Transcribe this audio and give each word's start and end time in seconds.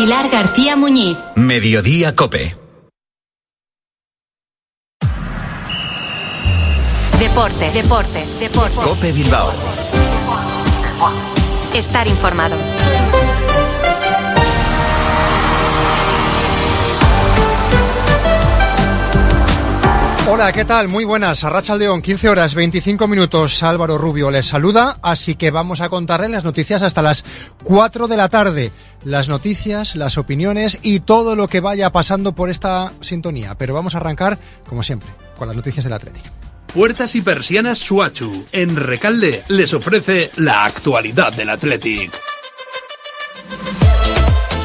Pilar 0.00 0.30
García 0.30 0.76
Muñiz. 0.76 1.18
Mediodía 1.36 2.14
Cope. 2.16 2.56
Deportes, 7.18 7.74
deportes, 7.74 8.40
deportes. 8.40 8.78
Cope 8.82 9.12
Bilbao. 9.12 9.52
Estar 11.74 12.08
informado. 12.08 12.56
Hola, 20.32 20.52
¿qué 20.52 20.64
tal? 20.64 20.86
Muy 20.86 21.04
buenas. 21.04 21.42
Arracha 21.42 21.74
León, 21.74 22.02
15 22.02 22.28
horas 22.28 22.54
25 22.54 23.08
minutos. 23.08 23.64
Álvaro 23.64 23.98
Rubio 23.98 24.30
les 24.30 24.46
saluda, 24.46 24.96
así 25.02 25.34
que 25.34 25.50
vamos 25.50 25.80
a 25.80 25.88
contarles 25.88 26.30
las 26.30 26.44
noticias 26.44 26.82
hasta 26.82 27.02
las 27.02 27.24
4 27.64 28.06
de 28.06 28.16
la 28.16 28.28
tarde. 28.28 28.70
Las 29.02 29.28
noticias, 29.28 29.96
las 29.96 30.18
opiniones 30.18 30.78
y 30.82 31.00
todo 31.00 31.34
lo 31.34 31.48
que 31.48 31.58
vaya 31.58 31.90
pasando 31.90 32.32
por 32.32 32.48
esta 32.48 32.92
sintonía. 33.00 33.56
Pero 33.56 33.74
vamos 33.74 33.96
a 33.96 33.98
arrancar, 33.98 34.38
como 34.68 34.84
siempre, 34.84 35.10
con 35.36 35.48
las 35.48 35.56
noticias 35.56 35.82
del 35.82 35.94
Atlético. 35.94 36.28
Puertas 36.72 37.16
y 37.16 37.22
persianas 37.22 37.80
Suachu, 37.80 38.46
en 38.52 38.76
Recalde, 38.76 39.42
les 39.48 39.74
ofrece 39.74 40.30
la 40.36 40.64
actualidad 40.64 41.32
del 41.32 41.50
Athletic. 41.50 42.29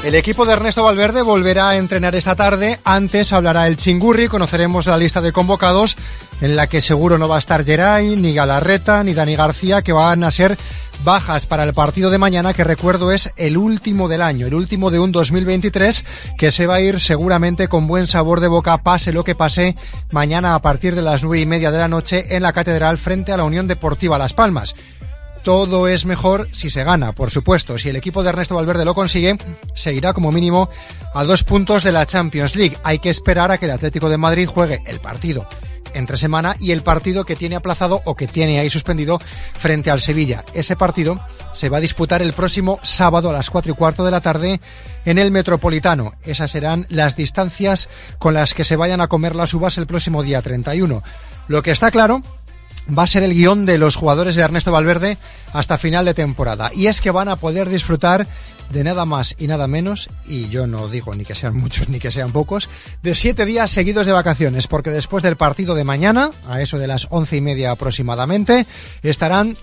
El 0.05 0.13
equipo 0.13 0.45
de 0.45 0.53
Ernesto 0.53 0.83
Valverde 0.83 1.23
volverá 1.23 1.69
a 1.69 1.77
entrenar 1.77 2.13
esta 2.13 2.35
tarde. 2.35 2.79
Antes 2.83 3.33
hablará 3.33 3.65
el 3.65 3.75
Chingurri, 3.75 4.27
conoceremos 4.27 4.85
la 4.85 4.99
lista 4.99 5.19
de 5.19 5.31
convocados, 5.31 5.97
en 6.41 6.55
la 6.55 6.67
que 6.67 6.79
seguro 6.79 7.17
no 7.17 7.27
va 7.27 7.37
a 7.37 7.39
estar 7.39 7.65
Geray, 7.65 8.15
ni 8.15 8.35
Galarreta, 8.35 9.03
ni 9.03 9.15
Dani 9.15 9.35
García, 9.35 9.81
que 9.81 9.93
van 9.93 10.23
a 10.23 10.29
ser 10.29 10.59
bajas 11.03 11.47
para 11.47 11.63
el 11.63 11.73
partido 11.73 12.11
de 12.11 12.19
mañana, 12.19 12.53
que 12.53 12.63
recuerdo 12.63 13.11
es 13.11 13.31
el 13.35 13.57
último 13.57 14.07
del 14.07 14.21
año, 14.21 14.45
el 14.45 14.53
último 14.53 14.91
de 14.91 14.99
un 14.99 15.11
2023, 15.11 16.05
que 16.37 16.51
se 16.51 16.67
va 16.67 16.75
a 16.75 16.81
ir 16.81 16.99
seguramente 16.99 17.67
con 17.67 17.87
buen 17.87 18.05
sabor 18.05 18.41
de 18.41 18.47
boca, 18.47 18.77
pase 18.83 19.11
lo 19.11 19.23
que 19.23 19.33
pase, 19.33 19.75
mañana 20.11 20.53
a 20.53 20.61
partir 20.61 20.93
de 20.93 21.01
las 21.01 21.23
nueve 21.23 21.41
y 21.41 21.47
media 21.47 21.71
de 21.71 21.79
la 21.79 21.87
noche 21.87 22.35
en 22.35 22.43
la 22.43 22.53
Catedral 22.53 22.99
frente 22.99 23.31
a 23.31 23.37
la 23.37 23.43
Unión 23.43 23.67
Deportiva 23.67 24.19
Las 24.19 24.33
Palmas 24.33 24.75
todo 25.45 25.87
es 25.87 26.07
mejor 26.07 26.49
si 26.51 26.71
se 26.71 26.83
gana, 26.83 27.11
por 27.11 27.29
supuesto. 27.29 27.77
Si 27.77 27.87
el 27.87 27.95
equipo 27.95 28.23
de 28.23 28.29
Ernesto 28.29 28.55
Valverde 28.55 28.83
lo 28.83 28.95
consigue, 28.95 29.37
seguirá 29.75 30.11
como 30.11 30.31
mínimo 30.31 30.69
a 31.13 31.23
dos 31.23 31.43
puntos 31.43 31.83
de 31.83 31.91
la 31.91 32.07
Champions 32.07 32.55
League. 32.55 32.75
Hay 32.83 32.97
que 32.97 33.11
esperar 33.11 33.51
a 33.51 33.59
que 33.59 33.65
el 33.65 33.71
Atlético 33.71 34.09
de 34.09 34.17
Madrid 34.17 34.47
juegue 34.47 34.81
el 34.87 34.99
partido 34.99 35.47
entre 35.93 36.17
semana 36.17 36.55
y 36.59 36.71
el 36.71 36.81
partido 36.81 37.25
que 37.25 37.35
tiene 37.35 37.55
aplazado 37.55 38.01
o 38.05 38.15
que 38.15 38.25
tiene 38.25 38.59
ahí 38.59 38.71
suspendido 38.71 39.21
frente 39.55 39.91
al 39.91 40.01
Sevilla. 40.01 40.43
Ese 40.55 40.75
partido 40.75 41.23
se 41.53 41.69
va 41.69 41.77
a 41.77 41.81
disputar 41.81 42.23
el 42.23 42.33
próximo 42.33 42.79
sábado 42.81 43.29
a 43.29 43.33
las 43.33 43.51
cuatro 43.51 43.71
y 43.71 43.75
cuarto 43.75 44.03
de 44.03 44.11
la 44.11 44.21
tarde 44.21 44.59
en 45.05 45.19
el 45.19 45.29
Metropolitano. 45.29 46.15
Esas 46.23 46.49
serán 46.49 46.87
las 46.89 47.15
distancias 47.15 47.87
con 48.17 48.33
las 48.33 48.55
que 48.55 48.63
se 48.63 48.77
vayan 48.77 48.99
a 48.99 49.07
comer 49.07 49.35
las 49.35 49.53
uvas 49.53 49.77
el 49.77 49.85
próximo 49.85 50.23
día 50.23 50.41
31. 50.41 51.03
Lo 51.47 51.61
que 51.61 51.69
está 51.69 51.91
claro 51.91 52.23
va 52.87 53.03
a 53.03 53.07
ser 53.07 53.23
el 53.23 53.33
guion 53.33 53.65
de 53.65 53.77
los 53.77 53.95
jugadores 53.95 54.35
de 54.35 54.43
Ernesto 54.43 54.71
Valverde 54.71 55.17
hasta 55.53 55.77
final 55.77 56.05
de 56.05 56.13
temporada. 56.13 56.71
Y 56.73 56.87
es 56.87 57.01
que 57.01 57.11
van 57.11 57.29
a 57.29 57.37
poder 57.37 57.69
disfrutar 57.69 58.27
de 58.69 58.83
nada 58.83 59.05
más 59.05 59.35
y 59.37 59.47
nada 59.47 59.67
menos, 59.67 60.09
y 60.25 60.49
yo 60.49 60.67
no 60.67 60.87
digo 60.87 61.13
ni 61.15 61.23
que 61.23 61.35
sean 61.35 61.55
muchos 61.61 61.89
ni 61.89 61.99
que 61.99 62.11
sean 62.11 62.31
pocos, 62.31 62.69
de 63.03 63.15
siete 63.15 63.45
días 63.45 63.71
seguidos 63.71 64.05
de 64.05 64.11
vacaciones, 64.11 64.67
porque 64.67 64.89
después 64.89 65.23
del 65.23 65.37
partido 65.37 65.75
de 65.75 65.83
mañana, 65.83 66.31
a 66.49 66.61
eso 66.61 66.77
de 66.77 66.87
las 66.87 67.07
once 67.09 67.37
y 67.37 67.41
media 67.41 67.71
aproximadamente, 67.71 68.65
estarán 69.03 69.55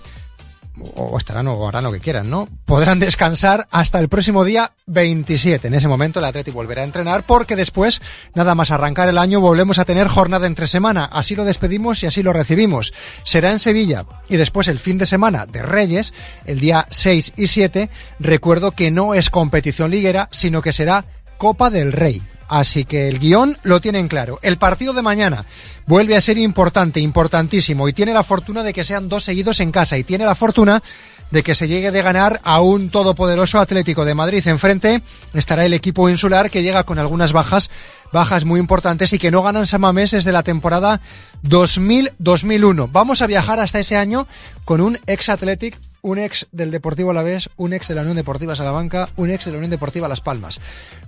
o 0.95 1.17
estarán 1.17 1.47
o 1.47 1.67
harán 1.67 1.83
lo 1.83 1.91
que 1.91 1.99
quieran, 1.99 2.29
¿no? 2.29 2.47
Podrán 2.65 2.99
descansar 2.99 3.67
hasta 3.71 3.99
el 3.99 4.09
próximo 4.09 4.43
día 4.43 4.73
27. 4.87 5.67
En 5.67 5.73
ese 5.73 5.87
momento 5.87 6.19
el 6.19 6.25
Atleti 6.25 6.51
volverá 6.51 6.81
a 6.81 6.85
entrenar 6.85 7.25
porque 7.25 7.55
después, 7.55 8.01
nada 8.33 8.55
más 8.55 8.71
arrancar 8.71 9.09
el 9.09 9.17
año, 9.17 9.39
volvemos 9.39 9.79
a 9.79 9.85
tener 9.85 10.07
jornada 10.07 10.47
entre 10.47 10.67
semana. 10.67 11.05
Así 11.05 11.35
lo 11.35 11.45
despedimos 11.45 12.03
y 12.03 12.07
así 12.07 12.23
lo 12.23 12.33
recibimos. 12.33 12.93
Será 13.23 13.51
en 13.51 13.59
Sevilla 13.59 14.05
y 14.29 14.37
después 14.37 14.67
el 14.67 14.79
fin 14.79 14.97
de 14.97 15.05
semana 15.05 15.45
de 15.45 15.61
Reyes, 15.61 16.13
el 16.45 16.59
día 16.59 16.87
6 16.89 17.33
y 17.37 17.47
7, 17.47 17.89
recuerdo 18.19 18.71
que 18.71 18.91
no 18.91 19.13
es 19.13 19.29
competición 19.29 19.91
liguera, 19.91 20.29
sino 20.31 20.61
que 20.61 20.73
será 20.73 21.05
Copa 21.37 21.69
del 21.69 21.91
Rey. 21.91 22.21
Así 22.47 22.85
que 22.85 23.07
el 23.07 23.19
guion 23.19 23.57
lo 23.63 23.81
tienen 23.81 24.07
claro. 24.07 24.39
El 24.41 24.57
partido 24.57 24.93
de 24.93 25.01
mañana 25.01 25.45
vuelve 25.85 26.15
a 26.15 26.21
ser 26.21 26.37
importante, 26.37 26.99
importantísimo, 26.99 27.87
y 27.87 27.93
tiene 27.93 28.13
la 28.13 28.23
fortuna 28.23 28.63
de 28.63 28.73
que 28.73 28.83
sean 28.83 29.09
dos 29.09 29.23
seguidos 29.23 29.59
en 29.59 29.71
casa, 29.71 29.97
y 29.97 30.03
tiene 30.03 30.25
la 30.25 30.35
fortuna 30.35 30.83
de 31.31 31.41
que 31.41 31.55
se 31.55 31.67
llegue 31.67 31.91
de 31.91 32.03
ganar 32.03 32.39
a 32.43 32.61
un 32.61 32.89
todopoderoso 32.91 33.59
Atlético 33.59 34.05
de 34.05 34.13
Madrid. 34.13 34.47
Enfrente 34.47 35.01
estará 35.33 35.65
el 35.65 35.73
equipo 35.73 36.07
insular 36.07 36.51
que 36.51 36.61
llega 36.61 36.83
con 36.83 36.99
algunas 36.99 37.33
bajas, 37.33 37.71
bajas 38.11 38.45
muy 38.45 38.59
importantes 38.59 39.13
y 39.13 39.19
que 39.19 39.31
no 39.31 39.41
ganan 39.41 39.65
Samamés 39.65 40.11
desde 40.11 40.31
la 40.31 40.43
temporada 40.43 41.01
2000-2001. 41.43 42.89
Vamos 42.91 43.23
a 43.23 43.27
viajar 43.27 43.59
hasta 43.59 43.79
ese 43.79 43.97
año 43.97 44.27
con 44.63 44.79
un 44.79 44.99
ex 45.07 45.29
Athletic 45.29 45.79
un 46.03 46.19
ex 46.19 46.47
del 46.51 46.69
Deportivo 46.69 47.11
Alavés, 47.11 47.49
un 47.55 47.71
ex 47.71 47.87
de 47.87 47.95
la 47.95 48.01
Unión 48.01 48.17
Deportiva 48.17 48.55
Salamanca, 48.55 49.09
un 49.15 49.31
ex 49.31 49.45
de 49.45 49.51
la 49.51 49.57
Unión 49.57 49.71
Deportiva 49.71 50.09
Las 50.09 50.19
Palmas. 50.19 50.59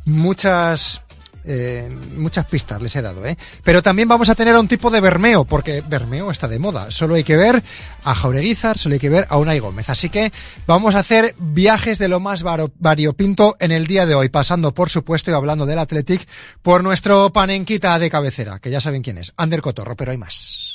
Muchas 0.05 1.01
eh, 1.45 1.89
muchas 2.15 2.45
pistas 2.45 2.81
les 2.81 2.95
he 2.95 3.01
dado, 3.01 3.25
¿eh? 3.25 3.37
Pero 3.63 3.81
también 3.81 4.07
vamos 4.07 4.29
a 4.29 4.35
tener 4.35 4.55
a 4.55 4.59
un 4.59 4.67
tipo 4.67 4.89
de 4.89 5.01
Bermeo, 5.01 5.45
porque 5.45 5.83
Bermeo 5.87 6.31
está 6.31 6.47
de 6.47 6.59
moda. 6.59 6.91
Solo 6.91 7.15
hay 7.15 7.23
que 7.23 7.37
ver 7.37 7.61
a 8.03 8.15
Jaureguizar, 8.15 8.77
solo 8.77 8.93
hay 8.93 8.99
que 8.99 9.09
ver 9.09 9.27
a 9.29 9.37
Unai 9.37 9.59
Gómez. 9.59 9.89
Así 9.89 10.09
que 10.09 10.31
vamos 10.67 10.95
a 10.95 10.99
hacer 10.99 11.35
viajes 11.37 11.99
de 11.99 12.07
lo 12.07 12.19
más 12.19 12.43
variopinto 12.43 13.55
en 13.59 13.71
el 13.71 13.87
día 13.87 14.05
de 14.05 14.15
hoy, 14.15 14.29
pasando, 14.29 14.73
por 14.73 14.89
supuesto, 14.89 15.31
y 15.31 15.33
hablando 15.33 15.65
del 15.65 15.79
Athletic, 15.79 16.27
por 16.61 16.83
nuestro 16.83 17.31
panenquita 17.31 17.97
de 17.99 18.09
cabecera, 18.09 18.59
que 18.59 18.71
ya 18.71 18.81
saben 18.81 19.01
quién 19.01 19.17
es, 19.17 19.33
Ander 19.37 19.61
Cotorro, 19.61 19.95
pero 19.95 20.11
hay 20.11 20.17
más. 20.17 20.74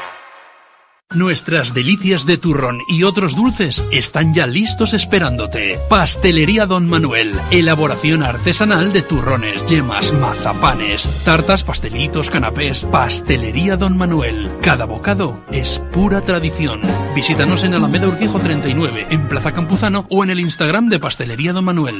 Nuestras 1.13 1.73
delicias 1.73 2.25
de 2.25 2.37
turrón 2.37 2.79
y 2.87 3.03
otros 3.03 3.35
dulces 3.35 3.83
están 3.91 4.33
ya 4.33 4.47
listos 4.47 4.93
esperándote. 4.93 5.77
Pastelería 5.89 6.65
Don 6.65 6.87
Manuel. 6.87 7.33
Elaboración 7.51 8.23
artesanal 8.23 8.93
de 8.93 9.01
turrones, 9.01 9.65
yemas, 9.65 10.13
mazapanes, 10.13 11.09
tartas, 11.25 11.65
pastelitos, 11.65 12.29
canapés. 12.29 12.85
Pastelería 12.85 13.75
Don 13.75 13.97
Manuel. 13.97 14.49
Cada 14.61 14.85
bocado 14.85 15.43
es 15.51 15.83
pura 15.91 16.21
tradición. 16.21 16.79
Visítanos 17.13 17.65
en 17.65 17.73
Alameda 17.73 18.07
Urquijo 18.07 18.39
39, 18.39 19.07
en 19.09 19.27
Plaza 19.27 19.51
Campuzano 19.51 20.05
o 20.09 20.23
en 20.23 20.29
el 20.29 20.39
Instagram 20.39 20.87
de 20.87 20.99
Pastelería 20.99 21.51
Don 21.51 21.65
Manuel. 21.65 21.95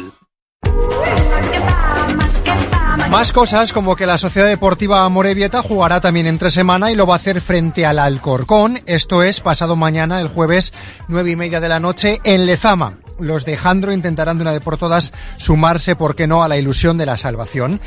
Más 3.12 3.34
cosas 3.34 3.74
como 3.74 3.98
que 3.98 4.06
la 4.06 4.18
Sociedad 4.18 4.48
Deportiva 4.48 5.08
Morevieta 5.10 5.62
jugará 5.62 6.00
también 6.00 6.28
entre 6.28 6.50
semana 6.50 6.92
y 6.92 6.96
lo 6.96 7.06
va 7.06 7.16
a 7.16 7.18
hacer 7.18 7.42
frente 7.42 7.86
al 7.86 8.00
Alcorcón. 8.00 8.80
Esto 8.86 9.22
es 9.22 9.42
pasado 9.42 9.76
mañana, 9.76 10.22
el 10.22 10.30
jueves, 10.30 10.72
nueve 11.10 11.32
y 11.32 11.36
media 11.36 11.60
de 11.60 11.68
la 11.68 11.82
noche, 11.82 12.22
en 12.24 12.46
Lezama. 12.46 13.00
Los 13.20 13.44
de 13.44 13.58
Jandro 13.58 13.92
intentarán 13.92 14.38
de 14.38 14.44
una 14.44 14.54
vez 14.54 14.62
por 14.62 14.78
todas 14.78 15.12
sumarse, 15.36 15.98
por 15.98 16.16
qué 16.16 16.26
no, 16.26 16.42
a 16.42 16.48
la 16.48 16.56
ilusión 16.56 16.98
de 16.98 17.06
la 17.06 17.18
salvación. 17.18 17.82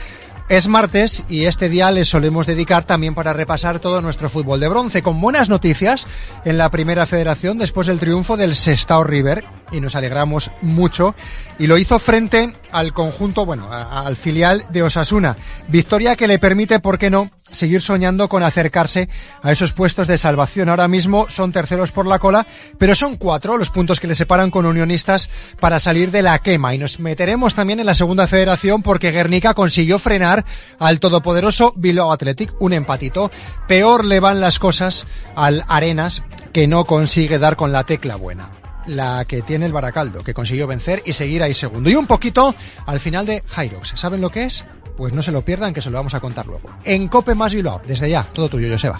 Es 0.50 0.68
martes 0.68 1.24
y 1.26 1.46
este 1.46 1.70
día 1.70 1.90
les 1.90 2.10
solemos 2.10 2.46
dedicar 2.46 2.84
también 2.84 3.14
para 3.14 3.32
repasar 3.32 3.80
todo 3.80 4.02
nuestro 4.02 4.28
fútbol 4.28 4.60
de 4.60 4.68
bronce, 4.68 5.00
con 5.00 5.22
buenas 5.22 5.48
noticias 5.48 6.06
en 6.44 6.58
la 6.58 6.70
primera 6.70 7.06
federación 7.06 7.56
después 7.56 7.86
del 7.86 7.98
triunfo 7.98 8.36
del 8.36 8.54
Sestao 8.54 9.04
River, 9.04 9.42
y 9.72 9.80
nos 9.80 9.94
alegramos 9.94 10.50
mucho, 10.60 11.14
y 11.58 11.66
lo 11.66 11.78
hizo 11.78 11.98
frente 11.98 12.52
al 12.74 12.92
conjunto, 12.92 13.46
bueno, 13.46 13.72
al 13.72 14.16
filial 14.16 14.66
de 14.70 14.82
Osasuna. 14.82 15.36
Victoria 15.68 16.16
que 16.16 16.26
le 16.26 16.40
permite, 16.40 16.80
¿por 16.80 16.98
qué 16.98 17.08
no?, 17.08 17.30
seguir 17.52 17.82
soñando 17.82 18.28
con 18.28 18.42
acercarse 18.42 19.08
a 19.40 19.52
esos 19.52 19.72
puestos 19.72 20.08
de 20.08 20.18
salvación. 20.18 20.68
Ahora 20.68 20.88
mismo 20.88 21.26
son 21.28 21.52
terceros 21.52 21.92
por 21.92 22.08
la 22.08 22.18
cola, 22.18 22.48
pero 22.76 22.96
son 22.96 23.16
cuatro 23.16 23.56
los 23.58 23.70
puntos 23.70 24.00
que 24.00 24.08
le 24.08 24.16
separan 24.16 24.50
con 24.50 24.66
unionistas 24.66 25.30
para 25.60 25.78
salir 25.78 26.10
de 26.10 26.22
la 26.22 26.40
quema. 26.40 26.74
Y 26.74 26.78
nos 26.78 26.98
meteremos 26.98 27.54
también 27.54 27.78
en 27.78 27.86
la 27.86 27.94
segunda 27.94 28.26
federación 28.26 28.82
porque 28.82 29.12
Guernica 29.12 29.54
consiguió 29.54 30.00
frenar 30.00 30.44
al 30.80 30.98
todopoderoso 30.98 31.74
Bilbao 31.76 32.12
Athletic, 32.12 32.54
un 32.58 32.72
empatito. 32.72 33.30
Peor 33.68 34.04
le 34.04 34.18
van 34.18 34.40
las 34.40 34.58
cosas 34.58 35.06
al 35.36 35.64
Arenas, 35.68 36.24
que 36.52 36.66
no 36.66 36.86
consigue 36.86 37.38
dar 37.38 37.54
con 37.54 37.70
la 37.70 37.84
tecla 37.84 38.16
buena 38.16 38.63
la 38.86 39.24
que 39.24 39.42
tiene 39.42 39.66
el 39.66 39.72
Baracaldo, 39.72 40.22
que 40.22 40.34
consiguió 40.34 40.66
vencer 40.66 41.02
y 41.04 41.12
seguir 41.12 41.42
ahí 41.42 41.54
segundo. 41.54 41.90
Y 41.90 41.94
un 41.94 42.06
poquito 42.06 42.54
al 42.86 43.00
final 43.00 43.26
de 43.26 43.42
Hyrox. 43.56 43.94
¿Saben 43.96 44.20
lo 44.20 44.30
que 44.30 44.44
es? 44.44 44.64
Pues 44.96 45.12
no 45.12 45.22
se 45.22 45.32
lo 45.32 45.42
pierdan, 45.42 45.74
que 45.74 45.82
se 45.82 45.90
lo 45.90 45.98
vamos 45.98 46.14
a 46.14 46.20
contar 46.20 46.46
luego. 46.46 46.70
En 46.84 47.08
Cope 47.08 47.34
más 47.34 47.54
Bilbao, 47.54 47.82
desde 47.86 48.08
ya, 48.08 48.22
todo 48.22 48.48
tuyo, 48.48 48.70
Joseba. 48.70 48.98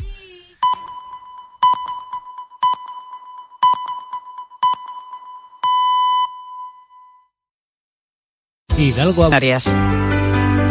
Hidalgo 8.77 9.33
Arias. 9.33 9.65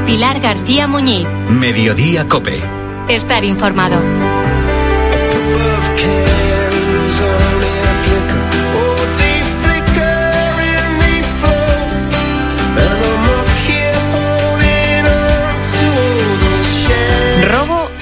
Pilar 0.05 0.41
García 0.41 0.87
Muñiz. 0.87 1.27
Mediodía 1.49 2.27
Cope. 2.27 2.61
Estar 3.07 3.43
informado. 3.45 4.32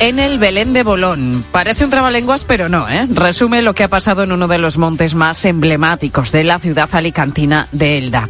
En 0.02 0.18
el 0.18 0.40
Belén 0.40 0.74
de 0.74 0.82
Bolón. 0.82 1.46
Parece 1.52 1.84
un 1.84 1.92
trabalenguas, 1.92 2.44
pero 2.44 2.70
no, 2.70 2.90
¿eh? 2.90 3.06
Resume 3.08 3.62
lo 3.62 3.76
que 3.76 3.84
ha 3.84 3.88
pasado 3.88 4.24
en 4.24 4.32
uno 4.32 4.48
de 4.48 4.58
los 4.58 4.80
montes 4.80 5.14
más 5.14 5.46
emblemáticos 5.46 6.32
de 6.32 6.44
la 6.44 6.58
ciudad 6.58 6.90
alicantina 6.92 7.68
de 7.72 8.00
Elda. 8.00 8.28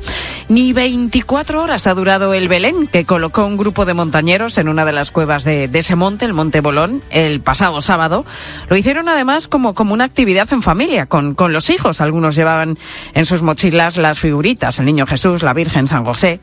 Ni 0.49 0.73
24 0.73 1.63
horas 1.63 1.87
ha 1.87 1.93
durado 1.93 2.33
el 2.33 2.49
Belén, 2.49 2.87
que 2.87 3.05
colocó 3.05 3.45
un 3.45 3.55
grupo 3.55 3.85
de 3.85 3.93
montañeros 3.93 4.57
en 4.57 4.67
una 4.67 4.83
de 4.83 4.91
las 4.91 5.11
cuevas 5.11 5.45
de, 5.45 5.69
ese 5.71 5.95
monte, 5.95 6.25
el 6.25 6.33
Monte 6.33 6.59
Bolón, 6.59 7.01
el 7.09 7.39
pasado 7.39 7.79
sábado. 7.79 8.25
Lo 8.67 8.75
hicieron 8.75 9.07
además 9.07 9.47
como, 9.47 9.73
como 9.73 9.93
una 9.93 10.03
actividad 10.03 10.51
en 10.51 10.61
familia, 10.61 11.05
con, 11.05 11.35
con 11.35 11.53
los 11.53 11.69
hijos. 11.69 12.01
Algunos 12.01 12.35
llevaban 12.35 12.77
en 13.13 13.25
sus 13.25 13.43
mochilas 13.43 13.95
las 13.95 14.19
figuritas, 14.19 14.77
el 14.79 14.87
Niño 14.87 15.05
Jesús, 15.05 15.41
la 15.41 15.53
Virgen, 15.53 15.87
San 15.87 16.03
José. 16.03 16.41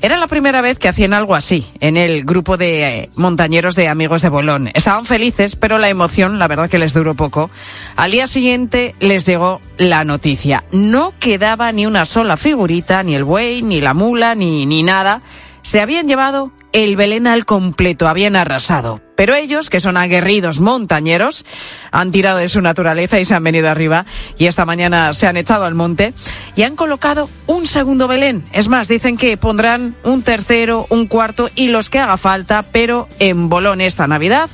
Era 0.00 0.16
la 0.16 0.26
primera 0.26 0.62
vez 0.62 0.78
que 0.78 0.88
hacían 0.88 1.12
algo 1.12 1.34
así 1.34 1.66
en 1.80 1.98
el 1.98 2.24
grupo 2.24 2.56
de 2.56 2.84
eh, 2.84 3.10
montañeros 3.16 3.74
de 3.74 3.86
amigos 3.90 4.22
de 4.22 4.30
Bolón. 4.30 4.69
Estaban 4.74 5.06
felices, 5.06 5.56
pero 5.56 5.78
la 5.78 5.88
emoción, 5.88 6.38
la 6.38 6.48
verdad 6.48 6.70
que 6.70 6.78
les 6.78 6.94
duró 6.94 7.14
poco. 7.14 7.50
Al 7.96 8.10
día 8.10 8.26
siguiente 8.26 8.94
les 9.00 9.26
llegó 9.26 9.60
la 9.78 10.04
noticia. 10.04 10.64
No 10.72 11.14
quedaba 11.18 11.72
ni 11.72 11.86
una 11.86 12.04
sola 12.04 12.36
figurita, 12.36 13.02
ni 13.02 13.14
el 13.14 13.24
buey, 13.24 13.62
ni 13.62 13.80
la 13.80 13.94
mula, 13.94 14.34
ni, 14.34 14.66
ni 14.66 14.82
nada. 14.82 15.22
Se 15.62 15.80
habían 15.80 16.08
llevado 16.08 16.52
el 16.72 16.96
Belén 16.96 17.26
al 17.26 17.46
completo, 17.46 18.08
habían 18.08 18.36
arrasado. 18.36 19.00
Pero 19.16 19.34
ellos, 19.34 19.68
que 19.70 19.80
son 19.80 19.96
aguerridos 19.96 20.60
montañeros, 20.60 21.44
han 21.90 22.10
tirado 22.10 22.38
de 22.38 22.48
su 22.48 22.60
naturaleza 22.62 23.20
y 23.20 23.24
se 23.24 23.34
han 23.34 23.44
venido 23.44 23.68
arriba 23.68 24.06
y 24.38 24.46
esta 24.46 24.64
mañana 24.64 25.12
se 25.12 25.26
han 25.26 25.36
echado 25.36 25.64
al 25.64 25.74
monte 25.74 26.14
y 26.56 26.62
han 26.62 26.76
colocado 26.76 27.28
un 27.46 27.66
segundo 27.66 28.08
Belén. 28.08 28.48
Es 28.52 28.68
más, 28.68 28.88
dicen 28.88 29.16
que 29.16 29.36
pondrán 29.36 29.96
un 30.04 30.22
tercero, 30.22 30.86
un 30.90 31.06
cuarto 31.06 31.50
y 31.54 31.68
los 31.68 31.90
que 31.90 31.98
haga 31.98 32.16
falta, 32.16 32.62
pero 32.62 33.08
en 33.18 33.48
Bolón 33.48 33.80
esta 33.80 34.06
Navidad 34.06 34.48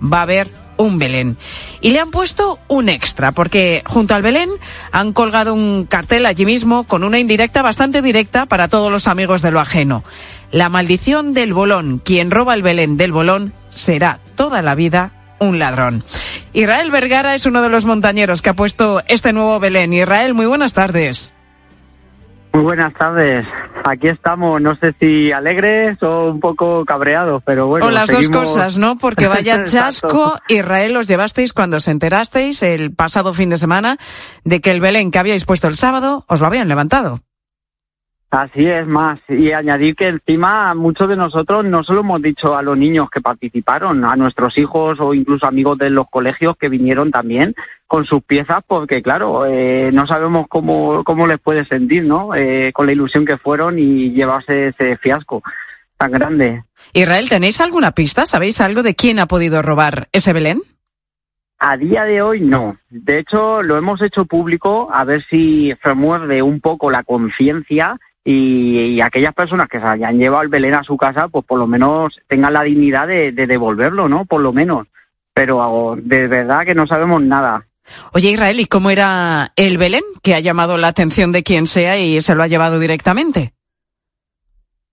va 0.00 0.18
a 0.18 0.22
haber 0.22 0.48
un 0.76 0.98
Belén. 0.98 1.36
Y 1.80 1.90
le 1.90 2.00
han 2.00 2.10
puesto 2.10 2.58
un 2.68 2.88
extra, 2.88 3.32
porque 3.32 3.82
junto 3.86 4.14
al 4.14 4.22
Belén 4.22 4.48
han 4.92 5.12
colgado 5.12 5.52
un 5.52 5.84
cartel 5.84 6.24
allí 6.24 6.46
mismo 6.46 6.84
con 6.84 7.04
una 7.04 7.18
indirecta 7.18 7.60
bastante 7.62 8.00
directa 8.00 8.46
para 8.46 8.68
todos 8.68 8.90
los 8.90 9.06
amigos 9.06 9.42
de 9.42 9.50
lo 9.50 9.60
ajeno. 9.60 10.04
La 10.50 10.68
maldición 10.68 11.34
del 11.34 11.52
bolón. 11.52 12.00
Quien 12.02 12.30
roba 12.30 12.54
el 12.54 12.62
Belén 12.62 12.96
del 12.96 13.12
bolón 13.12 13.52
será 13.68 14.20
toda 14.36 14.62
la 14.62 14.74
vida 14.74 15.12
un 15.38 15.58
ladrón. 15.58 16.02
Israel 16.52 16.90
Vergara 16.90 17.34
es 17.34 17.46
uno 17.46 17.62
de 17.62 17.68
los 17.68 17.84
montañeros 17.84 18.42
que 18.42 18.50
ha 18.50 18.54
puesto 18.54 19.02
este 19.06 19.32
nuevo 19.32 19.60
Belén. 19.60 19.92
Israel, 19.92 20.34
muy 20.34 20.46
buenas 20.46 20.74
tardes. 20.74 21.34
Muy 22.52 22.62
buenas 22.62 22.92
tardes. 22.94 23.46
Aquí 23.84 24.08
estamos, 24.08 24.60
no 24.60 24.74
sé 24.74 24.94
si 24.98 25.30
alegres 25.32 26.02
o 26.02 26.30
un 26.30 26.40
poco 26.40 26.84
cabreados, 26.84 27.42
pero 27.44 27.68
bueno. 27.68 27.86
O 27.86 27.90
las 27.90 28.10
dos 28.10 28.28
cosas, 28.28 28.76
¿no? 28.76 28.98
Porque 28.98 29.28
vaya 29.28 29.64
chasco, 29.64 30.38
Israel, 30.48 30.96
os 30.96 31.06
llevasteis 31.06 31.52
cuando 31.52 31.76
os 31.76 31.88
enterasteis 31.88 32.62
el 32.62 32.92
pasado 32.92 33.32
fin 33.34 33.50
de 33.50 33.58
semana 33.58 33.98
de 34.44 34.60
que 34.60 34.70
el 34.70 34.80
Belén 34.80 35.10
que 35.10 35.18
habíais 35.18 35.44
puesto 35.44 35.68
el 35.68 35.76
sábado 35.76 36.24
os 36.28 36.40
lo 36.40 36.46
habían 36.46 36.68
levantado. 36.68 37.20
Así 38.30 38.64
es, 38.64 38.86
más. 38.86 39.18
Y 39.28 39.50
añadir 39.50 39.96
que 39.96 40.06
encima 40.06 40.72
muchos 40.74 41.08
de 41.08 41.16
nosotros 41.16 41.64
no 41.64 41.82
solo 41.82 42.00
hemos 42.00 42.22
dicho 42.22 42.56
a 42.56 42.62
los 42.62 42.78
niños 42.78 43.10
que 43.10 43.20
participaron, 43.20 44.04
a 44.04 44.14
nuestros 44.14 44.56
hijos 44.56 45.00
o 45.00 45.14
incluso 45.14 45.46
amigos 45.46 45.78
de 45.78 45.90
los 45.90 46.08
colegios 46.08 46.56
que 46.56 46.68
vinieron 46.68 47.10
también 47.10 47.56
con 47.88 48.04
sus 48.04 48.22
piezas, 48.22 48.62
porque 48.64 49.02
claro, 49.02 49.46
eh, 49.46 49.90
no 49.92 50.06
sabemos 50.06 50.46
cómo, 50.48 51.02
cómo 51.02 51.26
les 51.26 51.40
puede 51.40 51.64
sentir, 51.64 52.04
¿no? 52.04 52.32
Eh, 52.36 52.70
con 52.72 52.86
la 52.86 52.92
ilusión 52.92 53.24
que 53.24 53.36
fueron 53.36 53.80
y 53.80 54.12
llevarse 54.12 54.68
ese 54.68 54.96
fiasco 54.98 55.42
tan 55.98 56.12
grande. 56.12 56.62
Israel, 56.92 57.28
¿tenéis 57.28 57.60
alguna 57.60 57.92
pista? 57.92 58.26
¿Sabéis 58.26 58.60
algo 58.60 58.84
de 58.84 58.94
quién 58.94 59.18
ha 59.18 59.26
podido 59.26 59.60
robar 59.60 60.08
ese 60.12 60.32
Belén? 60.32 60.62
A 61.58 61.76
día 61.76 62.04
de 62.04 62.22
hoy 62.22 62.40
no. 62.40 62.78
De 62.88 63.18
hecho, 63.18 63.60
lo 63.62 63.76
hemos 63.76 64.00
hecho 64.00 64.24
público 64.24 64.88
a 64.92 65.04
ver 65.04 65.24
si 65.28 65.74
remuerde 65.82 66.42
un 66.42 66.60
poco 66.60 66.92
la 66.92 67.02
conciencia 67.02 67.98
y, 68.24 69.00
aquellas 69.00 69.34
personas 69.34 69.68
que 69.68 69.80
se 69.80 69.86
hayan 69.86 70.18
llevado 70.18 70.42
el 70.42 70.48
Belén 70.48 70.74
a 70.74 70.84
su 70.84 70.96
casa, 70.96 71.28
pues 71.28 71.44
por 71.44 71.58
lo 71.58 71.66
menos 71.66 72.20
tengan 72.28 72.52
la 72.52 72.62
dignidad 72.62 73.06
de, 73.06 73.32
devolverlo, 73.32 74.08
¿no? 74.08 74.24
Por 74.24 74.42
lo 74.42 74.52
menos. 74.52 74.86
Pero 75.32 75.96
de 75.96 76.26
verdad 76.26 76.64
que 76.64 76.74
no 76.74 76.86
sabemos 76.86 77.22
nada. 77.22 77.66
Oye, 78.12 78.30
Israel, 78.30 78.60
¿y 78.60 78.66
cómo 78.66 78.90
era 78.90 79.52
el 79.56 79.78
Belén 79.78 80.04
que 80.22 80.34
ha 80.34 80.40
llamado 80.40 80.76
la 80.76 80.88
atención 80.88 81.32
de 81.32 81.42
quien 81.42 81.66
sea 81.66 81.98
y 81.98 82.20
se 82.20 82.34
lo 82.34 82.42
ha 82.42 82.46
llevado 82.46 82.78
directamente? 82.78 83.52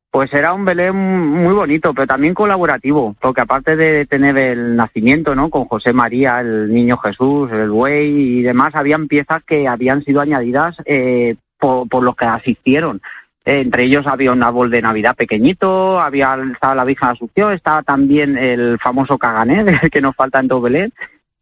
Pues 0.10 0.34
era 0.34 0.54
un 0.54 0.66
Belén 0.66 0.96
muy 0.96 1.54
bonito, 1.54 1.94
pero 1.94 2.08
también 2.08 2.34
colaborativo, 2.34 3.16
porque 3.20 3.42
aparte 3.42 3.76
de 3.76 4.06
tener 4.06 4.38
el 4.38 4.76
nacimiento, 4.76 5.36
¿no? 5.36 5.50
Con 5.50 5.66
José 5.66 5.92
María, 5.94 6.40
el 6.40 6.74
Niño 6.74 6.98
Jesús, 6.98 7.52
el 7.52 7.70
buey 7.70 8.40
y 8.40 8.42
demás, 8.42 8.74
habían 8.74 9.08
piezas 9.08 9.44
que 9.44 9.68
habían 9.68 10.04
sido 10.04 10.22
añadidas 10.22 10.78
eh, 10.86 11.36
por, 11.58 12.04
los 12.04 12.16
que 12.16 12.26
asistieron. 12.26 13.02
entre 13.46 13.84
ellos 13.84 14.06
había 14.08 14.32
un 14.32 14.44
árbol 14.44 14.70
de 14.70 14.82
Navidad 14.82 15.16
pequeñito, 15.16 16.00
había 16.00 16.38
estaba 16.54 16.76
la 16.76 16.86
Virgen 16.86 17.10
Asunción, 17.10 17.54
estaba 17.54 17.84
también 17.84 18.38
el 18.38 18.78
famoso 18.80 19.18
Cagané, 19.18 19.80
que 19.92 20.02
nos 20.02 20.16
falta 20.16 20.40
en 20.40 20.48
Belén, 20.62 20.94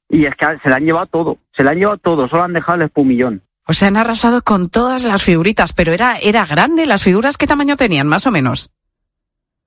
y 0.10 0.26
es 0.26 0.36
que 0.36 0.46
se 0.62 0.70
le 0.70 0.76
han 0.76 0.86
llevado 0.86 1.08
todo, 1.08 1.38
se 1.56 1.64
le 1.64 1.72
han 1.72 1.78
llevado 1.78 1.98
todo, 1.98 2.28
solo 2.28 2.44
han 2.44 2.54
dejado 2.54 2.78
el 2.78 2.84
espumillón. 2.84 3.42
O 3.68 3.74
sea, 3.74 3.88
han 3.88 3.98
arrasado 3.98 4.44
con 4.44 4.70
todas 4.70 5.04
las 5.06 5.24
figuritas, 5.24 5.74
pero 5.74 5.92
era, 5.92 6.18
era 6.18 6.46
grande, 6.46 6.86
¿las 6.86 7.04
figuras 7.04 7.38
qué 7.38 7.48
tamaño 7.48 7.76
tenían, 7.76 8.08
más 8.08 8.28
o 8.28 8.32
menos? 8.32 8.70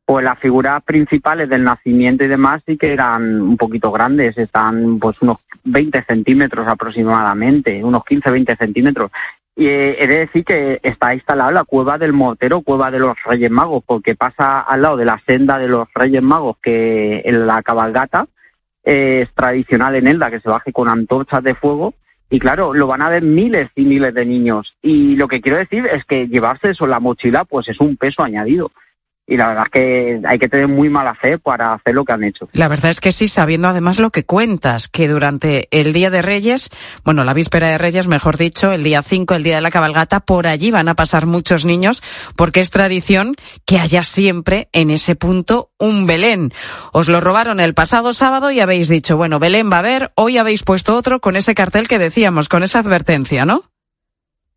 Pues 0.04 0.24
las 0.24 0.38
figuras 0.38 0.82
principales 0.84 1.50
del 1.50 1.64
nacimiento 1.64 2.24
y 2.24 2.28
demás 2.28 2.62
sí 2.64 2.78
que 2.78 2.92
eran 2.92 3.42
un 3.42 3.56
poquito 3.56 3.90
grandes, 3.90 4.38
están 4.38 4.98
pues 4.98 5.20
unos 5.20 5.38
20 5.64 6.02
centímetros 6.04 6.66
aproximadamente, 6.66 7.82
unos 7.84 8.04
15, 8.04 8.30
20 8.30 8.56
centímetros. 8.56 9.10
Y 9.58 9.66
he 9.66 10.06
de 10.06 10.18
decir 10.18 10.44
que 10.44 10.78
está 10.84 11.12
instalada 11.14 11.50
la 11.50 11.64
cueva 11.64 11.98
del 11.98 12.12
Motero, 12.12 12.60
cueva 12.60 12.92
de 12.92 13.00
los 13.00 13.16
Reyes 13.24 13.50
Magos, 13.50 13.82
porque 13.84 14.14
pasa 14.14 14.60
al 14.60 14.82
lado 14.82 14.96
de 14.96 15.04
la 15.04 15.20
senda 15.26 15.58
de 15.58 15.66
los 15.66 15.88
Reyes 15.96 16.22
Magos, 16.22 16.58
que 16.62 17.22
en 17.24 17.44
la 17.44 17.60
cabalgata 17.64 18.28
es 18.84 19.28
tradicional 19.34 19.96
en 19.96 20.06
Elda, 20.06 20.30
que 20.30 20.38
se 20.38 20.48
baje 20.48 20.72
con 20.72 20.88
antorchas 20.88 21.42
de 21.42 21.56
fuego. 21.56 21.94
Y 22.30 22.38
claro, 22.38 22.72
lo 22.72 22.86
van 22.86 23.02
a 23.02 23.08
ver 23.08 23.24
miles 23.24 23.68
y 23.74 23.84
miles 23.84 24.14
de 24.14 24.24
niños. 24.24 24.76
Y 24.80 25.16
lo 25.16 25.26
que 25.26 25.40
quiero 25.40 25.58
decir 25.58 25.86
es 25.86 26.04
que 26.04 26.28
llevarse 26.28 26.70
eso 26.70 26.84
en 26.84 26.90
la 26.90 27.00
mochila, 27.00 27.44
pues 27.44 27.66
es 27.68 27.80
un 27.80 27.96
peso 27.96 28.22
añadido 28.22 28.70
y 29.30 29.36
la 29.36 29.48
verdad 29.48 29.64
es 29.66 29.70
que 29.70 30.20
hay 30.26 30.38
que 30.38 30.48
tener 30.48 30.68
muy 30.68 30.88
mala 30.88 31.14
fe 31.14 31.38
para 31.38 31.74
hacer 31.74 31.94
lo 31.94 32.04
que 32.06 32.12
han 32.12 32.24
hecho. 32.24 32.48
La 32.54 32.66
verdad 32.66 32.90
es 32.90 32.98
que 32.98 33.12
sí, 33.12 33.28
sabiendo 33.28 33.68
además 33.68 33.98
lo 33.98 34.10
que 34.10 34.24
cuentas, 34.24 34.88
que 34.88 35.06
durante 35.06 35.68
el 35.70 35.92
Día 35.92 36.08
de 36.08 36.22
Reyes, 36.22 36.70
bueno, 37.04 37.24
la 37.24 37.34
víspera 37.34 37.68
de 37.68 37.76
Reyes, 37.76 38.08
mejor 38.08 38.38
dicho, 38.38 38.72
el 38.72 38.82
día 38.82 39.02
5, 39.02 39.34
el 39.34 39.42
Día 39.42 39.56
de 39.56 39.60
la 39.60 39.70
Cabalgata, 39.70 40.20
por 40.20 40.46
allí 40.46 40.70
van 40.70 40.88
a 40.88 40.94
pasar 40.94 41.26
muchos 41.26 41.66
niños, 41.66 42.02
porque 42.36 42.60
es 42.60 42.70
tradición 42.70 43.36
que 43.66 43.78
haya 43.78 44.02
siempre 44.02 44.70
en 44.72 44.90
ese 44.90 45.14
punto 45.14 45.72
un 45.78 46.06
Belén. 46.06 46.54
Os 46.92 47.08
lo 47.08 47.20
robaron 47.20 47.60
el 47.60 47.74
pasado 47.74 48.14
sábado 48.14 48.50
y 48.50 48.60
habéis 48.60 48.88
dicho, 48.88 49.18
bueno, 49.18 49.38
Belén 49.38 49.70
va 49.70 49.76
a 49.76 49.80
haber, 49.80 50.10
hoy 50.14 50.38
habéis 50.38 50.62
puesto 50.62 50.96
otro 50.96 51.20
con 51.20 51.36
ese 51.36 51.54
cartel 51.54 51.86
que 51.86 51.98
decíamos, 51.98 52.48
con 52.48 52.62
esa 52.62 52.78
advertencia, 52.78 53.44
¿no? 53.44 53.64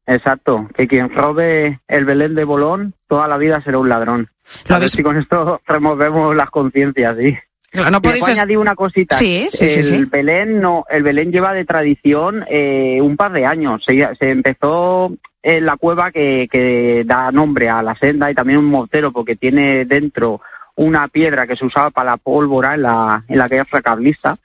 Exacto, 0.07 0.69
que 0.75 0.87
quien 0.87 1.09
robe 1.09 1.81
el 1.89 2.05
Belén 2.05 2.35
de 2.35 2.45
Bolón 2.45 2.93
toda 3.07 3.27
la 3.27 3.37
vida 3.37 3.61
será 3.61 3.77
un 3.77 3.89
ladrón. 3.89 4.29
A 4.69 4.79
ver 4.79 4.89
si 4.89 5.03
con 5.03 5.17
esto 5.17 5.61
removemos 5.65 6.35
las 6.35 6.49
conciencias, 6.49 7.17
sí. 7.17 7.37
no 7.73 8.01
podéis 8.01 8.27
añadir 8.27 8.57
una 8.57 8.75
cosita. 8.75 9.15
Sí, 9.15 9.47
sí, 9.51 9.65
el 9.65 9.83
sí, 9.83 10.05
Belén 10.05 10.59
no, 10.59 10.85
el 10.89 11.03
Belén 11.03 11.31
lleva 11.31 11.53
de 11.53 11.65
tradición 11.65 12.45
eh, 12.49 12.99
un 13.01 13.17
par 13.17 13.31
de 13.31 13.45
años. 13.45 13.83
Se, 13.85 14.07
empezó 14.19 15.13
en 15.43 15.65
la 15.65 15.77
cueva 15.77 16.11
que, 16.11 16.47
que, 16.51 17.03
da 17.05 17.31
nombre 17.31 17.69
a 17.69 17.81
la 17.81 17.95
senda 17.95 18.29
y 18.29 18.35
también 18.35 18.59
un 18.59 18.65
mortero 18.65 19.11
porque 19.11 19.35
tiene 19.35 19.85
dentro 19.85 20.41
una 20.75 21.07
piedra 21.07 21.47
que 21.47 21.55
se 21.55 21.65
usaba 21.65 21.89
para 21.89 22.11
la 22.11 22.17
pólvora 22.17 22.75
en 22.75 22.83
la, 22.83 23.23
en 23.27 23.37
la 23.37 23.47
guerra 23.47 23.81
carlista 23.81 24.37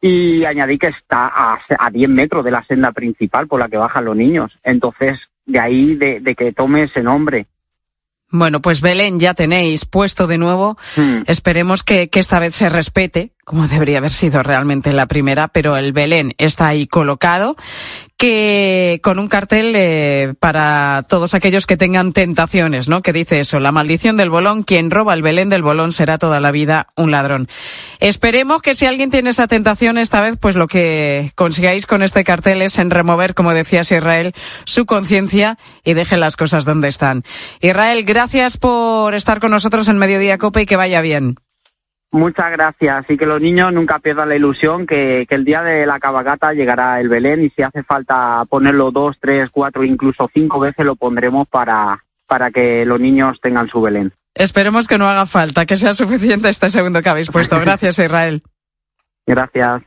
y 0.00 0.44
añadí 0.44 0.78
que 0.78 0.88
está 0.88 1.28
a, 1.28 1.58
a 1.78 1.90
10 1.90 2.10
metros 2.10 2.44
de 2.44 2.50
la 2.50 2.64
senda 2.64 2.90
principal 2.90 3.46
por 3.46 3.60
la 3.60 3.68
que 3.68 3.76
bajan 3.76 4.04
los 4.04 4.16
niños. 4.16 4.58
Entonces, 4.64 5.20
de 5.46 5.60
ahí 5.60 5.94
de, 5.94 6.20
de 6.20 6.34
que 6.34 6.52
tome 6.52 6.84
ese 6.84 7.02
nombre. 7.02 7.46
Bueno, 8.32 8.62
pues 8.62 8.80
Belén 8.80 9.20
ya 9.20 9.34
tenéis 9.34 9.84
puesto 9.84 10.26
de 10.26 10.38
nuevo. 10.38 10.78
Hmm. 10.96 11.18
Esperemos 11.26 11.82
que, 11.82 12.08
que, 12.08 12.18
esta 12.18 12.38
vez 12.38 12.54
se 12.54 12.70
respete, 12.70 13.31
como 13.44 13.66
debería 13.66 13.98
haber 13.98 14.10
sido 14.10 14.42
realmente 14.42 14.92
la 14.92 15.06
primera, 15.06 15.48
pero 15.48 15.76
el 15.76 15.92
Belén 15.92 16.32
está 16.38 16.68
ahí 16.68 16.86
colocado 16.86 17.56
que 18.16 19.00
con 19.02 19.18
un 19.18 19.26
cartel 19.26 19.72
eh, 19.74 20.34
para 20.38 21.04
todos 21.08 21.34
aquellos 21.34 21.66
que 21.66 21.76
tengan 21.76 22.12
tentaciones, 22.12 22.86
¿no? 22.86 23.02
Que 23.02 23.12
dice 23.12 23.40
eso, 23.40 23.58
la 23.58 23.72
maldición 23.72 24.16
del 24.16 24.30
bolón, 24.30 24.62
quien 24.62 24.92
roba 24.92 25.12
el 25.14 25.22
Belén 25.22 25.48
del 25.48 25.62
bolón 25.62 25.92
será 25.92 26.18
toda 26.18 26.38
la 26.38 26.52
vida 26.52 26.86
un 26.94 27.10
ladrón. 27.10 27.48
Esperemos 27.98 28.62
que 28.62 28.76
si 28.76 28.86
alguien 28.86 29.10
tiene 29.10 29.30
esa 29.30 29.48
tentación 29.48 29.98
esta 29.98 30.20
vez, 30.20 30.36
pues 30.40 30.54
lo 30.54 30.68
que 30.68 31.32
consigáis 31.34 31.86
con 31.86 32.04
este 32.04 32.22
cartel 32.22 32.62
es 32.62 32.78
en 32.78 32.90
remover, 32.90 33.34
como 33.34 33.54
decías 33.54 33.90
Israel, 33.90 34.34
su 34.66 34.86
conciencia 34.86 35.58
y 35.82 35.94
dejen 35.94 36.20
las 36.20 36.36
cosas 36.36 36.64
donde 36.64 36.86
están. 36.86 37.24
Israel, 37.60 38.04
gracias 38.04 38.56
por 38.56 39.16
estar 39.16 39.40
con 39.40 39.50
nosotros 39.50 39.88
en 39.88 39.98
Mediodía 39.98 40.38
Copa 40.38 40.62
y 40.62 40.66
que 40.66 40.76
vaya 40.76 41.00
bien. 41.00 41.38
Muchas 42.12 42.52
gracias. 42.52 43.06
Y 43.08 43.16
que 43.16 43.24
los 43.24 43.40
niños 43.40 43.72
nunca 43.72 43.98
pierdan 43.98 44.28
la 44.28 44.36
ilusión 44.36 44.86
que, 44.86 45.24
que, 45.26 45.34
el 45.34 45.44
día 45.44 45.62
de 45.62 45.86
la 45.86 45.98
cabalgata 45.98 46.52
llegará 46.52 47.00
el 47.00 47.08
Belén 47.08 47.42
y 47.42 47.48
si 47.50 47.62
hace 47.62 47.82
falta 47.82 48.44
ponerlo 48.50 48.90
dos, 48.90 49.16
tres, 49.18 49.50
cuatro, 49.50 49.82
incluso 49.82 50.28
cinco 50.32 50.60
veces 50.60 50.84
lo 50.84 50.94
pondremos 50.94 51.48
para, 51.48 52.04
para 52.26 52.50
que 52.50 52.84
los 52.84 53.00
niños 53.00 53.40
tengan 53.40 53.68
su 53.68 53.80
Belén. 53.80 54.12
Esperemos 54.34 54.88
que 54.88 54.98
no 54.98 55.08
haga 55.08 55.24
falta, 55.24 55.64
que 55.64 55.76
sea 55.76 55.94
suficiente 55.94 56.50
este 56.50 56.70
segundo 56.70 57.02
que 57.02 57.08
habéis 57.08 57.30
puesto. 57.30 57.58
Gracias, 57.64 57.98
Israel. 57.98 58.42
Gracias. 59.26 59.82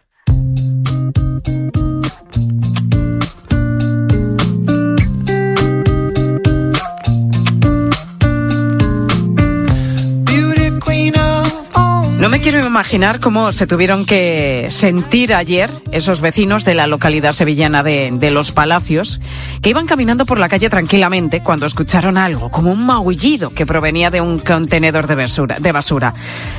Quiero 12.51 12.63
imaginar 12.63 13.19
cómo 13.19 13.51
se 13.51 13.65
tuvieron 13.65 14.05
que 14.05 14.67
sentir 14.69 15.33
ayer 15.33 15.71
esos 15.91 16.21
vecinos 16.21 16.63
de 16.63 16.75
la 16.75 16.85
localidad 16.85 17.33
sevillana 17.33 17.81
de, 17.81 18.11
de, 18.13 18.29
Los 18.29 18.51
Palacios, 18.51 19.19
que 19.63 19.71
iban 19.71 19.87
caminando 19.87 20.27
por 20.27 20.37
la 20.37 20.47
calle 20.47 20.69
tranquilamente 20.69 21.41
cuando 21.41 21.65
escucharon 21.65 22.19
algo, 22.19 22.51
como 22.51 22.71
un 22.71 22.85
maullido 22.85 23.49
que 23.49 23.65
provenía 23.65 24.11
de 24.11 24.21
un 24.21 24.37
contenedor 24.37 25.07
de 25.07 25.15
basura, 25.15 25.57
de 25.59 25.71
basura. 25.71 26.13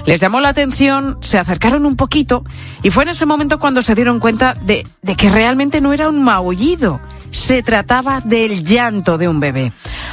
Les 0.06 0.20
llamó 0.20 0.40
la 0.40 0.48
atención, 0.48 1.18
se 1.22 1.38
acercaron 1.38 1.86
un 1.86 1.94
poquito 1.94 2.42
y 2.82 2.90
fue 2.90 3.04
en 3.04 3.10
ese 3.10 3.24
momento 3.24 3.60
cuando 3.60 3.80
se 3.80 3.94
dieron 3.94 4.18
cuenta 4.18 4.54
de, 4.54 4.84
de 5.02 5.14
que 5.14 5.30
realmente 5.30 5.80
no 5.80 5.92
era 5.92 6.08
un 6.08 6.20
maullido, 6.24 7.00
se 7.30 7.62
trataba 7.62 8.20
del 8.24 8.64
llanto 8.64 9.18
de 9.18 9.28
un 9.28 9.40
bebé. 9.40 9.72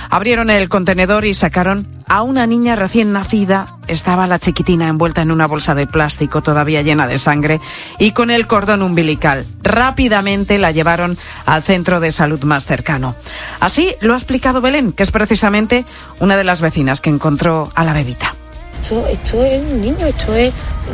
Abrieron 0.09 0.49
el 0.49 0.69
contenedor 0.69 1.25
y 1.25 1.33
sacaron 1.33 1.87
a 2.07 2.21
una 2.21 2.45
niña 2.45 2.75
recién 2.75 3.13
nacida. 3.13 3.77
Estaba 3.87 4.27
la 4.27 4.39
chiquitina 4.39 4.87
envuelta 4.87 5.21
en 5.21 5.31
una 5.31 5.47
bolsa 5.47 5.75
de 5.75 5.87
plástico 5.87 6.41
todavía 6.41 6.81
llena 6.81 7.07
de 7.07 7.17
sangre 7.17 7.59
y 7.99 8.11
con 8.11 8.29
el 8.29 8.47
cordón 8.47 8.81
umbilical. 8.81 9.45
Rápidamente 9.61 10.57
la 10.57 10.71
llevaron 10.71 11.17
al 11.45 11.63
centro 11.63 11.99
de 11.99 12.11
salud 12.11 12.43
más 12.43 12.65
cercano. 12.65 13.15
Así 13.59 13.95
lo 14.01 14.13
ha 14.13 14.17
explicado 14.17 14.61
Belén, 14.61 14.93
que 14.93 15.03
es 15.03 15.11
precisamente 15.11 15.85
una 16.19 16.37
de 16.37 16.43
las 16.43 16.61
vecinas 16.61 17.01
que 17.01 17.09
encontró 17.09 17.71
a 17.75 17.83
la 17.83 17.93
bebita. 17.93 18.35
Esto, 18.83 19.07
esto 19.07 19.45
es 19.45 19.61
un 19.61 19.79
niño, 19.79 20.05
esto 20.05 20.35
es 20.35 20.51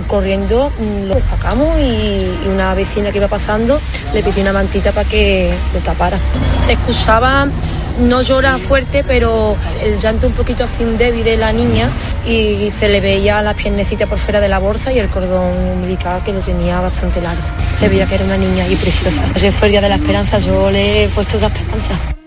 corriendo, 0.08 0.72
lo 1.08 1.20
sacamos 1.20 1.68
y, 1.80 2.48
una 2.48 2.76
vecina 2.76 3.10
que 3.10 3.18
iba 3.18 3.28
pasando 3.28 3.82
le 4.14 4.22
pidió 4.22 4.44
una 4.44 4.54
mantita 4.54 4.92
para 4.92 5.10
que 5.10 5.52
lo 5.74 5.80
tapara. 5.80 6.20
Se 6.68 6.74
excusaba, 6.74 7.48
no 8.02 8.22
llora 8.22 8.60
fuerte, 8.60 9.04
pero 9.04 9.56
el 9.84 10.00
llanto 10.00 10.28
un 10.28 10.34
poquito 10.34 10.66
así 10.66 10.84
débil 11.00 11.24
de 11.24 11.38
la 11.38 11.52
niña 11.52 11.90
y 12.28 12.72
se 12.80 12.90
le 12.90 13.02
veía 13.02 13.42
las 13.42 13.56
piernecitas 13.56 14.08
por 14.08 14.20
fuera 14.20 14.40
de 14.40 14.50
la 14.50 14.60
bolsa 14.60 14.94
y 14.94 15.00
el 15.00 15.10
cordón 15.10 15.52
umbilical 15.74 16.24
que 16.24 16.32
lo 16.32 16.42
tenía 16.42 16.80
bastante 16.82 17.20
largo. 17.20 17.42
Se 17.80 17.90
veía 17.90 18.06
que 18.06 18.14
era 18.14 18.26
una 18.26 18.38
niña 18.38 18.68
y 18.68 18.76
preciosa. 18.76 19.26
Ese 19.34 19.52
fue 19.52 19.70
el 19.70 19.72
día 19.72 19.82
de 19.82 19.90
la 19.90 19.96
esperanza, 19.96 20.38
yo 20.38 20.70
le 20.70 21.06
he 21.06 21.08
puesto 21.08 21.38
esa 21.38 21.48
esperanza. 21.48 22.19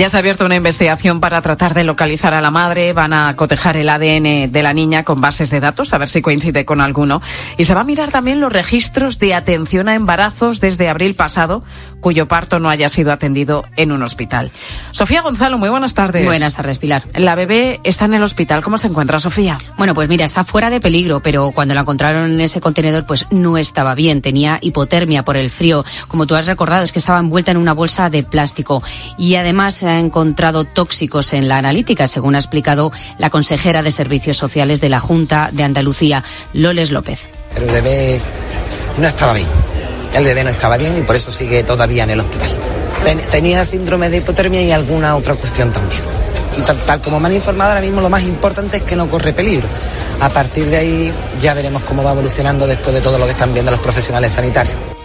Ya 0.00 0.08
se 0.08 0.16
ha 0.16 0.20
abierto 0.20 0.46
una 0.46 0.56
investigación 0.56 1.20
para 1.20 1.42
tratar 1.42 1.74
de 1.74 1.84
localizar 1.84 2.32
a 2.32 2.40
la 2.40 2.50
madre. 2.50 2.94
Van 2.94 3.12
a 3.12 3.36
cotejar 3.36 3.76
el 3.76 3.90
ADN 3.90 4.50
de 4.50 4.62
la 4.62 4.72
niña 4.72 5.04
con 5.04 5.20
bases 5.20 5.50
de 5.50 5.60
datos, 5.60 5.92
a 5.92 5.98
ver 5.98 6.08
si 6.08 6.22
coincide 6.22 6.64
con 6.64 6.80
alguno. 6.80 7.20
Y 7.58 7.64
se 7.64 7.74
va 7.74 7.82
a 7.82 7.84
mirar 7.84 8.10
también 8.10 8.40
los 8.40 8.50
registros 8.50 9.18
de 9.18 9.34
atención 9.34 9.90
a 9.90 9.94
embarazos 9.94 10.58
desde 10.58 10.88
abril 10.88 11.14
pasado, 11.14 11.62
cuyo 12.00 12.26
parto 12.28 12.60
no 12.60 12.70
haya 12.70 12.88
sido 12.88 13.12
atendido 13.12 13.66
en 13.76 13.92
un 13.92 14.02
hospital. 14.02 14.52
Sofía 14.92 15.20
Gonzalo, 15.20 15.58
muy 15.58 15.68
buenas 15.68 15.92
tardes. 15.92 16.24
Buenas 16.24 16.54
tardes, 16.54 16.78
Pilar. 16.78 17.02
La 17.14 17.34
bebé 17.34 17.78
está 17.84 18.06
en 18.06 18.14
el 18.14 18.22
hospital. 18.22 18.62
¿Cómo 18.62 18.78
se 18.78 18.86
encuentra, 18.86 19.20
Sofía? 19.20 19.58
Bueno, 19.76 19.92
pues 19.92 20.08
mira, 20.08 20.24
está 20.24 20.44
fuera 20.44 20.70
de 20.70 20.80
peligro, 20.80 21.20
pero 21.20 21.50
cuando 21.50 21.74
la 21.74 21.82
encontraron 21.82 22.24
en 22.24 22.40
ese 22.40 22.62
contenedor, 22.62 23.04
pues 23.04 23.26
no 23.30 23.58
estaba 23.58 23.94
bien. 23.94 24.22
Tenía 24.22 24.56
hipotermia 24.62 25.26
por 25.26 25.36
el 25.36 25.50
frío. 25.50 25.84
Como 26.08 26.26
tú 26.26 26.36
has 26.36 26.46
recordado, 26.46 26.84
es 26.84 26.92
que 26.92 26.98
estaba 26.98 27.18
envuelta 27.18 27.50
en 27.50 27.58
una 27.58 27.74
bolsa 27.74 28.08
de 28.08 28.22
plástico. 28.22 28.82
Y 29.18 29.34
además 29.34 29.82
ha 29.90 30.00
encontrado 30.00 30.64
tóxicos 30.64 31.32
en 31.32 31.48
la 31.48 31.58
analítica, 31.58 32.06
según 32.06 32.34
ha 32.34 32.38
explicado 32.38 32.92
la 33.18 33.30
consejera 33.30 33.82
de 33.82 33.90
Servicios 33.90 34.36
Sociales 34.36 34.80
de 34.80 34.88
la 34.88 35.00
Junta 35.00 35.50
de 35.52 35.64
Andalucía, 35.64 36.24
Loles 36.52 36.90
López. 36.90 37.28
El 37.56 37.66
bebé 37.66 38.20
no 38.98 39.08
estaba 39.08 39.32
bien. 39.32 39.48
El 40.14 40.24
bebé 40.24 40.44
no 40.44 40.50
estaba 40.50 40.76
bien 40.76 40.98
y 40.98 41.02
por 41.02 41.16
eso 41.16 41.30
sigue 41.30 41.62
todavía 41.62 42.04
en 42.04 42.10
el 42.10 42.20
hospital. 42.20 42.50
tenía 43.30 43.64
síndrome 43.64 44.08
de 44.10 44.18
hipotermia 44.18 44.62
y 44.62 44.72
alguna 44.72 45.16
otra 45.16 45.34
cuestión 45.34 45.70
también. 45.70 46.02
Y 46.58 46.62
tal, 46.62 46.76
tal, 46.78 47.00
como 47.00 47.20
me 47.20 47.28
han 47.28 47.34
informado 47.34 47.70
ahora 47.70 47.80
mismo, 47.80 48.00
lo 48.00 48.10
más 48.10 48.22
importante 48.22 48.78
es 48.78 48.82
que 48.82 48.96
no 48.96 49.08
corre 49.08 49.32
peligro. 49.32 49.68
A 50.20 50.28
partir 50.28 50.66
de 50.66 50.76
ahí 50.76 51.12
ya 51.40 51.54
veremos 51.54 51.82
cómo 51.84 52.02
va 52.02 52.12
evolucionando 52.12 52.66
después 52.66 52.94
de 52.94 53.00
todo 53.00 53.18
lo 53.18 53.24
que 53.24 53.32
están 53.32 53.52
viendo 53.52 53.70
los 53.70 53.80
profesionales 53.80 54.32
sanitarios. 54.32 54.99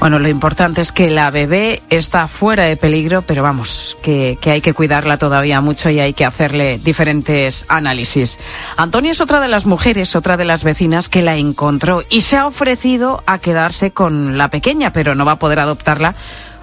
Bueno, 0.00 0.18
lo 0.18 0.30
importante 0.30 0.80
es 0.80 0.92
que 0.92 1.10
la 1.10 1.30
bebé 1.30 1.82
está 1.90 2.26
fuera 2.26 2.64
de 2.64 2.78
peligro, 2.78 3.20
pero 3.20 3.42
vamos, 3.42 3.98
que, 4.02 4.38
que, 4.40 4.50
hay 4.50 4.62
que 4.62 4.72
cuidarla 4.72 5.18
todavía 5.18 5.60
mucho 5.60 5.90
y 5.90 6.00
hay 6.00 6.14
que 6.14 6.24
hacerle 6.24 6.78
diferentes 6.78 7.66
análisis. 7.68 8.38
Antonia 8.78 9.12
es 9.12 9.20
otra 9.20 9.42
de 9.42 9.48
las 9.48 9.66
mujeres, 9.66 10.16
otra 10.16 10.38
de 10.38 10.46
las 10.46 10.64
vecinas 10.64 11.10
que 11.10 11.20
la 11.20 11.36
encontró 11.36 12.02
y 12.08 12.22
se 12.22 12.38
ha 12.38 12.46
ofrecido 12.46 13.22
a 13.26 13.38
quedarse 13.38 13.90
con 13.90 14.38
la 14.38 14.48
pequeña, 14.48 14.90
pero 14.94 15.14
no 15.14 15.26
va 15.26 15.32
a 15.32 15.38
poder 15.38 15.60
adoptarla 15.60 16.14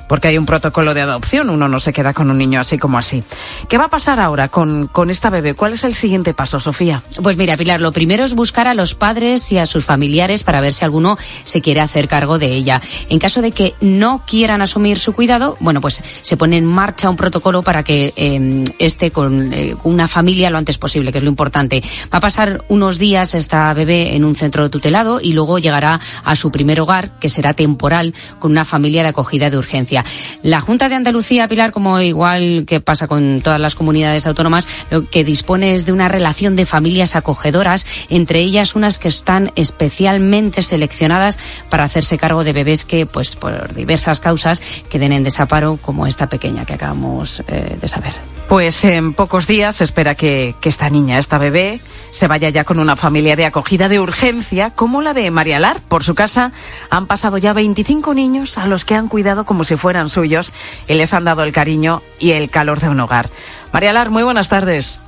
porque 0.07 0.29
hay 0.29 0.37
un 0.37 0.45
protocolo 0.45 0.93
de 0.93 1.01
adopción, 1.01 1.49
uno 1.49 1.67
no 1.67 1.79
se 1.79 1.93
queda 1.93 2.13
con 2.13 2.29
un 2.29 2.37
niño 2.37 2.59
así 2.59 2.77
como 2.77 2.97
así. 2.97 3.23
¿Qué 3.69 3.77
va 3.77 3.85
a 3.85 3.89
pasar 3.89 4.19
ahora 4.19 4.47
con, 4.47 4.87
con 4.87 5.09
esta 5.09 5.29
bebé? 5.29 5.53
¿Cuál 5.53 5.73
es 5.73 5.83
el 5.83 5.95
siguiente 5.95 6.33
paso, 6.33 6.59
Sofía? 6.59 7.03
Pues 7.21 7.37
mira, 7.37 7.57
Pilar, 7.57 7.81
lo 7.81 7.91
primero 7.91 8.23
es 8.23 8.33
buscar 8.35 8.67
a 8.67 8.73
los 8.73 8.95
padres 8.95 9.51
y 9.51 9.57
a 9.57 9.65
sus 9.65 9.85
familiares 9.85 10.43
para 10.43 10.61
ver 10.61 10.73
si 10.73 10.85
alguno 10.85 11.17
se 11.43 11.61
quiere 11.61 11.81
hacer 11.81 12.07
cargo 12.07 12.39
de 12.39 12.47
ella. 12.47 12.81
En 13.09 13.19
caso 13.19 13.41
de 13.41 13.51
que 13.51 13.75
no 13.81 14.23
quieran 14.25 14.61
asumir 14.61 14.99
su 14.99 15.13
cuidado, 15.13 15.57
bueno, 15.59 15.81
pues 15.81 16.03
se 16.21 16.37
pone 16.37 16.57
en 16.57 16.65
marcha 16.65 17.09
un 17.09 17.15
protocolo 17.15 17.63
para 17.63 17.83
que 17.83 18.13
eh, 18.15 18.63
esté 18.79 19.11
con 19.11 19.53
eh, 19.53 19.75
una 19.83 20.07
familia 20.07 20.49
lo 20.49 20.57
antes 20.57 20.77
posible, 20.77 21.11
que 21.11 21.19
es 21.19 21.23
lo 21.23 21.29
importante. 21.29 21.83
Va 22.13 22.19
a 22.19 22.21
pasar 22.21 22.63
unos 22.69 22.97
días 22.97 23.33
esta 23.33 23.73
bebé 23.73 24.15
en 24.15 24.25
un 24.25 24.35
centro 24.35 24.69
tutelado 24.69 25.19
y 25.21 25.33
luego 25.33 25.59
llegará 25.59 25.99
a 26.23 26.35
su 26.35 26.51
primer 26.51 26.81
hogar, 26.81 27.19
que 27.19 27.29
será 27.29 27.53
temporal, 27.53 28.13
con 28.39 28.51
una 28.51 28.65
familia 28.65 29.03
de 29.03 29.09
acogida 29.09 29.49
de 29.49 29.57
urgencia. 29.57 29.96
La 30.43 30.61
Junta 30.61 30.89
de 30.89 30.95
Andalucía, 30.95 31.47
Pilar, 31.47 31.71
como 31.71 31.99
igual 31.99 32.65
que 32.65 32.79
pasa 32.79 33.07
con 33.07 33.41
todas 33.41 33.59
las 33.59 33.75
comunidades 33.75 34.27
autónomas, 34.27 34.67
lo 34.89 35.09
que 35.09 35.23
dispone 35.23 35.73
es 35.73 35.85
de 35.85 35.91
una 35.91 36.09
relación 36.09 36.55
de 36.55 36.65
familias 36.65 37.15
acogedoras, 37.15 37.85
entre 38.09 38.39
ellas 38.39 38.75
unas 38.75 38.99
que 38.99 39.07
están 39.07 39.51
especialmente 39.55 40.61
seleccionadas 40.61 41.39
para 41.69 41.83
hacerse 41.83 42.17
cargo 42.17 42.43
de 42.43 42.53
bebés 42.53 42.85
que, 42.85 43.05
pues, 43.05 43.35
por 43.35 43.73
diversas 43.73 44.19
causas, 44.19 44.61
queden 44.89 45.13
en 45.13 45.23
desaparo, 45.23 45.77
como 45.81 46.07
esta 46.07 46.27
pequeña 46.27 46.65
que 46.65 46.73
acabamos 46.73 47.43
eh, 47.47 47.77
de 47.79 47.87
saber. 47.87 48.13
Pues 48.47 48.85
en 48.85 49.13
pocos 49.13 49.45
días 49.45 49.75
se 49.75 49.83
espera 49.83 50.15
que, 50.15 50.55
que, 50.61 50.69
esta 50.69 50.89
niña, 50.89 51.19
esta 51.19 51.37
bebé, 51.37 51.81
se 52.11 52.27
vaya 52.27 52.49
ya 52.49 52.63
con 52.63 52.79
una 52.79 52.95
familia 52.95 53.35
de 53.35 53.45
acogida 53.45 53.89
de 53.89 53.99
urgencia, 53.99 54.71
como 54.71 55.01
la 55.01 55.13
de 55.13 55.29
María 55.31 55.59
Lar. 55.59 55.81
Por 55.87 56.03
su 56.03 56.15
casa 56.15 56.51
han 56.89 57.07
pasado 57.07 57.37
ya 57.37 57.53
25 57.53 58.13
niños 58.13 58.57
a 58.57 58.67
los 58.67 58.85
que 58.85 58.95
han 58.95 59.07
cuidado 59.07 59.45
como 59.45 59.63
si 59.63 59.75
fueran 59.75 60.09
suyos 60.09 60.53
y 60.87 60.93
les 60.93 61.13
han 61.13 61.25
dado 61.25 61.43
el 61.43 61.51
cariño 61.51 62.01
y 62.19 62.31
el 62.31 62.49
calor 62.49 62.79
de 62.79 62.89
un 62.89 62.99
hogar. 62.99 63.29
María 63.71 63.93
Lar, 63.93 64.09
muy 64.09 64.23
buenas 64.23 64.49
tardes. 64.49 64.99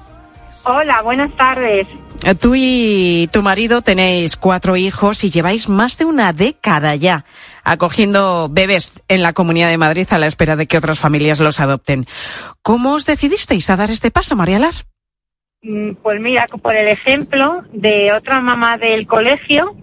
Hola, 0.64 1.02
buenas 1.02 1.32
tardes. 1.36 1.88
Tú 2.40 2.54
y 2.54 3.30
tu 3.32 3.42
marido 3.42 3.82
tenéis 3.82 4.36
cuatro 4.36 4.76
hijos 4.76 5.24
y 5.24 5.32
lleváis 5.32 5.70
más 5.70 5.98
de 5.98 6.06
una 6.06 6.34
década 6.34 6.96
ya 6.96 7.24
acogiendo 7.64 8.50
bebés 8.52 8.92
en 9.08 9.22
la 9.22 9.32
Comunidad 9.34 9.70
de 9.70 9.78
Madrid 9.78 10.08
a 10.10 10.20
la 10.20 10.28
espera 10.28 10.58
de 10.58 10.68
que 10.68 10.78
otras 10.78 11.00
familias 11.00 11.40
los 11.40 11.62
adopten. 11.62 12.08
¿Cómo 12.62 12.94
os 12.94 13.06
decidisteis 13.06 13.70
a 13.70 13.78
dar 13.78 13.90
este 13.90 14.12
paso, 14.12 14.36
María 14.36 14.60
Lar? 14.60 14.89
Mm, 15.62 15.96
pues 16.02 16.22
mira, 16.22 16.46
por 16.62 16.74
el 16.74 16.88
ejemplo 16.88 17.64
de 17.74 18.14
otra 18.14 18.40
mamá 18.40 18.78
del 18.78 19.06
colegio 19.06 19.76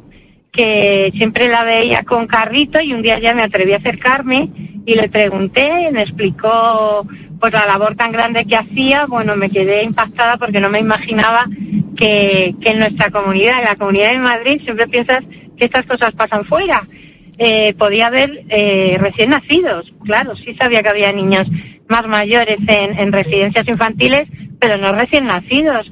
que 0.51 1.13
siempre 1.17 1.49
la 1.49 1.65
veía 1.65 2.03
con 2.03 2.27
carrito 2.27 2.81
y 2.81 2.95
un 2.95 3.03
día 3.03 3.19
ya 3.19 3.35
me 3.35 3.43
atreví 3.43 3.75
a 3.75 3.77
acercarme 3.77 4.49
y 4.87 4.95
le 4.95 5.11
pregunté, 5.11 5.91
me 5.93 6.01
explicó 6.01 7.07
pues 7.39 7.53
la 7.53 7.67
labor 7.67 7.95
tan 7.95 8.11
grande 8.11 8.47
que 8.47 8.57
hacía, 8.57 9.05
bueno, 9.05 9.37
me 9.37 9.51
quedé 9.51 9.83
impactada 9.83 10.39
porque 10.39 10.61
no 10.61 10.71
me 10.71 10.79
imaginaba 10.79 11.45
que, 11.95 12.55
que 12.59 12.71
en 12.71 12.79
nuestra 12.79 13.11
comunidad, 13.11 13.59
en 13.59 13.65
la 13.65 13.77
comunidad 13.77 14.13
de 14.13 14.19
Madrid, 14.19 14.63
siempre 14.63 14.89
piensas 14.89 15.23
que 15.59 15.67
estas 15.67 15.85
cosas 15.85 16.13
pasan 16.13 16.47
fuera 16.47 16.81
eh, 17.39 17.75
podía 17.75 18.07
haber 18.07 18.45
eh, 18.49 18.97
recién 18.99 19.31
nacidos. 19.31 19.93
Claro, 20.05 20.35
sí 20.37 20.55
sabía 20.59 20.83
que 20.83 20.91
había 20.91 21.13
niños 21.13 21.47
más 21.89 22.07
mayores 22.07 22.59
en, 22.67 22.99
en 22.99 23.13
residencias 23.13 23.69
infantiles, 23.69 24.29
pero 24.59 24.77
no 24.77 24.93
recién 24.93 25.27
nacidos. 25.27 25.91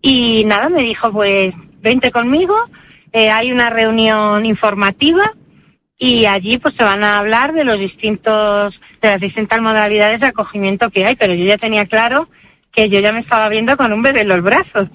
Y 0.00 0.44
nada, 0.44 0.68
me 0.68 0.82
dijo, 0.82 1.12
pues, 1.12 1.54
vente 1.80 2.10
conmigo, 2.10 2.54
eh, 3.12 3.30
hay 3.30 3.52
una 3.52 3.70
reunión 3.70 4.46
informativa 4.46 5.32
y 5.98 6.26
allí 6.26 6.58
pues 6.58 6.74
se 6.76 6.84
van 6.84 7.04
a 7.04 7.18
hablar 7.18 7.52
de 7.52 7.64
los 7.64 7.78
distintos, 7.78 8.80
de 9.00 9.10
las 9.10 9.20
distintas 9.20 9.60
modalidades 9.60 10.20
de 10.20 10.28
acogimiento 10.28 10.90
que 10.90 11.04
hay, 11.04 11.14
pero 11.14 11.34
yo 11.34 11.44
ya 11.44 11.58
tenía 11.58 11.86
claro 11.86 12.28
que 12.72 12.88
yo 12.88 13.00
ya 13.00 13.12
me 13.12 13.20
estaba 13.20 13.48
viendo 13.50 13.76
con 13.76 13.92
un 13.92 14.00
bebé 14.00 14.22
en 14.22 14.28
los 14.28 14.42
brazos. 14.42 14.88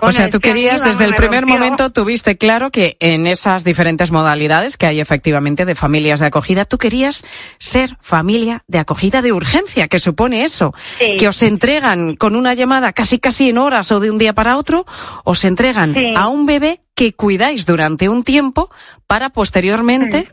o 0.00 0.12
sea, 0.12 0.30
tú 0.30 0.38
querías, 0.38 0.84
desde 0.84 1.04
el 1.04 1.14
primer 1.14 1.46
momento, 1.46 1.90
tuviste 1.90 2.38
claro 2.38 2.70
que 2.70 2.96
en 3.00 3.26
esas 3.26 3.64
diferentes 3.64 4.12
modalidades 4.12 4.76
que 4.76 4.86
hay 4.86 5.00
efectivamente 5.00 5.64
de 5.64 5.74
familias 5.74 6.20
de 6.20 6.26
acogida, 6.26 6.64
tú 6.64 6.78
querías 6.78 7.24
ser 7.58 7.98
familia 8.00 8.62
de 8.68 8.78
acogida 8.78 9.20
de 9.20 9.32
urgencia, 9.32 9.88
que 9.88 9.98
supone 9.98 10.44
eso, 10.44 10.74
que 10.98 11.28
os 11.28 11.42
entregan 11.42 12.14
con 12.14 12.36
una 12.36 12.54
llamada 12.54 12.92
casi 12.92 13.18
casi 13.18 13.48
en 13.48 13.58
horas 13.58 13.90
o 13.90 13.98
de 13.98 14.10
un 14.12 14.18
día 14.18 14.32
para 14.32 14.56
otro, 14.56 14.86
os 15.24 15.44
entregan 15.44 15.94
a 16.16 16.28
un 16.28 16.46
bebé 16.46 16.82
que 16.94 17.14
cuidáis 17.14 17.66
durante 17.66 18.08
un 18.08 18.22
tiempo 18.22 18.70
para 19.08 19.30
posteriormente 19.30 20.30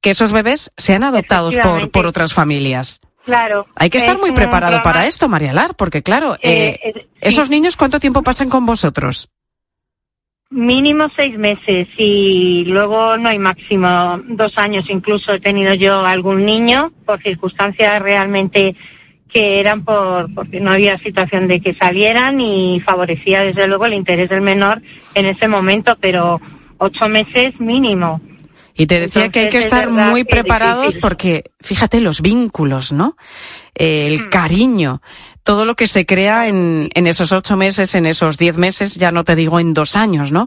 que 0.00 0.10
esos 0.10 0.32
bebés 0.32 0.72
sean 0.78 1.04
adoptados 1.04 1.56
por, 1.56 1.90
por 1.90 2.06
otras 2.06 2.32
familias. 2.32 3.00
Claro. 3.28 3.66
Hay 3.74 3.90
que 3.90 3.98
estar 3.98 4.16
muy 4.16 4.32
preparado 4.32 4.82
para 4.82 5.06
esto, 5.06 5.28
María 5.28 5.52
Lar, 5.52 5.74
porque 5.76 6.02
claro, 6.02 6.36
eh, 6.40 6.80
eh, 6.82 7.06
esos 7.20 7.50
niños, 7.50 7.76
¿cuánto 7.76 8.00
tiempo 8.00 8.22
pasan 8.22 8.48
con 8.48 8.64
vosotros? 8.64 9.28
Mínimo 10.48 11.10
seis 11.14 11.38
meses 11.38 11.88
y 11.98 12.64
luego 12.64 13.18
no 13.18 13.28
hay 13.28 13.38
máximo 13.38 14.18
dos 14.28 14.56
años. 14.56 14.86
Incluso 14.88 15.34
he 15.34 15.40
tenido 15.40 15.74
yo 15.74 16.06
algún 16.06 16.46
niño 16.46 16.90
por 17.04 17.22
circunstancias 17.22 18.00
realmente 18.00 18.74
que 19.28 19.60
eran 19.60 19.84
por 19.84 20.32
porque 20.32 20.58
no 20.58 20.70
había 20.70 20.96
situación 20.96 21.48
de 21.48 21.60
que 21.60 21.74
salieran 21.74 22.40
y 22.40 22.80
favorecía 22.80 23.42
desde 23.42 23.66
luego 23.68 23.84
el 23.84 23.92
interés 23.92 24.30
del 24.30 24.40
menor 24.40 24.80
en 25.14 25.26
ese 25.26 25.48
momento, 25.48 25.98
pero 26.00 26.40
ocho 26.78 27.10
meses 27.10 27.60
mínimo. 27.60 28.22
Y 28.78 28.86
te 28.86 29.00
decía 29.00 29.28
que 29.30 29.40
hay 29.40 29.48
que 29.48 29.58
estar 29.58 29.90
muy 29.90 30.22
preparados 30.22 30.94
porque, 31.00 31.50
fíjate, 31.60 32.00
los 32.00 32.22
vínculos, 32.22 32.92
¿no? 32.92 33.16
el 33.78 34.20
hmm. 34.20 34.28
cariño, 34.28 35.02
todo 35.42 35.64
lo 35.64 35.74
que 35.74 35.86
se 35.86 36.06
crea 36.06 36.46
en, 36.46 36.90
en 36.94 37.06
esos 37.06 37.32
ocho 37.32 37.56
meses, 37.56 37.94
en 37.94 38.06
esos 38.06 38.38
diez 38.38 38.56
meses, 38.56 38.96
ya 38.96 39.12
no 39.12 39.24
te 39.24 39.36
digo 39.36 39.60
en 39.60 39.74
dos 39.74 39.96
años, 39.96 40.30
¿no? 40.30 40.46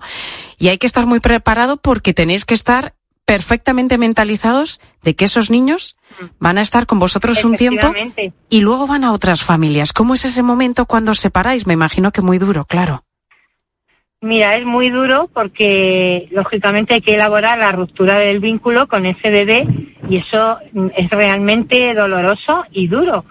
Y 0.57 0.67
hay 0.67 0.77
que 0.77 0.88
estar 0.88 1.05
muy 1.05 1.19
preparado 1.19 1.77
porque 1.77 2.13
tenéis 2.13 2.45
que 2.45 2.53
estar 2.53 2.93
perfectamente 3.25 3.97
mentalizados 3.97 4.79
de 5.03 5.15
que 5.15 5.25
esos 5.25 5.50
niños 5.50 5.97
hmm. 6.19 6.25
van 6.39 6.57
a 6.57 6.61
estar 6.61 6.85
con 6.85 7.00
vosotros 7.00 7.43
un 7.43 7.55
tiempo 7.55 7.91
y 8.50 8.61
luego 8.61 8.88
van 8.88 9.03
a 9.03 9.11
otras 9.11 9.43
familias. 9.43 9.93
¿Cómo 9.93 10.13
es 10.13 10.25
ese 10.25 10.43
momento 10.43 10.85
cuando 10.85 11.11
os 11.11 11.19
separáis? 11.19 11.67
Me 11.67 11.73
imagino 11.73 12.11
que 12.11 12.21
muy 12.21 12.38
duro, 12.38 12.65
claro. 12.65 13.03
Mira, 14.23 14.55
es 14.55 14.65
muy 14.65 14.91
duro 14.91 15.31
porque 15.33 16.27
lógicamente 16.29 16.93
hay 16.93 17.01
que 17.01 17.15
elaborar 17.15 17.57
la 17.57 17.71
ruptura 17.71 18.19
del 18.19 18.39
vínculo 18.39 18.87
con 18.87 19.07
ese 19.07 19.31
bebé 19.31 19.65
y 20.07 20.17
eso 20.17 20.59
es 20.95 21.09
realmente 21.09 21.95
doloroso 21.95 22.63
y 22.71 22.87
duro. 22.87 23.25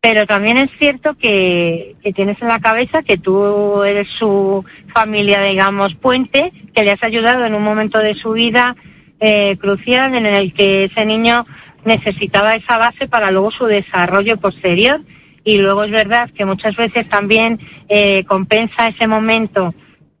Pero 0.00 0.26
también 0.26 0.58
es 0.58 0.68
cierto 0.80 1.14
que, 1.14 1.94
tienes 2.16 2.42
en 2.42 2.48
la 2.48 2.58
cabeza 2.58 3.04
que 3.04 3.18
tú 3.18 3.84
eres 3.84 4.08
su 4.18 4.64
familia, 4.92 5.40
digamos, 5.42 5.94
puente, 5.94 6.52
que 6.74 6.82
le 6.82 6.90
has 6.90 7.04
ayudado 7.04 7.46
en 7.46 7.54
un 7.54 7.62
momento 7.62 8.00
de 8.00 8.14
su 8.14 8.32
vida 8.32 8.74
eh, 9.20 9.56
crucial 9.58 10.12
en 10.16 10.26
el 10.26 10.52
que 10.54 10.86
ese 10.86 11.06
niño 11.06 11.46
necesitaba 11.84 12.56
esa 12.56 12.78
base 12.78 13.06
para 13.06 13.30
luego 13.30 13.52
su 13.52 13.66
desarrollo 13.66 14.38
posterior. 14.38 15.02
Y 15.44 15.58
luego 15.58 15.84
es 15.84 15.92
verdad 15.92 16.30
que 16.36 16.44
muchas 16.44 16.74
veces 16.74 17.08
también 17.08 17.60
eh, 17.88 18.24
compensa 18.24 18.88
ese 18.88 19.06
momento 19.06 19.72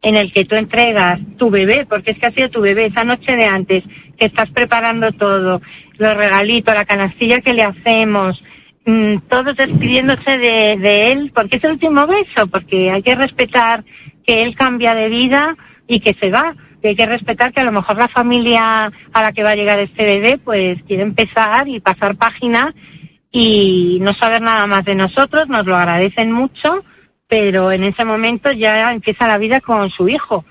en 0.02 0.16
el 0.16 0.32
que 0.32 0.44
tú 0.44 0.56
entregas 0.56 1.20
tu 1.38 1.48
bebé, 1.48 1.86
porque 1.88 2.10
es 2.10 2.18
que 2.18 2.26
ha 2.26 2.32
sido 2.32 2.50
tu 2.50 2.60
bebé 2.60 2.86
esa 2.86 3.04
noche 3.04 3.36
de 3.36 3.44
antes, 3.44 3.84
que 4.18 4.26
estás 4.26 4.50
preparando 4.50 5.12
todo, 5.12 5.62
los 5.96 6.16
regalitos, 6.16 6.74
la 6.74 6.84
canastilla 6.84 7.40
que 7.40 7.54
le 7.54 7.62
hacemos, 7.62 8.42
mm, 8.84 9.18
todos 9.28 9.56
despidiéndose 9.56 10.38
de, 10.38 10.76
de 10.78 11.12
él, 11.12 11.30
porque 11.32 11.58
es 11.58 11.64
el 11.64 11.72
último 11.72 12.06
beso, 12.08 12.48
porque 12.48 12.90
hay 12.90 13.02
que 13.02 13.14
respetar 13.14 13.84
que 14.26 14.42
él 14.42 14.56
cambia 14.56 14.94
de 14.94 15.08
vida 15.08 15.56
y 15.86 16.00
que 16.00 16.14
se 16.14 16.30
va. 16.30 16.54
Y 16.82 16.88
hay 16.88 16.96
que 16.96 17.06
respetar 17.06 17.52
que 17.52 17.60
a 17.60 17.64
lo 17.64 17.70
mejor 17.70 17.96
la 17.96 18.08
familia 18.08 18.90
a 19.12 19.22
la 19.22 19.32
que 19.32 19.44
va 19.44 19.50
a 19.50 19.56
llegar 19.56 19.78
este 19.78 20.04
bebé, 20.04 20.38
pues 20.38 20.82
quiere 20.82 21.04
empezar 21.04 21.68
y 21.68 21.78
pasar 21.78 22.16
página 22.16 22.74
y 23.30 23.98
no 24.02 24.12
saber 24.14 24.42
nada 24.42 24.66
más 24.66 24.84
de 24.84 24.96
nosotros, 24.96 25.48
nos 25.48 25.64
lo 25.64 25.76
agradecen 25.76 26.32
mucho 26.32 26.84
pero 27.32 27.72
en 27.72 27.82
ese 27.82 28.04
momento 28.04 28.52
ya 28.52 28.92
empieza 28.92 29.26
la 29.26 29.38
vida 29.38 29.62
con 29.62 29.88
su 29.88 30.06
hijo. 30.06 30.44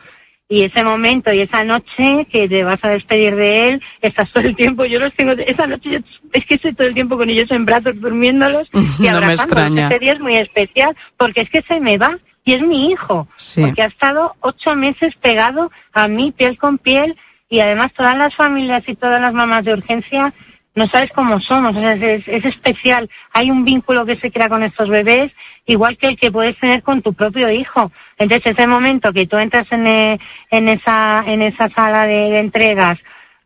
Y 0.50 0.63
ese 0.63 0.84
momento 0.84 1.32
y 1.32 1.41
esa 1.41 1.63
noche 1.63 2.26
que 2.32 2.50
te 2.50 2.63
vas 2.63 2.84
a 2.84 2.89
despedir 2.89 3.36
de 3.36 3.70
él, 3.70 3.84
estás 4.02 4.32
todo 4.32 4.44
el 4.46 4.56
tiempo, 4.56 4.86
yo 4.86 4.98
los 4.98 5.13
tengo, 5.13 5.34
esa 5.34 5.67
noche 5.67 6.02
es 6.34 6.46
que 6.48 6.56
estoy 6.56 6.74
todo 6.74 6.88
el 6.88 6.96
tiempo 6.96 7.17
con 7.17 7.30
ellos 7.30 7.52
en 7.52 7.65
brazos 7.65 8.02
durmiéndolos 8.02 8.67
y 9.00 9.04
no 9.04 9.17
abrazándolos. 9.17 9.78
Este 9.78 10.00
día 10.00 10.13
es 10.13 10.20
muy 10.20 10.38
especial 10.38 10.98
porque 11.17 11.41
es 11.41 11.52
que 11.52 11.62
se 11.62 11.80
me 11.80 12.00
va 12.00 12.17
y 12.46 12.54
es 12.54 12.63
mi 12.63 12.89
hijo. 12.89 13.28
Porque 13.60 13.84
ha 13.84 13.88
estado 13.88 14.34
ocho 14.39 14.76
meses 14.76 15.13
pegado 15.22 15.70
a 15.94 16.08
mí, 16.08 16.32
piel 16.32 16.58
con 16.58 16.80
piel, 16.80 17.15
y 17.48 17.60
además 17.60 17.94
todas 17.96 18.17
las 18.17 18.36
familias 18.36 18.82
y 18.88 18.96
todas 18.96 19.22
las 19.22 19.36
mamás 19.36 19.65
de 19.65 19.74
urgencia 19.74 20.34
no 20.74 20.88
sabes 20.88 21.12
cómo 21.14 21.40
somos, 21.42 21.76
es, 21.76 22.28
especial. 22.28 23.10
Hay 23.34 23.52
un 23.52 23.66
vínculo 23.66 24.06
que 24.06 24.16
se 24.16 24.32
crea 24.32 24.48
con 24.48 24.64
estos 24.64 24.88
bebés, 24.88 25.32
igual 25.66 25.98
que 25.98 26.08
el 26.08 26.18
que 26.18 26.32
puedes 26.32 26.58
tener 26.60 26.82
con 26.82 27.02
tu 27.02 27.14
propio 27.14 27.50
hijo. 27.52 27.92
Entonces, 28.18 28.54
ese 28.54 28.68
momento 28.68 29.12
que 29.12 29.28
tú 29.28 29.38
entras 29.38 29.70
en, 29.72 29.86
eh, 29.86 30.20
en 30.50 30.70
esa, 30.70 31.24
en 31.26 31.42
esa 31.42 31.70
sala 31.70 32.08
de, 32.08 32.40
entregas, 32.40 33.00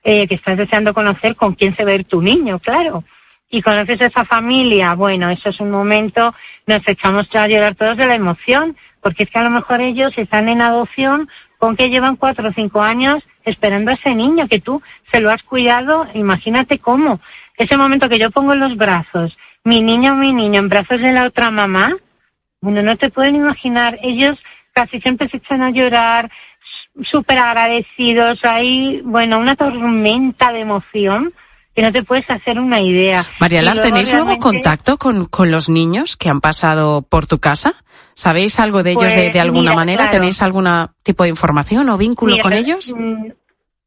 eh, 0.04 0.28
que 0.28 0.36
estás 0.36 0.58
deseando 0.58 0.94
conocer 0.94 1.36
con 1.36 1.56
quién 1.56 1.76
se 1.76 1.84
va 1.84 1.92
a 1.92 1.96
ir 1.96 2.06
tu 2.06 2.22
niño, 2.22 2.60
claro. 2.60 3.04
Y 3.50 3.62
conoces 3.62 4.02
a 4.02 4.06
esa 4.06 4.26
familia, 4.26 4.94
bueno, 4.94 5.30
eso 5.30 5.50
es 5.50 5.60
un 5.60 5.72
momento, 5.72 6.36
nos 6.68 6.88
echamos 6.88 7.28
a 7.34 7.48
llorar 7.48 7.74
todos 7.76 7.98
de 7.98 8.06
la 8.06 8.16
emoción, 8.16 8.76
porque 9.02 9.24
es 9.24 9.30
que 9.30 9.40
a 9.40 9.44
lo 9.44 9.50
mejor 9.50 9.82
ellos 9.82 10.16
están 10.18 10.48
en 10.50 10.62
adopción 10.62 11.30
con 11.65 11.75
que 11.75 11.89
llevan 11.89 12.15
cuatro 12.15 12.49
o 12.49 12.54
cinco 12.54 12.84
años 12.84 13.23
esperando 13.43 13.89
a 13.89 13.95
ese 13.95 14.13
niño 14.13 14.47
que 14.47 14.60
tú 14.60 14.84
se 15.12 15.19
lo 15.19 15.32
has 15.32 15.41
cuidado, 15.41 16.06
imagínate 16.13 16.78
cómo. 16.78 17.19
Ese 17.58 17.75
momento 17.75 18.08
que 18.08 18.19
yo 18.19 18.30
pongo 18.30 18.54
en 18.54 18.60
los 18.60 18.78
brazos, 18.78 19.36
mi 19.63 19.82
niño 19.82 20.13
o 20.13 20.15
mi 20.15 20.32
niño 20.32 20.60
en 20.60 20.69
brazos 20.69 21.01
de 21.01 21.12
la 21.12 21.25
otra 21.25 21.49
mamá, 21.49 21.91
bueno, 22.62 22.84
no 22.84 22.95
te 22.97 23.10
pueden 23.10 23.38
imaginar, 23.38 23.97
ellos 24.04 24.38
casi 24.73 25.01
siempre 25.01 25.28
se 25.28 25.38
echan 25.38 25.63
a 25.63 25.71
llorar, 25.71 26.30
súper 27.01 27.39
agradecidos, 27.39 28.38
hay, 28.43 29.01
bueno, 29.01 29.39
una 29.39 29.56
tormenta 29.56 30.51
de 30.51 30.60
emoción 30.60 31.34
que 31.75 31.82
no 31.82 31.91
te 31.91 32.04
puedes 32.04 32.30
hacer 32.30 32.60
una 32.60 32.80
idea. 32.80 33.25
María 33.39 33.63
Lar, 33.63 33.80
¿tenéis 33.80 34.13
luego 34.13 34.38
contacto 34.38 34.99
con, 34.99 35.25
con 35.25 35.49
los 35.49 35.67
niños 35.67 36.15
que 36.15 36.30
han 36.30 36.41
pasado 36.41 37.01
por 37.01 37.25
tu 37.25 37.39
casa? 37.39 37.73
¿Sabéis 38.15 38.62
algo 38.62 38.82
de 38.82 38.91
ellos 38.91 39.13
de, 39.13 39.30
pues, 39.30 39.43
alguna 39.43 39.73
manera? 39.73 40.10
¿Tenéis 40.10 40.41
algún 40.41 40.67
tipo 41.04 41.23
de 41.23 41.30
información 41.30 41.89
o 41.89 41.97
vínculo 41.97 42.38
con 42.41 42.54
ellos? 42.54 42.93
Mm, 42.95 43.28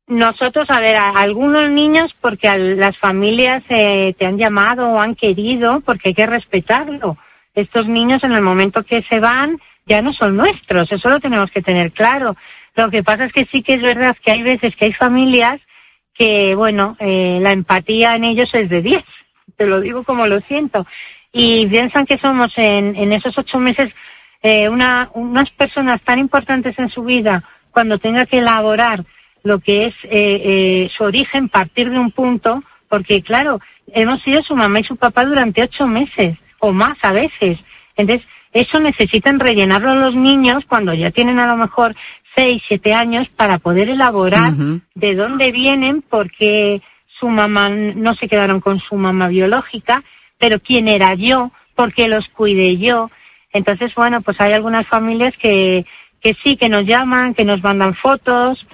nosotros, 0.08 0.68
a 0.70 0.80
ver, 0.80 0.96
a 0.96 1.08
algunos 1.10 1.70
niños, 1.70 2.14
porque 2.20 2.56
las 2.76 2.98
familias 2.98 3.64
eh, 3.70 4.14
te 4.18 4.26
han 4.26 4.36
llamado 4.36 4.86
o 4.90 5.00
han 5.00 5.14
querido, 5.14 5.80
porque 5.80 6.10
hay 6.10 6.14
que 6.14 6.26
respetarlo. 6.26 7.16
Estos 7.54 7.88
niños 7.88 8.22
en 8.22 8.32
el 8.32 8.42
momento 8.42 8.82
que 8.84 9.02
se 9.02 9.18
van 9.18 9.58
ya 9.86 10.02
no 10.02 10.12
son 10.12 10.36
nuestros, 10.36 10.92
eso 10.92 11.08
lo 11.08 11.20
tenemos 11.20 11.50
que 11.50 11.62
tener 11.62 11.92
claro. 11.92 12.36
Lo 12.76 12.90
que 12.90 13.02
pasa 13.02 13.24
es 13.24 13.32
que 13.32 13.46
sí 13.46 13.62
que 13.62 13.74
es 13.74 13.82
verdad 13.82 14.14
que 14.22 14.32
hay 14.32 14.42
veces 14.42 14.76
que 14.76 14.84
hay 14.84 14.92
familias 14.92 15.58
que, 16.12 16.54
bueno, 16.54 16.96
eh, 17.00 17.38
la 17.40 17.52
empatía 17.52 18.14
en 18.14 18.24
ellos 18.24 18.50
es 18.52 18.68
de 18.68 18.82
10, 18.82 19.02
te 19.56 19.66
lo 19.66 19.80
digo 19.80 20.04
como 20.04 20.26
lo 20.26 20.40
siento, 20.42 20.86
y 21.32 21.66
piensan 21.66 22.04
que 22.04 22.18
somos 22.18 22.52
en, 22.56 22.94
en 22.94 23.12
esos 23.12 23.36
ocho 23.38 23.58
meses 23.58 23.90
eh, 24.42 24.68
una, 24.68 25.11
unas 25.14 25.51
personas 25.51 26.01
tan 26.03 26.18
importantes 26.18 26.79
en 26.79 26.90
su 26.90 27.03
vida 27.03 27.44
cuando 27.70 27.98
tenga 27.98 28.27
que 28.27 28.38
elaborar 28.38 29.05
lo 29.42 29.59
que 29.61 29.87
es 29.87 29.94
eh, 30.05 30.11
eh, 30.11 30.90
su 30.96 31.05
origen, 31.05 31.48
partir 31.48 31.90
de 31.90 31.98
un 31.98 32.11
punto, 32.11 32.62
porque 32.88 33.22
claro, 33.22 33.61
hemos 33.88 34.22
sido 34.22 34.42
su 34.42 34.57
mamá 34.57 34.81
y 34.81 34.85
su 34.85 34.96
papá 34.96 35.24
durante 35.24 35.62
ocho 35.62 35.87
meses 35.87 36.37
o 36.59 36.72
más 36.72 36.98
a 37.03 37.12
veces. 37.12 37.59
Entonces, 37.96 38.27
eso 38.53 38.81
necesitan 38.81 39.38
rellenarlo 39.38 39.94
los 39.94 40.14
niños 40.14 40.64
cuando 40.66 40.94
ya 40.94 41.11
tienen 41.11 41.38
a 41.38 41.46
lo 41.46 41.57
mejor 41.57 41.94
seis, 42.35 42.62
siete 42.66 42.94
años 42.94 43.29
para 43.29 43.59
poder 43.59 43.88
elaborar 43.90 44.53
de 44.94 45.14
dónde 45.14 45.53
vienen, 45.53 46.03
porque 46.03 46.81
su 47.18 47.29
mamá 47.29 47.68
no 47.68 48.14
se 48.14 48.29
quedaron 48.29 48.61
con 48.61 48.81
su 48.81 48.94
mamá 48.94 49.29
biológica, 49.29 50.03
pero 50.38 50.61
quién 50.61 50.88
era 50.88 51.14
yo, 51.14 51.51
por 51.74 51.92
qué 51.92 52.09
los 52.09 52.29
cuidé 52.29 52.79
yo, 52.79 53.11
entonces, 53.52 53.94
bueno, 53.94 54.20
pues 54.20 54.40
hay 54.40 54.52
algunas 54.52 54.87
familias 54.87 55.37
que, 55.37 55.87
que 56.20 56.34
sí, 56.42 56.56
que 56.56 56.68
nos 56.68 56.84
llaman, 56.84 57.34
que 57.34 57.44
nos 57.44 57.62
mandan 57.62 57.94
fotos 57.94 58.66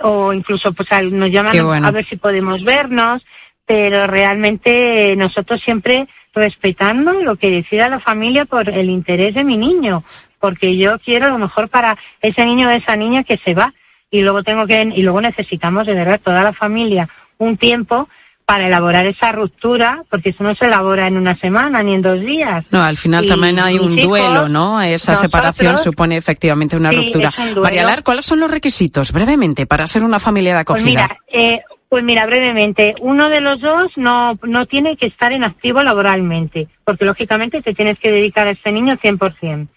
o 0.00 0.32
incluso 0.32 0.72
pues 0.72 0.88
nos 1.10 1.30
llaman 1.30 1.84
a 1.84 1.90
ver 1.90 2.06
si 2.06 2.16
podemos 2.16 2.64
vernos, 2.64 3.24
pero 3.66 4.06
realmente 4.06 5.14
nosotros 5.16 5.60
siempre 5.62 6.08
respetando 6.34 7.12
lo 7.20 7.36
que 7.36 7.50
decida 7.50 7.88
la 7.88 8.00
familia 8.00 8.44
por 8.44 8.68
el 8.68 8.90
interés 8.90 9.34
de 9.34 9.44
mi 9.44 9.56
niño, 9.56 10.04
porque 10.40 10.76
yo 10.76 10.98
quiero 10.98 11.30
lo 11.30 11.38
mejor 11.38 11.68
para 11.68 11.96
ese 12.20 12.44
niño 12.44 12.68
o 12.68 12.72
esa 12.72 12.96
niña 12.96 13.22
que 13.22 13.38
se 13.38 13.54
va 13.54 13.72
y 14.10 14.22
luego 14.22 14.42
tengo 14.42 14.66
que 14.66 14.82
y 14.82 15.02
luego 15.02 15.20
necesitamos 15.20 15.86
de 15.86 15.94
verdad 15.94 16.20
toda 16.22 16.42
la 16.42 16.52
familia 16.52 17.08
un 17.38 17.56
tiempo 17.56 18.08
para 18.46 18.66
elaborar 18.66 19.06
esa 19.06 19.32
ruptura, 19.32 20.02
porque 20.10 20.30
eso 20.30 20.44
no 20.44 20.54
se 20.54 20.66
elabora 20.66 21.08
en 21.08 21.16
una 21.16 21.36
semana 21.36 21.82
ni 21.82 21.94
en 21.94 22.02
dos 22.02 22.20
días. 22.20 22.64
No, 22.70 22.82
al 22.82 22.96
final 22.96 23.26
también 23.26 23.58
hay 23.58 23.78
un 23.78 23.96
duelo, 23.96 24.48
¿no? 24.48 24.82
Esa 24.82 25.14
separación 25.16 25.78
supone 25.78 26.16
efectivamente 26.16 26.76
una 26.76 26.90
ruptura. 26.90 27.32
María 27.60 27.84
Lar, 27.84 28.02
¿cuáles 28.02 28.26
son 28.26 28.40
los 28.40 28.50
requisitos, 28.50 29.12
brevemente, 29.12 29.66
para 29.66 29.86
ser 29.86 30.04
una 30.04 30.18
familia 30.18 30.56
de 30.56 30.64
pues 30.64 30.80
acogida? 30.80 31.08
Pues 31.08 31.18
mira, 31.32 31.54
eh, 31.56 31.62
pues 31.88 32.04
mira, 32.04 32.26
brevemente, 32.26 32.94
uno 33.00 33.30
de 33.30 33.40
los 33.40 33.60
dos 33.60 33.92
no, 33.96 34.38
no 34.42 34.66
tiene 34.66 34.96
que 34.96 35.06
estar 35.06 35.32
en 35.32 35.44
activo 35.44 35.82
laboralmente, 35.82 36.68
porque 36.84 37.06
lógicamente 37.06 37.62
te 37.62 37.72
tienes 37.72 37.98
que 37.98 38.12
dedicar 38.12 38.46
a 38.46 38.50
ese 38.50 38.72
niño 38.72 38.98
100%. 38.98 39.68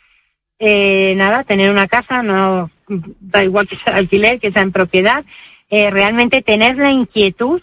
Eh, 0.59 1.13
nada, 1.15 1.43
tener 1.43 1.69
una 1.69 1.87
casa, 1.87 2.21
no 2.21 2.69
da 2.87 3.43
igual 3.43 3.67
que 3.67 3.77
sea 3.77 3.95
alquiler, 3.95 4.39
que 4.39 4.51
sea 4.51 4.63
en 4.63 4.71
propiedad, 4.71 5.23
eh, 5.69 5.89
realmente 5.89 6.41
tener 6.41 6.77
la 6.77 6.91
inquietud 6.91 7.61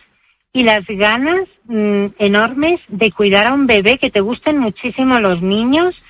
y 0.54 0.62
las 0.62 0.86
ganas 0.86 1.48
mm, 1.64 2.06
enormes 2.18 2.80
de 2.86 3.10
cuidar 3.10 3.48
a 3.48 3.54
un 3.54 3.66
bebé, 3.66 3.98
que 3.98 4.10
te 4.10 4.20
gusten 4.20 4.56
muchísimo 4.58 5.18
los 5.18 5.42
niños, 5.42 6.00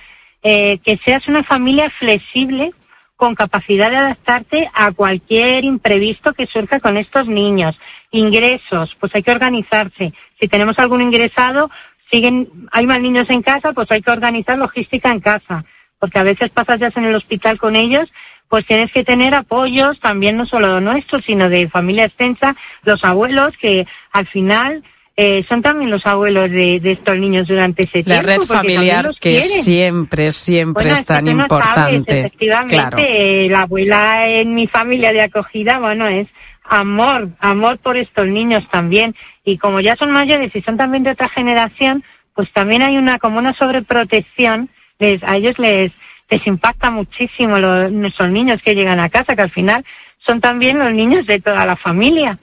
eh, 0.43 0.77
que 0.83 0.99
seas 1.03 1.27
una 1.27 1.43
familia 1.43 1.89
flexible 1.89 2.71
con 3.15 3.33
capacidad 3.33 3.89
de 3.89 3.97
adaptarte 3.97 4.69
a 4.71 4.91
cualquier 4.91 5.63
imprevisto 5.63 6.33
que 6.33 6.45
surja 6.45 6.79
con 6.79 6.95
estos 6.95 7.27
niños. 7.27 7.75
Ingresos, 8.11 8.95
pues 8.99 9.15
hay 9.15 9.23
que 9.23 9.31
organizarse. 9.31 10.13
Si 10.39 10.47
tenemos 10.47 10.77
algún 10.77 11.01
ingresado, 11.01 11.71
siguen, 12.11 12.67
hay 12.71 12.85
más 12.85 12.99
niños 12.99 13.27
en 13.31 13.41
casa, 13.41 13.73
pues 13.73 13.91
hay 13.91 14.03
que 14.03 14.11
organizar 14.11 14.59
logística 14.59 15.09
en 15.09 15.21
casa. 15.21 15.65
Porque 15.99 16.19
a 16.19 16.23
veces 16.23 16.49
pasas 16.49 16.79
ya 16.79 16.91
en 16.95 17.05
el 17.05 17.15
hospital 17.15 17.57
con 17.57 17.75
ellos 17.75 18.09
pues 18.47 18.65
tienes 18.65 18.91
que 18.91 19.03
tener 19.03 19.33
apoyos 19.33 19.99
también 19.99 20.37
no 20.37 20.45
solo 20.45 20.79
nuestros, 20.79 21.23
sino 21.25 21.49
de 21.49 21.67
familia 21.67 22.05
extensa, 22.05 22.55
los 22.83 23.03
abuelos 23.03 23.57
que 23.57 23.87
al 24.11 24.27
final 24.27 24.83
eh, 25.17 25.45
son 25.47 25.61
también 25.61 25.89
los 25.89 26.05
abuelos 26.05 26.51
de, 26.51 26.75
estos 26.83 27.17
niños 27.17 27.47
durante 27.47 27.83
ese 27.83 28.03
tiempo. 28.03 28.09
La 28.09 28.21
red 28.21 28.41
familiar 28.41 29.11
que 29.19 29.41
siempre, 29.41 30.31
siempre 30.31 30.91
es 30.91 31.05
tan 31.05 31.27
importante. 31.27 32.19
efectivamente, 32.19 33.47
la 33.49 33.59
abuela 33.59 34.27
en 34.27 34.53
mi 34.53 34.67
familia 34.67 35.13
de 35.13 35.21
acogida, 35.21 35.79
bueno, 35.79 36.07
es 36.07 36.27
amor, 36.63 37.29
amor 37.39 37.77
por 37.79 37.95
estos 37.95 38.27
niños 38.27 38.67
también. 38.69 39.15
Y 39.45 39.57
como 39.57 39.79
ya 39.79 39.95
son 39.95 40.11
mayores 40.11 40.53
y 40.53 40.61
son 40.61 40.75
también 40.75 41.03
de 41.03 41.11
otra 41.11 41.29
generación, 41.29 42.03
pues 42.33 42.51
también 42.51 42.81
hay 42.81 42.97
una 42.97 43.17
como 43.17 43.39
una 43.39 43.53
sobreprotección, 43.53 44.69
les, 44.99 45.21
a 45.23 45.35
ellos 45.35 45.57
les, 45.57 45.91
les 46.29 46.47
impacta 46.47 46.91
muchísimo 46.91 47.57
los, 47.57 47.91
nuestros 47.91 48.29
niños 48.29 48.61
que 48.63 48.75
llegan 48.75 48.99
a 48.99 49.09
casa, 49.09 49.35
que 49.35 49.41
al 49.43 49.51
final 49.51 49.85
son 50.25 50.41
también 50.41 50.79
los 50.79 50.91
niños 50.91 51.27
de 51.27 51.39
toda 51.39 51.65
la 51.65 51.75
familia. 51.75 52.39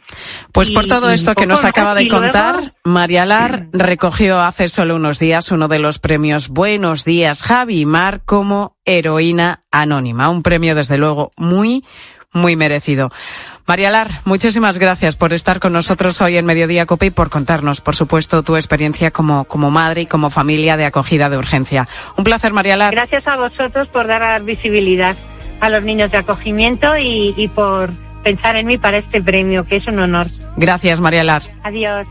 Pues 0.53 0.71
por 0.71 0.87
todo 0.87 1.11
esto 1.11 1.35
que 1.35 1.47
nos 1.47 1.65
acaba 1.65 1.95
de 1.95 2.07
contar, 2.07 2.75
María 2.85 3.27
Lar 3.27 3.67
recogió 3.73 4.41
hace 4.41 4.69
solo 4.69 4.97
unos 4.97 5.19
días 5.19 5.51
uno 5.51 5.67
de 5.67 5.81
los 5.81 5.99
premios 5.99 6.49
Buenos 6.49 7.05
Días 7.05 7.43
Javi 7.43 7.81
y 7.81 7.87
Mar 7.87 8.23
como 8.25 8.77
heroína 8.85 9.65
anónima. 9.73 10.31
Un 10.31 10.43
premio, 10.43 10.75
desde 10.75 10.99
luego, 10.99 11.33
muy, 11.37 11.85
muy 12.33 12.57
merecido. 12.57 13.11
María 13.66 13.90
Lar, 13.90 14.09
muchísimas 14.25 14.79
gracias 14.79 15.16
por 15.16 15.33
estar 15.33 15.61
con 15.61 15.73
nosotros 15.73 16.21
hoy 16.21 16.37
en 16.37 16.47
Mediodía 16.47 16.87
Cope 16.87 17.07
y 17.07 17.11
por 17.11 17.31
contarnos, 17.31 17.81
por 17.81 17.95
supuesto, 17.95 18.42
tu 18.42 18.57
experiencia 18.57 19.11
como, 19.11 19.45
como 19.45 19.71
madre 19.71 20.03
y 20.03 20.07
como 20.07 20.31
familia 20.31 20.77
de 20.77 20.85
acogida 20.85 21.31
de 21.31 21.38
urgencia. 21.38 21.88
Un 22.16 22.25
placer, 22.25 22.53
María 22.53 22.77
Lar. 22.77 22.92
Gracias 22.92 23.27
a 23.27 23.37
vosotros 23.37 23.88
por 23.88 24.07
dar 24.07 24.42
visibilidad 24.42 25.16
a 25.61 25.68
los 25.68 25.85
niños 25.85 26.11
de 26.11 26.18
acogimiento 26.18 26.97
y, 26.99 27.35
y 27.37 27.49
por 27.49 27.90
pensar 28.25 28.57
en 28.57 28.66
mí 28.66 28.79
para 28.79 28.99
este 28.99 29.23
premio, 29.23 29.64
que 29.64 29.77
es 29.77 29.87
un 29.87 29.99
honor. 30.01 30.27
Gracias, 30.57 31.01
María 31.01 31.23
Lar. 31.23 31.42
Adiós. 31.62 32.07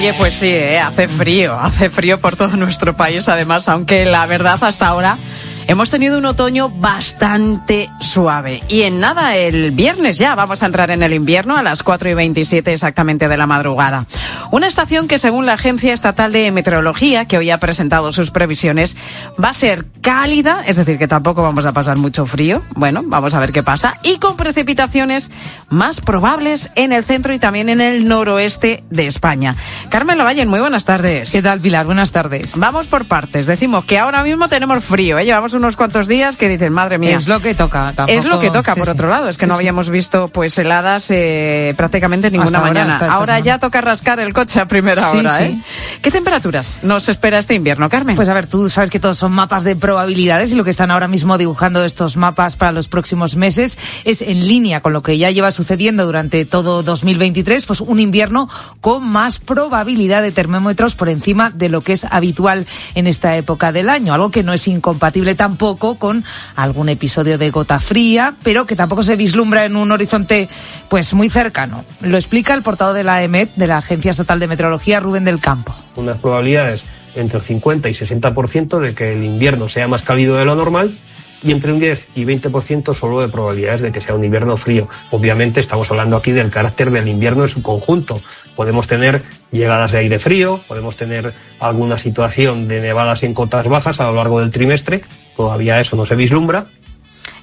Oye, 0.00 0.14
pues 0.14 0.32
sí, 0.32 0.48
¿eh? 0.48 0.80
hace 0.80 1.08
frío, 1.08 1.60
hace 1.60 1.90
frío 1.90 2.18
por 2.18 2.34
todo 2.34 2.56
nuestro 2.56 2.96
país, 2.96 3.28
además, 3.28 3.68
aunque 3.68 4.06
la 4.06 4.24
verdad 4.24 4.56
hasta 4.64 4.86
ahora 4.86 5.18
Hemos 5.66 5.90
tenido 5.90 6.18
un 6.18 6.24
otoño 6.24 6.68
bastante 6.68 7.88
suave 8.00 8.62
y 8.68 8.82
en 8.82 9.00
nada 9.00 9.36
el 9.36 9.70
viernes 9.70 10.18
ya 10.18 10.34
vamos 10.34 10.62
a 10.62 10.66
entrar 10.66 10.90
en 10.90 11.02
el 11.02 11.12
invierno 11.12 11.56
a 11.56 11.62
las 11.62 11.82
4 11.82 12.10
y 12.10 12.14
27 12.14 12.72
exactamente 12.72 13.28
de 13.28 13.36
la 13.36 13.46
madrugada. 13.46 14.06
Una 14.50 14.66
estación 14.66 15.06
que 15.06 15.18
según 15.18 15.46
la 15.46 15.52
Agencia 15.52 15.92
Estatal 15.92 16.32
de 16.32 16.50
Meteorología, 16.50 17.24
que 17.26 17.38
hoy 17.38 17.50
ha 17.50 17.58
presentado 17.58 18.12
sus 18.12 18.30
previsiones, 18.30 18.96
va 19.42 19.50
a 19.50 19.54
ser 19.54 19.86
cálida, 20.00 20.64
es 20.66 20.76
decir, 20.76 20.98
que 20.98 21.06
tampoco 21.06 21.42
vamos 21.42 21.66
a 21.66 21.72
pasar 21.72 21.96
mucho 21.98 22.26
frío. 22.26 22.62
Bueno, 22.74 23.02
vamos 23.04 23.34
a 23.34 23.38
ver 23.38 23.52
qué 23.52 23.62
pasa. 23.62 23.94
Y 24.02 24.18
con 24.18 24.36
precipitaciones 24.36 25.30
más 25.68 26.00
probables 26.00 26.70
en 26.74 26.92
el 26.92 27.04
centro 27.04 27.32
y 27.32 27.38
también 27.38 27.68
en 27.68 27.80
el 27.80 28.08
noroeste 28.08 28.82
de 28.90 29.06
España. 29.06 29.54
Carmen 29.88 30.18
Lavalle, 30.18 30.46
muy 30.46 30.60
buenas 30.60 30.84
tardes. 30.84 31.30
¿Qué 31.30 31.42
tal, 31.42 31.60
Pilar? 31.60 31.86
Buenas 31.86 32.10
tardes. 32.10 32.52
Vamos 32.56 32.86
por 32.86 33.04
partes. 33.04 33.46
Decimos 33.46 33.84
que 33.84 33.98
ahora 33.98 34.22
mismo 34.24 34.48
tenemos 34.48 34.82
frío, 34.82 35.18
¿eh? 35.18 35.24
llevamos 35.24 35.49
unos 35.54 35.76
cuantos 35.76 36.06
días 36.08 36.36
que 36.36 36.48
dicen, 36.48 36.72
madre 36.72 36.98
mía. 36.98 37.16
Es 37.16 37.28
lo 37.28 37.40
que 37.40 37.54
toca. 37.54 37.92
Es 38.06 38.24
lo 38.24 38.40
que 38.40 38.50
toca, 38.50 38.74
por 38.74 38.88
otro 38.88 39.08
lado. 39.08 39.28
Es 39.28 39.36
que 39.36 39.46
no 39.46 39.54
habíamos 39.54 39.88
visto 39.88 40.28
pues 40.28 40.56
heladas 40.58 41.06
eh, 41.10 41.74
prácticamente 41.76 42.30
ninguna 42.30 42.60
mañana. 42.60 42.98
Ahora, 43.10 43.38
ya 43.40 43.58
toca 43.58 43.80
rascar 43.80 44.20
el 44.20 44.32
coche 44.32 44.60
a 44.60 44.66
primera 44.66 45.10
hora. 45.10 45.44
¿eh? 45.44 45.58
¿Qué 46.02 46.10
temperaturas 46.10 46.80
nos 46.82 47.08
espera 47.08 47.38
este 47.38 47.54
invierno, 47.54 47.88
Carmen? 47.88 48.16
Pues 48.16 48.28
a 48.28 48.34
ver, 48.34 48.46
tú 48.46 48.68
sabes 48.68 48.90
que 48.90 49.00
todos 49.00 49.18
son 49.18 49.32
mapas 49.32 49.64
de 49.64 49.76
probabilidades 49.76 50.52
y 50.52 50.54
lo 50.54 50.64
que 50.64 50.70
están 50.70 50.90
ahora 50.90 51.08
mismo 51.08 51.38
dibujando 51.38 51.84
estos 51.84 52.16
mapas 52.16 52.56
para 52.56 52.72
los 52.72 52.88
próximos 52.88 53.36
meses 53.36 53.78
es 54.04 54.22
en 54.22 54.46
línea 54.46 54.80
con 54.80 54.92
lo 54.92 55.02
que 55.02 55.18
ya 55.18 55.30
lleva 55.30 55.52
sucediendo 55.52 56.06
durante 56.06 56.44
todo 56.44 56.82
2023, 56.82 57.66
pues 57.66 57.80
un 57.80 58.00
invierno 58.00 58.48
con 58.80 59.06
más 59.06 59.38
probabilidad 59.38 60.22
de 60.22 60.32
termómetros 60.32 60.94
por 60.94 61.08
encima 61.08 61.50
de 61.50 61.68
lo 61.68 61.80
que 61.80 61.92
es 61.92 62.04
habitual 62.04 62.66
en 62.94 63.06
esta 63.06 63.36
época 63.36 63.72
del 63.72 63.88
año, 63.88 64.14
algo 64.14 64.30
que 64.30 64.42
no 64.42 64.52
es 64.52 64.66
incompatible 64.68 65.34
tampoco 65.40 65.70
poco 65.70 65.94
con 65.94 66.24
algún 66.56 66.88
episodio 66.90 67.38
de 67.38 67.50
gota 67.50 67.80
fría, 67.80 68.34
pero 68.42 68.66
que 68.66 68.76
tampoco 68.76 69.02
se 69.02 69.16
vislumbra 69.16 69.64
en 69.64 69.76
un 69.76 69.90
horizonte 69.90 70.48
pues 70.88 71.14
muy 71.14 71.30
cercano. 71.30 71.84
Lo 72.02 72.16
explica 72.16 72.54
el 72.54 72.62
portavoz 72.62 72.94
de 72.94 73.04
la 73.04 73.22
EMET, 73.22 73.54
de 73.54 73.66
la 73.66 73.78
Agencia 73.78 74.10
Estatal 74.10 74.38
de 74.40 74.48
Meteorología, 74.48 75.00
Rubén 75.00 75.24
del 75.24 75.38
Campo. 75.38 75.74
Unas 75.96 76.18
probabilidades 76.18 76.82
entre 77.14 77.38
el 77.38 77.44
50 77.44 77.88
y 77.88 77.92
60% 77.92 78.80
de 78.80 78.94
que 78.94 79.12
el 79.12 79.24
invierno 79.24 79.68
sea 79.68 79.86
más 79.88 80.02
cálido 80.02 80.36
de 80.36 80.44
lo 80.44 80.56
normal 80.56 80.94
y 81.42 81.52
entre 81.52 81.72
un 81.72 81.80
10 81.80 82.08
y 82.14 82.24
20% 82.24 82.94
solo 82.94 83.20
de 83.20 83.28
probabilidades 83.28 83.80
de 83.80 83.92
que 83.92 84.00
sea 84.00 84.14
un 84.14 84.24
invierno 84.24 84.56
frío. 84.56 84.88
Obviamente 85.10 85.60
estamos 85.60 85.90
hablando 85.90 86.16
aquí 86.16 86.32
del 86.32 86.50
carácter 86.50 86.90
del 86.90 87.08
invierno 87.08 87.42
en 87.42 87.48
su 87.48 87.62
conjunto. 87.62 88.20
Podemos 88.56 88.86
tener 88.86 89.22
llegadas 89.50 89.92
de 89.92 89.98
aire 89.98 90.18
frío, 90.18 90.60
podemos 90.68 90.96
tener 90.96 91.32
alguna 91.58 91.98
situación 91.98 92.68
de 92.68 92.80
nevadas 92.80 93.22
en 93.22 93.34
cotas 93.34 93.68
bajas 93.68 94.00
a 94.00 94.06
lo 94.06 94.16
largo 94.16 94.40
del 94.40 94.50
trimestre, 94.50 95.02
todavía 95.36 95.80
eso 95.80 95.96
no 95.96 96.04
se 96.04 96.16
vislumbra. 96.16 96.66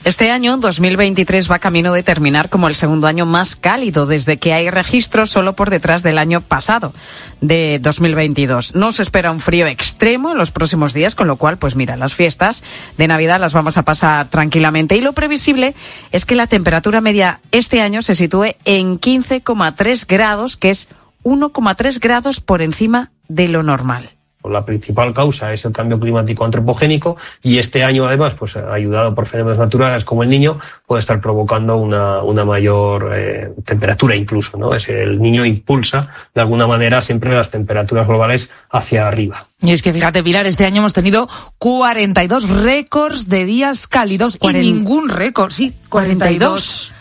Este 0.07 0.31
año, 0.31 0.55
2023, 0.55 1.51
va 1.51 1.59
camino 1.59 1.91
de 1.91 2.01
terminar 2.01 2.49
como 2.49 2.69
el 2.69 2.75
segundo 2.75 3.07
año 3.07 3.25
más 3.25 3.57
cálido 3.57 4.05
desde 4.05 4.37
que 4.37 4.53
hay 4.53 4.69
registros 4.69 5.31
solo 5.31 5.51
por 5.51 5.69
detrás 5.69 6.01
del 6.01 6.17
año 6.17 6.39
pasado, 6.39 6.93
de 7.41 7.77
2022. 7.81 8.73
No 8.73 8.93
se 8.93 9.01
espera 9.01 9.33
un 9.33 9.41
frío 9.41 9.67
extremo 9.67 10.31
en 10.31 10.37
los 10.37 10.51
próximos 10.51 10.93
días, 10.93 11.13
con 11.13 11.27
lo 11.27 11.35
cual, 11.35 11.57
pues 11.57 11.75
mira, 11.75 11.97
las 11.97 12.13
fiestas 12.13 12.63
de 12.97 13.09
Navidad 13.09 13.41
las 13.41 13.51
vamos 13.51 13.75
a 13.75 13.83
pasar 13.83 14.29
tranquilamente. 14.29 14.95
Y 14.95 15.01
lo 15.01 15.11
previsible 15.11 15.75
es 16.13 16.23
que 16.23 16.35
la 16.35 16.47
temperatura 16.47 17.01
media 17.01 17.41
este 17.51 17.81
año 17.81 18.01
se 18.01 18.15
sitúe 18.15 18.55
en 18.63 19.01
15,3 19.01 20.07
grados, 20.07 20.55
que 20.55 20.69
es 20.69 20.87
1,3 21.23 21.99
grados 21.99 22.39
por 22.39 22.61
encima 22.61 23.11
de 23.27 23.49
lo 23.49 23.61
normal 23.61 24.16
la 24.49 24.65
principal 24.65 25.13
causa 25.13 25.53
es 25.53 25.65
el 25.65 25.71
cambio 25.71 25.99
climático 25.99 26.45
antropogénico 26.45 27.17
y 27.41 27.57
este 27.57 27.83
año 27.83 28.07
además, 28.07 28.35
pues 28.35 28.55
ayudado 28.55 29.13
por 29.15 29.27
fenómenos 29.27 29.59
naturales 29.59 30.05
como 30.05 30.23
el 30.23 30.29
niño, 30.29 30.59
puede 30.85 31.01
estar 31.01 31.21
provocando 31.21 31.77
una, 31.77 32.21
una 32.21 32.45
mayor 32.45 33.11
eh, 33.13 33.51
temperatura 33.65 34.15
incluso, 34.15 34.57
¿no? 34.57 34.73
Es 34.73 34.89
el 34.89 35.21
niño 35.21 35.45
impulsa 35.45 36.13
de 36.33 36.41
alguna 36.41 36.67
manera 36.67 37.01
siempre 37.01 37.33
las 37.33 37.49
temperaturas 37.49 38.07
globales 38.07 38.49
hacia 38.69 39.07
arriba. 39.07 39.45
Y 39.61 39.71
es 39.71 39.81
que 39.81 39.91
fíjate, 39.91 40.23
Pilar, 40.23 40.45
este 40.45 40.65
año 40.65 40.79
hemos 40.79 40.93
tenido 40.93 41.27
42 41.57 42.49
récords 42.63 43.27
de 43.27 43.45
días 43.45 43.87
cálidos 43.87 44.37
y 44.41 44.53
ningún 44.53 45.09
récord, 45.09 45.51
sí, 45.51 45.73
42. 45.89 46.37
42, 46.37 46.96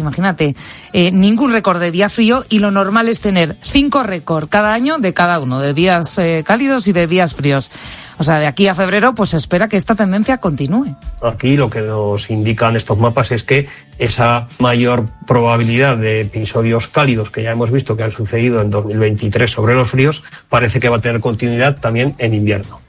imagínate. 0.00 0.56
Eh, 0.92 1.12
ningún 1.12 1.52
récord 1.52 1.78
de 1.78 1.90
día 1.90 2.08
frío 2.08 2.44
y 2.48 2.58
lo 2.58 2.70
normal 2.70 3.08
es 3.08 3.20
tener 3.20 3.56
cinco 3.62 4.02
récords 4.02 4.48
cada 4.50 4.72
año 4.72 4.98
de 4.98 5.12
cada 5.12 5.38
uno, 5.38 5.60
de 5.60 5.74
días 5.74 6.18
eh, 6.18 6.42
cálidos 6.44 6.88
y 6.88 6.92
de 6.92 7.06
días 7.06 7.34
fríos. 7.34 7.70
O 8.18 8.24
sea, 8.24 8.38
de 8.38 8.46
aquí 8.46 8.66
a 8.68 8.74
febrero, 8.74 9.14
pues 9.14 9.30
se 9.30 9.36
espera 9.36 9.68
que 9.68 9.76
esta 9.76 9.94
tendencia 9.94 10.38
continúe. 10.38 10.96
Aquí 11.22 11.56
lo 11.56 11.68
que 11.68 11.80
nos 11.80 12.30
indican 12.30 12.76
estos 12.76 12.98
mapas 12.98 13.30
es 13.32 13.44
que 13.44 13.68
esa 13.98 14.48
mayor 14.58 15.06
probabilidad 15.26 15.96
de 15.96 16.20
episodios 16.20 16.88
cálidos 16.88 17.30
que 17.30 17.42
ya 17.42 17.52
hemos 17.52 17.70
visto 17.70 17.96
que 17.96 18.04
han 18.04 18.12
sucedido 18.12 18.60
en 18.60 18.70
2023 18.70 19.50
sobre 19.50 19.74
los 19.74 19.90
fríos 19.90 20.22
parece 20.48 20.80
que 20.80 20.88
va 20.88 20.96
a 20.96 21.00
tener 21.00 21.20
continuidad 21.20 21.78
también 21.78 22.14
en 22.18 22.34
invierno. 22.34 22.80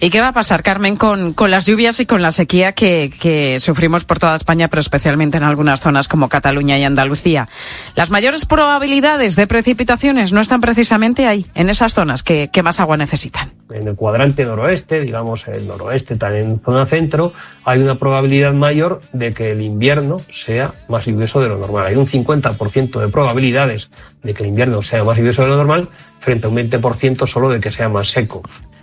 ¿Y 0.00 0.10
qué 0.10 0.20
va 0.20 0.28
a 0.28 0.32
pasar, 0.32 0.62
Carmen, 0.62 0.96
con, 0.96 1.32
con 1.34 1.50
las 1.50 1.66
lluvias 1.66 2.00
y 2.00 2.06
con 2.06 2.22
la 2.22 2.32
sequía 2.32 2.72
que, 2.72 3.12
que, 3.20 3.60
sufrimos 3.60 4.04
por 4.04 4.18
toda 4.18 4.34
España, 4.34 4.68
pero 4.68 4.80
especialmente 4.80 5.36
en 5.36 5.44
algunas 5.44 5.80
zonas 5.80 6.08
como 6.08 6.28
Cataluña 6.28 6.76
y 6.78 6.84
Andalucía? 6.84 7.48
Las 7.94 8.10
mayores 8.10 8.44
probabilidades 8.46 9.36
de 9.36 9.46
precipitaciones 9.46 10.32
no 10.32 10.40
están 10.40 10.60
precisamente 10.60 11.26
ahí, 11.26 11.46
en 11.54 11.70
esas 11.70 11.94
zonas 11.94 12.24
que, 12.24 12.50
que 12.52 12.62
más 12.64 12.80
agua 12.80 12.96
necesitan. 12.96 13.52
En 13.70 13.88
el 13.88 13.94
cuadrante 13.94 14.44
noroeste, 14.44 15.00
digamos 15.00 15.48
el 15.48 15.66
noroeste, 15.66 16.16
también 16.16 16.60
zona 16.64 16.86
centro, 16.86 17.32
hay 17.64 17.80
una 17.80 17.94
probabilidad 17.94 18.52
mayor 18.52 19.00
de 19.12 19.32
que 19.32 19.52
el 19.52 19.62
invierno 19.62 20.18
sea 20.30 20.74
más 20.88 21.06
lluvioso 21.06 21.40
de 21.40 21.48
lo 21.48 21.58
normal. 21.58 21.86
Hay 21.86 21.96
un 21.96 22.06
50% 22.06 23.00
de 23.00 23.08
probabilidades 23.08 23.90
de 24.22 24.34
que 24.34 24.42
el 24.42 24.50
invierno 24.50 24.82
sea 24.82 25.04
más 25.04 25.16
lluvioso 25.16 25.42
de 25.42 25.48
lo 25.48 25.56
normal 25.56 25.88
frente 26.20 26.46
a 26.46 26.50
un 26.50 26.56
20% 26.56 27.26
solo 27.26 27.48
de 27.48 27.60
que 27.60 27.70
sea 27.70 27.88
más 27.88 28.08
seco. 28.08 28.42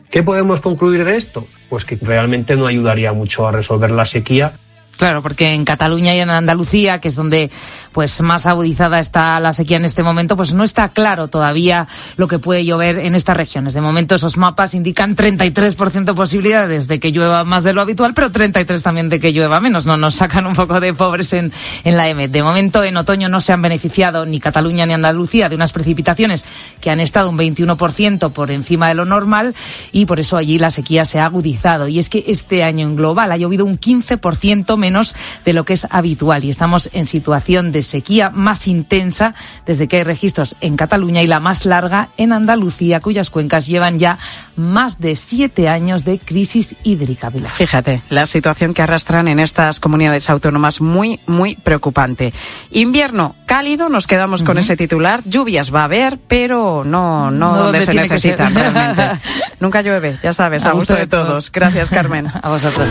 ¿Qué 0.09 0.23
podemos 0.23 0.59
concluir 0.61 1.05
de 1.05 1.17
esto? 1.17 1.45
Pues 1.69 1.85
que 1.85 1.95
realmente 2.01 2.55
no 2.55 2.65
ayudaría 2.65 3.13
mucho 3.13 3.47
a 3.47 3.51
resolver 3.51 3.91
la 3.91 4.07
sequía 4.07 4.53
Claro, 4.99 5.21
porque 5.21 5.53
en 5.53 5.63
Cataluña 5.63 6.13
y 6.13 6.19
en 6.19 6.29
Andalucía, 6.29 6.99
que 6.99 7.07
es 7.07 7.15
donde 7.15 7.49
pues 7.91 8.19
más 8.21 8.45
agudizada 8.45 8.99
está 8.99 9.39
la 9.39 9.53
sequía 9.53 9.77
en 9.77 9.85
este 9.85 10.03
momento, 10.03 10.35
pues 10.35 10.53
no 10.53 10.63
está 10.63 10.89
claro 10.89 11.27
todavía 11.27 11.87
lo 12.17 12.27
que 12.27 12.39
puede 12.39 12.65
llover 12.65 12.97
en 12.97 13.15
estas 13.15 13.37
regiones. 13.37 13.73
De 13.73 13.81
momento 13.81 14.15
esos 14.15 14.35
mapas 14.35 14.73
indican 14.73 15.15
33% 15.15 16.13
posibilidades 16.13 16.87
de 16.87 16.99
que 16.99 17.11
llueva 17.11 17.43
más 17.45 17.63
de 17.63 17.73
lo 17.73 17.81
habitual, 17.81 18.13
pero 18.13 18.31
33 18.31 18.83
también 18.83 19.09
de 19.09 19.19
que 19.19 19.31
llueva 19.31 19.61
menos. 19.61 19.85
No 19.85 19.95
nos 19.95 20.15
sacan 20.15 20.45
un 20.45 20.55
poco 20.55 20.79
de 20.79 20.93
pobres 20.93 21.31
en, 21.33 21.53
en 21.85 21.95
la 21.95 22.09
EMET. 22.09 22.31
De 22.31 22.43
momento 22.43 22.83
en 22.83 22.97
otoño 22.97 23.29
no 23.29 23.39
se 23.39 23.53
han 23.53 23.61
beneficiado 23.61 24.25
ni 24.25 24.39
Cataluña 24.41 24.85
ni 24.85 24.93
Andalucía 24.93 25.47
de 25.47 25.55
unas 25.55 25.71
precipitaciones 25.71 26.43
que 26.81 26.91
han 26.91 26.99
estado 26.99 27.29
un 27.29 27.37
21% 27.37 28.31
por 28.31 28.51
encima 28.51 28.89
de 28.89 28.95
lo 28.95 29.05
normal 29.05 29.55
y 29.93 30.05
por 30.05 30.19
eso 30.19 30.35
allí 30.35 30.59
la 30.59 30.71
sequía 30.71 31.05
se 31.05 31.19
ha 31.19 31.25
agudizado. 31.25 31.87
Y 31.87 31.99
es 31.99 32.09
que 32.09 32.25
este 32.27 32.63
año 32.63 32.85
en 32.85 32.97
global 32.97 33.31
ha 33.31 33.37
llovido 33.37 33.65
un 33.65 33.79
15% 33.79 34.75
menos 34.77 34.89
menos 34.89 35.15
de 35.45 35.53
lo 35.53 35.65
que 35.65 35.73
es 35.73 35.85
habitual 35.91 36.43
y 36.43 36.49
estamos 36.49 36.89
en 36.93 37.05
situación 37.05 37.71
de 37.71 37.83
sequía 37.89 38.29
más 38.29 38.67
intensa 38.67 39.35
desde 39.65 39.87
que 39.87 39.97
hay 39.97 40.03
registros 40.03 40.55
en 40.61 40.77
Cataluña 40.77 41.21
y 41.21 41.27
la 41.27 41.39
más 41.39 41.65
larga 41.65 42.09
en 42.17 42.33
Andalucía, 42.33 42.99
cuyas 43.01 43.29
cuencas 43.29 43.67
llevan 43.67 43.97
ya 43.97 44.17
más 44.55 44.99
de 44.99 45.15
siete 45.15 45.67
años 45.67 46.05
de 46.05 46.19
crisis 46.19 46.75
hídrica. 46.83 47.31
Fíjate, 47.31 48.01
la 48.09 48.25
situación 48.25 48.73
que 48.73 48.81
arrastran 48.81 49.27
en 49.27 49.39
estas 49.39 49.79
comunidades 49.79 50.29
autónomas 50.29 50.81
muy, 50.81 51.19
muy 51.27 51.55
preocupante. 51.55 52.33
Invierno 52.71 53.35
cálido, 53.45 53.89
nos 53.89 54.07
quedamos 54.07 54.43
con 54.43 54.57
uh 54.57 54.59
-huh. 54.59 54.63
ese 54.63 54.77
titular. 54.77 55.21
Lluvias 55.25 55.73
va 55.73 55.81
a 55.81 55.85
haber, 55.85 56.19
pero 56.27 56.83
no, 56.85 57.31
no, 57.31 57.51
no 57.51 57.63
donde 57.63 57.81
se 57.81 57.93
necesitan 57.93 58.53
realmente. 58.53 59.19
Nunca 59.59 59.81
llueve, 59.81 60.17
ya 60.21 60.33
sabes, 60.33 60.65
a, 60.65 60.69
a 60.69 60.73
gusto 60.73 60.95
de 60.95 61.07
todos. 61.07 61.27
todos. 61.27 61.51
Gracias, 61.51 61.89
Carmen. 61.89 62.27
a 62.41 62.49
vosotros. 62.49 62.89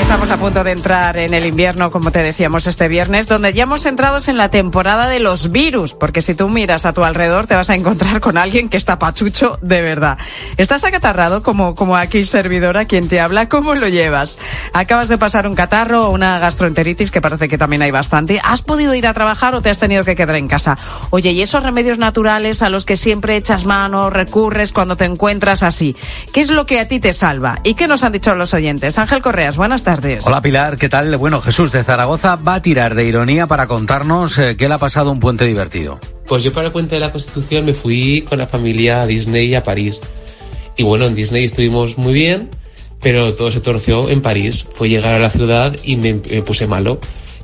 Estamos 0.00 0.30
a 0.30 0.36
punto 0.36 0.62
de 0.62 0.70
entrar 0.70 1.16
en 1.16 1.34
el 1.34 1.46
invierno, 1.46 1.90
como 1.90 2.10
te 2.10 2.22
decíamos 2.22 2.66
este 2.66 2.86
viernes, 2.86 3.26
donde 3.26 3.52
ya 3.52 3.64
hemos 3.64 3.86
entrado 3.86 4.20
en 4.26 4.36
la 4.36 4.50
temporada 4.50 5.08
de 5.08 5.18
los 5.18 5.50
virus, 5.50 5.94
porque 5.94 6.22
si 6.22 6.34
tú 6.34 6.48
miras 6.48 6.86
a 6.86 6.92
tu 6.92 7.02
alrededor 7.02 7.46
te 7.46 7.54
vas 7.54 7.70
a 7.70 7.74
encontrar 7.74 8.20
con 8.20 8.38
alguien 8.38 8.68
que 8.68 8.76
está 8.76 8.98
pachucho 8.98 9.58
de 9.62 9.82
verdad. 9.82 10.18
¿Estás 10.58 10.84
acatarrado 10.84 11.42
como, 11.42 11.74
como 11.74 11.96
aquí 11.96 12.24
servidora 12.24 12.84
quien 12.84 13.08
te 13.08 13.20
habla? 13.20 13.48
¿Cómo 13.48 13.74
lo 13.74 13.88
llevas? 13.88 14.38
¿Acabas 14.72 15.08
de 15.08 15.18
pasar 15.18 15.48
un 15.48 15.54
catarro 15.54 16.06
o 16.06 16.10
una 16.10 16.38
gastroenteritis, 16.38 17.10
que 17.10 17.20
parece 17.20 17.48
que 17.48 17.58
también 17.58 17.82
hay 17.82 17.90
bastante? 17.90 18.40
¿Has 18.44 18.62
podido 18.62 18.94
ir 18.94 19.06
a 19.06 19.14
trabajar 19.14 19.54
o 19.54 19.62
te 19.62 19.70
has 19.70 19.78
tenido 19.78 20.04
que 20.04 20.14
quedar 20.14 20.36
en 20.36 20.48
casa? 20.48 20.78
Oye, 21.10 21.32
¿y 21.32 21.42
esos 21.42 21.62
remedios 21.62 21.98
naturales 21.98 22.62
a 22.62 22.70
los 22.70 22.84
que 22.84 22.96
siempre 22.96 23.36
echas 23.36 23.64
mano, 23.64 24.10
recurres 24.10 24.72
cuando 24.72 24.96
te 24.96 25.04
encuentras 25.04 25.62
así? 25.62 25.96
¿Qué 26.32 26.42
es 26.42 26.50
lo 26.50 26.64
que 26.66 26.80
a 26.80 26.88
ti 26.88 27.00
te 27.00 27.12
salva? 27.12 27.60
¿Y 27.64 27.74
qué 27.74 27.88
nos 27.88 28.04
han 28.04 28.12
dicho 28.12 28.34
los 28.34 28.54
oyentes? 28.54 28.98
Ángel 28.98 29.22
Correas, 29.22 29.56
buenas 29.56 29.82
tardes. 29.86 30.26
Hola 30.26 30.42
Pilar, 30.42 30.78
¿qué 30.78 30.88
tal? 30.88 31.16
Bueno, 31.16 31.40
Jesús 31.40 31.70
de 31.70 31.84
Zaragoza 31.84 32.34
va 32.34 32.56
a 32.56 32.62
tirar 32.62 32.96
de 32.96 33.04
ironía 33.04 33.46
para 33.46 33.68
contarnos 33.68 34.36
eh, 34.36 34.56
qué 34.56 34.66
le 34.66 34.74
ha 34.74 34.78
pasado 34.78 35.12
un 35.12 35.20
puente 35.20 35.44
divertido. 35.44 36.00
Pues 36.26 36.42
yo 36.42 36.52
para 36.52 36.66
el 36.66 36.72
puente 36.72 36.96
de 36.96 37.00
la 37.00 37.12
Constitución 37.12 37.64
me 37.64 37.72
fui 37.72 38.22
con 38.28 38.38
la 38.38 38.48
familia 38.48 39.02
a 39.02 39.06
Disney 39.06 39.54
a 39.54 39.62
París. 39.62 40.02
Y 40.76 40.82
bueno, 40.82 41.04
en 41.04 41.14
Disney 41.14 41.44
estuvimos 41.44 41.98
muy 41.98 42.14
bien, 42.14 42.50
pero 43.00 43.32
todo 43.34 43.52
se 43.52 43.60
torció 43.60 44.10
en 44.10 44.22
París. 44.22 44.66
Fue 44.74 44.88
llegar 44.88 45.14
a 45.14 45.20
la 45.20 45.30
ciudad 45.30 45.76
y 45.84 45.94
me, 45.94 46.14
me 46.14 46.42
puse 46.42 46.66
malo. 46.66 46.98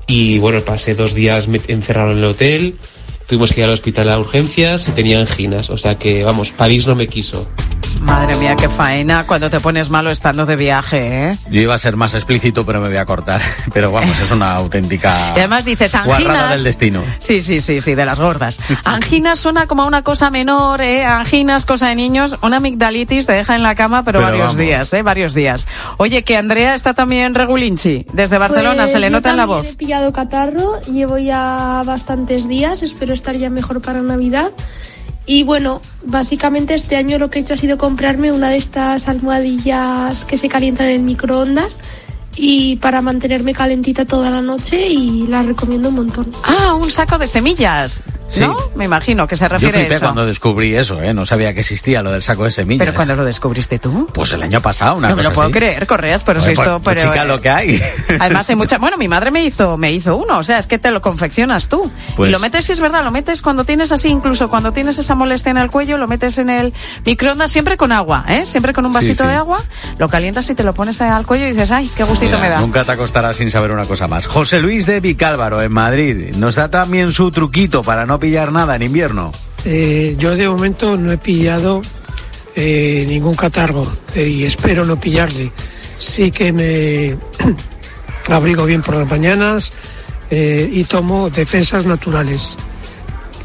Y 0.08 0.40
bueno, 0.40 0.64
pasé 0.64 0.96
dos 0.96 1.14
días 1.14 1.46
me 1.46 1.60
encerraron 1.68 2.18
en 2.18 2.18
el 2.18 2.24
hotel, 2.24 2.76
tuvimos 3.28 3.52
que 3.52 3.60
ir 3.60 3.66
al 3.66 3.72
hospital 3.72 4.08
a 4.08 4.18
urgencias 4.18 4.88
y 4.88 4.90
tenía 4.90 5.20
anginas. 5.20 5.70
O 5.70 5.78
sea 5.78 5.96
que, 5.96 6.24
vamos, 6.24 6.50
París 6.50 6.88
no 6.88 6.96
me 6.96 7.06
quiso. 7.06 7.46
Madre 8.02 8.36
mía, 8.36 8.56
qué 8.56 8.68
faena 8.68 9.24
cuando 9.26 9.48
te 9.48 9.60
pones 9.60 9.88
malo 9.88 10.10
estando 10.10 10.44
de 10.44 10.56
viaje, 10.56 11.30
¿eh? 11.30 11.38
Yo 11.50 11.60
iba 11.60 11.74
a 11.74 11.78
ser 11.78 11.96
más 11.96 12.14
explícito, 12.14 12.66
pero 12.66 12.80
me 12.80 12.88
voy 12.88 12.96
a 12.96 13.06
cortar. 13.06 13.40
Pero 13.72 13.90
vamos, 13.90 14.18
es 14.18 14.30
una 14.30 14.54
auténtica. 14.56 15.32
Y 15.34 15.38
además 15.38 15.64
dices 15.64 15.94
anginas. 15.94 16.50
del 16.50 16.64
destino. 16.64 17.02
Sí, 17.18 17.42
sí, 17.42 17.60
sí, 17.60 17.80
sí, 17.80 17.94
de 17.94 18.04
las 18.04 18.20
gordas. 18.20 18.58
Anginas 18.84 19.38
suena 19.38 19.66
como 19.66 19.84
a 19.84 19.86
una 19.86 20.02
cosa 20.02 20.30
menor, 20.30 20.82
¿eh? 20.82 21.04
Anginas, 21.04 21.64
cosa 21.64 21.88
de 21.88 21.94
niños. 21.94 22.36
Una 22.42 22.58
amigdalitis 22.58 23.26
te 23.26 23.32
deja 23.32 23.54
en 23.54 23.62
la 23.62 23.74
cama, 23.74 24.02
pero, 24.04 24.18
pero 24.18 24.30
varios 24.30 24.46
vamos. 24.48 24.56
días, 24.58 24.92
¿eh? 24.92 25.02
Varios 25.02 25.32
días. 25.34 25.66
Oye, 25.96 26.22
que 26.22 26.36
Andrea 26.36 26.74
está 26.74 26.94
también 26.94 27.34
regulinchi. 27.34 28.06
Desde 28.12 28.36
Barcelona, 28.38 28.82
pues 28.82 28.92
se 28.92 28.98
le 28.98 29.10
nota 29.10 29.30
en 29.30 29.36
la 29.36 29.46
voz. 29.46 29.66
He 29.66 29.74
pillado 29.74 30.12
catarro, 30.12 30.80
llevo 30.82 31.18
ya 31.18 31.82
bastantes 31.86 32.46
días, 32.48 32.82
espero 32.82 33.14
estar 33.14 33.36
ya 33.36 33.48
mejor 33.48 33.80
para 33.80 34.02
Navidad. 34.02 34.50
Y 35.24 35.44
bueno, 35.44 35.80
básicamente 36.04 36.74
este 36.74 36.96
año 36.96 37.18
lo 37.18 37.30
que 37.30 37.38
he 37.38 37.42
hecho 37.42 37.54
ha 37.54 37.56
sido 37.56 37.78
comprarme 37.78 38.32
una 38.32 38.50
de 38.50 38.56
estas 38.56 39.08
almohadillas 39.08 40.24
que 40.24 40.36
se 40.36 40.48
calientan 40.48 40.88
en 40.88 41.04
microondas 41.04 41.78
y 42.36 42.76
para 42.76 43.02
mantenerme 43.02 43.54
calentita 43.54 44.04
toda 44.04 44.30
la 44.30 44.42
noche 44.42 44.88
y 44.88 45.26
la 45.26 45.42
recomiendo 45.42 45.90
un 45.90 45.96
montón. 45.96 46.30
Ah, 46.44 46.74
un 46.74 46.90
saco 46.90 47.18
de 47.18 47.26
semillas. 47.26 48.02
¿No? 48.40 48.56
Me 48.74 48.84
imagino 48.86 49.26
que 49.26 49.36
se 49.36 49.48
refiere 49.48 49.72
Yo 49.72 49.78
flipé 49.80 49.94
a 49.94 49.96
eso. 49.98 50.06
cuando 50.06 50.26
descubrí 50.26 50.74
eso, 50.74 51.02
¿eh? 51.02 51.12
No 51.14 51.26
sabía 51.26 51.52
que 51.54 51.60
existía 51.60 52.02
lo 52.02 52.10
del 52.12 52.22
saco 52.22 52.44
de 52.44 52.50
semillas. 52.50 52.86
¿Pero 52.86 52.96
cuando 52.96 53.16
lo 53.16 53.24
descubriste 53.24 53.78
tú? 53.78 54.08
Pues 54.12 54.32
el 54.32 54.42
año 54.42 54.60
pasado, 54.62 54.96
una 54.96 55.08
no 55.10 55.16
me 55.16 55.20
cosa 55.22 55.28
lo 55.30 55.34
puedo 55.34 55.46
así. 55.48 55.52
creer, 55.58 55.86
Correas, 55.86 56.22
pero 56.24 56.40
si 56.40 56.54
Joder, 56.54 56.68
esto... 56.70 56.80
pues, 56.82 56.96
pero, 56.96 57.12
chica, 57.12 57.24
lo 57.24 57.40
que 57.40 57.50
hay. 57.50 57.82
Además 58.20 58.48
hay 58.48 58.56
mucha... 58.56 58.78
Bueno, 58.78 58.96
mi 58.96 59.08
madre 59.08 59.30
me 59.30 59.44
hizo, 59.44 59.76
me 59.76 59.92
hizo 59.92 60.16
uno, 60.16 60.38
o 60.38 60.44
sea, 60.44 60.58
es 60.58 60.66
que 60.66 60.78
te 60.78 60.90
lo 60.90 61.00
confeccionas 61.02 61.68
tú. 61.68 61.90
Pues- 62.16 62.28
Y 62.28 62.32
lo 62.32 62.38
metes, 62.38 62.64
si 62.66 62.72
es 62.72 62.80
verdad, 62.80 63.04
lo 63.04 63.10
metes 63.10 63.42
cuando 63.42 63.64
tienes 63.64 63.92
así, 63.92 64.08
incluso 64.08 64.48
cuando 64.48 64.72
tienes 64.72 64.98
esa 64.98 65.14
molestia 65.14 65.50
en 65.50 65.58
el 65.58 65.70
cuello, 65.70 65.98
lo 65.98 66.08
metes 66.08 66.38
en 66.38 66.50
el 66.50 66.72
microondas 67.04 67.50
siempre 67.50 67.76
con 67.76 67.92
agua, 67.92 68.24
¿eh? 68.28 68.46
Siempre 68.46 68.72
con 68.72 68.86
un 68.86 68.92
Sí, 68.92 68.96
vasito 68.98 69.24
sí. 69.24 69.30
de 69.30 69.36
agua, 69.36 69.62
lo 69.98 70.08
calientas 70.08 70.48
y 70.50 70.54
te 70.54 70.62
lo 70.64 70.74
pones 70.74 71.00
al 71.00 71.26
cuello 71.26 71.46
y 71.46 71.52
dices, 71.52 71.70
ay, 71.70 71.90
qué 71.96 72.04
gustito 72.04 72.36
Mira, 72.36 72.42
me 72.42 72.48
da. 72.50 72.60
Nunca 72.60 72.84
te 72.84 72.92
acostarás 72.92 73.36
sin 73.36 73.50
saber 73.50 73.70
una 73.72 73.84
cosa 73.84 74.06
más. 74.08 74.26
José 74.26 74.60
Luis 74.60 74.86
de 74.86 75.00
Vicálvaro, 75.00 75.60
en 75.62 75.72
Madrid, 75.72 76.34
nos 76.36 76.54
da 76.56 76.70
también 76.70 77.12
su 77.12 77.30
truquito 77.30 77.82
para 77.82 78.06
no 78.06 78.18
pillar 78.22 78.52
nada 78.52 78.76
en 78.76 78.82
invierno. 78.82 79.32
Eh, 79.64 80.14
yo 80.16 80.36
de 80.36 80.48
momento 80.48 80.96
no 80.96 81.10
he 81.10 81.18
pillado 81.18 81.82
eh, 82.54 83.04
ningún 83.08 83.34
catargo 83.34 83.84
eh, 84.14 84.28
y 84.28 84.44
espero 84.44 84.84
no 84.84 84.94
pillarle. 84.98 85.50
Sí 85.96 86.30
que 86.30 86.52
me 86.52 87.18
abrigo 88.32 88.64
bien 88.64 88.80
por 88.80 88.94
las 88.94 89.10
mañanas 89.10 89.72
eh, 90.30 90.70
y 90.72 90.84
tomo 90.84 91.30
defensas 91.30 91.84
naturales. 91.84 92.56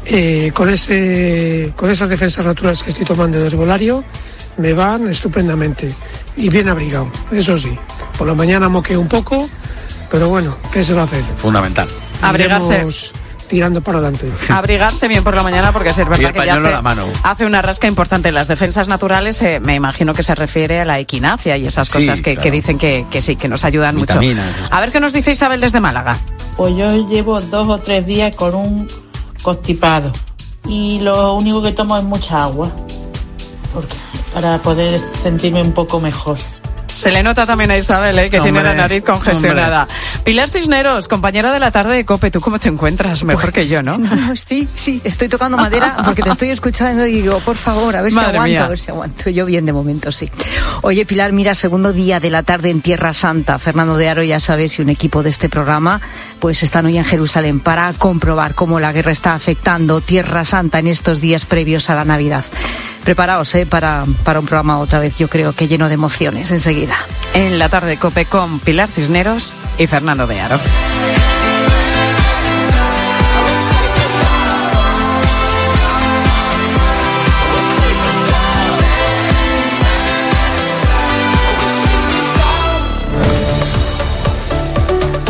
Eh, 0.06 0.52
con, 0.54 0.70
ese, 0.70 1.72
con 1.74 1.90
esas 1.90 2.08
defensas 2.08 2.46
naturales 2.46 2.80
que 2.84 2.90
estoy 2.90 3.04
tomando 3.04 3.36
de 3.36 3.48
herbolario 3.48 4.04
me 4.58 4.72
van 4.74 5.08
estupendamente 5.08 5.92
y 6.36 6.48
bien 6.48 6.68
abrigado, 6.68 7.10
eso 7.32 7.58
sí. 7.58 7.76
Por 8.16 8.28
la 8.28 8.34
mañana 8.34 8.68
moqueo 8.68 9.00
un 9.00 9.08
poco, 9.08 9.50
pero 10.08 10.28
bueno, 10.28 10.56
¿qué 10.72 10.84
se 10.84 10.94
va 10.94 11.02
a 11.02 11.04
hacer? 11.04 11.24
Fundamental. 11.36 11.88
Abrigarse. 12.22 12.74
Iremos 12.74 13.12
tirando 13.48 13.80
para 13.80 13.98
adelante. 13.98 14.30
Abrigarse 14.50 15.08
bien 15.08 15.24
por 15.24 15.34
la 15.34 15.42
mañana 15.42 15.72
porque 15.72 15.88
es 15.90 15.96
verdad 15.96 16.18
Y 16.20 16.24
el 16.26 16.32
que 16.32 16.38
ya 16.38 16.44
pañuelo 16.44 16.66
hace, 16.68 16.76
la 16.76 16.82
mano. 16.82 17.06
hace 17.22 17.46
una 17.46 17.62
rasca 17.62 17.86
importante. 17.86 18.30
Las 18.32 18.48
defensas 18.48 18.88
naturales, 18.88 19.40
eh, 19.42 19.58
me 19.60 19.74
imagino 19.74 20.14
que 20.14 20.22
se 20.22 20.34
refiere 20.34 20.80
a 20.80 20.84
la 20.84 20.98
equinacia 20.98 21.56
y 21.56 21.66
esas 21.66 21.88
Sí, 21.88 21.94
cosas 21.94 22.18
que, 22.20 22.34
claro. 22.34 22.42
que 22.42 22.50
dicen 22.50 22.78
que, 22.78 23.06
que 23.10 23.20
sí, 23.22 23.36
que 23.36 23.48
nos 23.48 23.64
ayudan 23.64 23.96
Vitaminas. 23.96 24.44
mucho. 24.46 24.68
A 24.74 24.80
ver 24.80 24.92
qué 24.92 25.00
nos 25.00 25.12
dice 25.12 25.32
Isabel 25.32 25.60
desde 25.60 25.80
Málaga. 25.80 26.18
Pues 26.56 26.76
yo 26.76 27.08
llevo 27.08 27.40
dos 27.40 27.68
o 27.68 27.78
tres 27.78 28.04
días 28.06 28.34
con 28.36 28.54
un 28.54 28.88
constipado 29.42 30.12
y 30.66 31.00
lo 31.00 31.34
único 31.34 31.62
que 31.62 31.72
tomo 31.72 31.96
es 31.96 32.04
mucha 32.04 32.42
agua 32.42 32.70
porque- 33.72 33.94
para 34.34 34.58
poder 34.58 35.00
sentirme 35.22 35.62
un 35.62 35.72
poco 35.72 36.00
mejor. 36.00 36.36
Se 36.94 37.10
le 37.12 37.22
nota 37.22 37.46
también 37.46 37.70
a 37.70 37.76
Isabel, 37.76 38.18
¿eh? 38.18 38.28
que 38.28 38.40
tiene 38.40 38.60
la 38.62 38.74
nariz 38.74 39.04
congestionada. 39.04 39.86
Pilar 40.24 40.48
Cisneros, 40.50 41.08
compañera 41.08 41.52
de 41.52 41.58
la 41.58 41.70
tarde 41.70 41.96
de 41.96 42.04
COPE, 42.04 42.30
¿tú 42.30 42.40
cómo 42.40 42.58
te 42.58 42.68
encuentras? 42.68 43.24
Mejor 43.24 43.52
que 43.52 43.66
yo, 43.66 43.82
¿no? 43.82 43.96
No, 43.96 44.32
estoy, 44.32 44.68
sí, 44.74 45.00
estoy 45.04 45.28
tocando 45.28 45.56
madera 45.56 45.96
porque 46.04 46.22
te 46.22 46.30
estoy 46.30 46.50
escuchando 46.50 47.06
y 47.06 47.22
digo, 47.22 47.40
por 47.40 47.56
favor, 47.56 47.96
a 47.96 48.02
ver 48.02 48.12
si 48.12 48.18
aguanto, 48.18 48.42
mía. 48.42 48.64
a 48.64 48.68
ver 48.68 48.78
si 48.78 48.90
aguanto. 48.90 49.30
Yo 49.30 49.46
bien 49.46 49.64
de 49.64 49.72
momento, 49.72 50.12
sí. 50.12 50.30
Oye, 50.82 51.06
Pilar, 51.06 51.32
mira, 51.32 51.54
segundo 51.54 51.92
día 51.92 52.20
de 52.20 52.30
la 52.30 52.42
tarde 52.42 52.70
en 52.70 52.82
Tierra 52.82 53.14
Santa. 53.14 53.58
Fernando 53.58 53.96
de 53.96 54.08
Aro, 54.08 54.22
ya 54.22 54.38
sabes, 54.38 54.78
y 54.78 54.82
un 54.82 54.90
equipo 54.90 55.22
de 55.22 55.30
este 55.30 55.48
programa, 55.48 56.00
pues 56.40 56.62
están 56.62 56.86
hoy 56.86 56.98
en 56.98 57.04
Jerusalén 57.04 57.60
para 57.60 57.92
comprobar 57.94 58.54
cómo 58.54 58.80
la 58.80 58.92
guerra 58.92 59.12
está 59.12 59.34
afectando 59.34 60.00
Tierra 60.00 60.44
Santa 60.44 60.78
en 60.78 60.88
estos 60.88 61.20
días 61.20 61.44
previos 61.44 61.90
a 61.90 61.94
la 61.94 62.04
Navidad. 62.04 62.44
Preparaos, 63.04 63.54
¿eh? 63.54 63.64
Para, 63.64 64.04
para 64.24 64.40
un 64.40 64.46
programa 64.46 64.78
otra 64.78 64.98
vez, 64.98 65.16
yo 65.16 65.28
creo 65.28 65.54
que 65.54 65.68
lleno 65.68 65.88
de 65.88 65.94
emociones 65.94 66.50
enseguida. 66.50 66.96
En 67.32 67.58
la 67.58 67.68
tarde 67.68 67.90
de 67.90 67.96
COPE 67.96 68.26
con 68.26 68.58
Pilar 68.60 68.88
Cisneros 68.88 69.56
y 69.78 69.86
Fernando 69.86 70.26
de 70.26 70.40
Aro. 70.40 70.58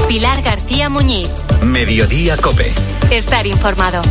Pilar 0.09 0.43
García 0.43 0.89
Muñiz. 0.89 1.29
Mediodía 1.63 2.37
Cope. 2.39 2.73
Estar 3.11 3.47
informado. 3.47 4.03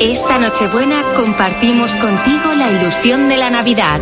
Esta 0.00 0.38
Nochebuena 0.38 1.02
compartimos 1.14 1.94
contigo 1.96 2.52
la 2.54 2.70
ilusión 2.70 3.28
de 3.28 3.36
la 3.36 3.50
Navidad. 3.50 4.00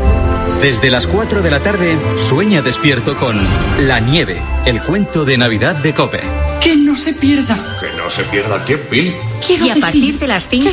Desde 0.61 0.91
las 0.91 1.07
4 1.07 1.41
de 1.41 1.51
la 1.53 1.61
tarde, 1.61 1.97
sueña 2.21 2.63
despierto 2.63 3.17
con 3.17 3.39
La 3.87 4.01
Nieve, 4.01 4.43
el 4.67 4.83
cuento 4.83 5.25
de 5.25 5.39
Navidad 5.39 5.77
de 5.77 5.95
Cope. 5.95 6.21
Que 6.61 6.75
no 6.75 6.97
se 6.97 7.15
pierda. 7.15 7.57
Que 7.81 7.97
no 7.97 8.11
se 8.11 8.25
pierda 8.25 8.65
tiempo. 8.65 8.93
Y 8.93 9.71
a 9.71 9.77
partir 9.77 10.19
de 10.19 10.27
las 10.27 10.49
5, 10.49 10.71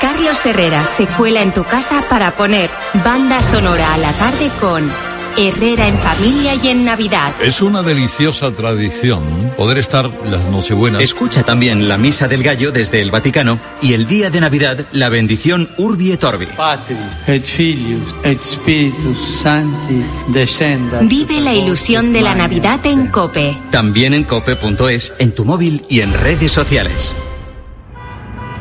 Carlos 0.00 0.46
Herrera 0.46 0.86
se 0.86 1.08
cuela 1.08 1.42
en 1.42 1.52
tu 1.52 1.64
casa 1.64 2.04
para 2.08 2.36
poner 2.36 2.70
banda 3.04 3.42
sonora 3.42 3.92
a 3.92 3.98
la 3.98 4.12
tarde 4.12 4.50
con 4.60 4.88
Herrera 5.36 5.88
en 5.88 5.98
familia 5.98 6.54
y 6.54 6.68
en 6.68 6.84
Navidad. 6.84 7.32
Es 7.42 7.62
una 7.62 7.82
deliciosa 7.82 8.52
tradición 8.52 9.52
poder 9.56 9.78
estar 9.78 10.10
las 10.26 10.44
Nochebuenas. 10.44 11.02
Escucha 11.02 11.42
también 11.42 11.88
la 11.88 11.98
Misa 11.98 12.28
del 12.28 12.42
Gallo 12.42 12.72
desde 12.72 13.00
el 13.00 13.10
Vaticano 13.10 13.60
y 13.82 13.94
el 13.94 14.06
día 14.06 14.30
de 14.30 14.40
Navidad 14.40 14.86
la 14.92 15.08
bendición 15.08 15.68
Urbi 15.78 16.12
et 16.12 16.24
Orbi. 16.24 16.46
Patris 16.46 16.98
et 17.26 17.44
Filius 17.44 18.14
et 18.22 18.42
Spiritus 18.42 19.40
Sancti 19.42 20.02
descenda. 20.28 21.00
Vive 21.02 21.40
la 21.40 21.54
ilusión 21.54 22.12
de 22.12 22.22
la 22.22 22.34
Navidad 22.34 22.84
en 22.86 23.08
Cope. 23.08 23.56
También 23.70 24.14
en 24.14 24.24
cope.es, 24.24 25.12
en 25.18 25.32
tu 25.32 25.44
móvil 25.44 25.84
y 25.88 26.00
en 26.00 26.12
redes 26.12 26.52
sociales. 26.52 27.14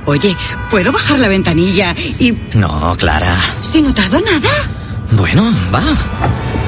Oye, 0.06 0.36
¿puedo 0.70 0.92
bajar 0.92 1.20
la 1.20 1.28
ventanilla 1.28 1.94
y... 2.18 2.34
No, 2.54 2.96
Clara. 2.98 3.36
¿Sin 3.62 3.86
notado 3.86 4.20
nada? 4.22 4.50
Bueno, 5.12 5.52
va. 5.74 6.59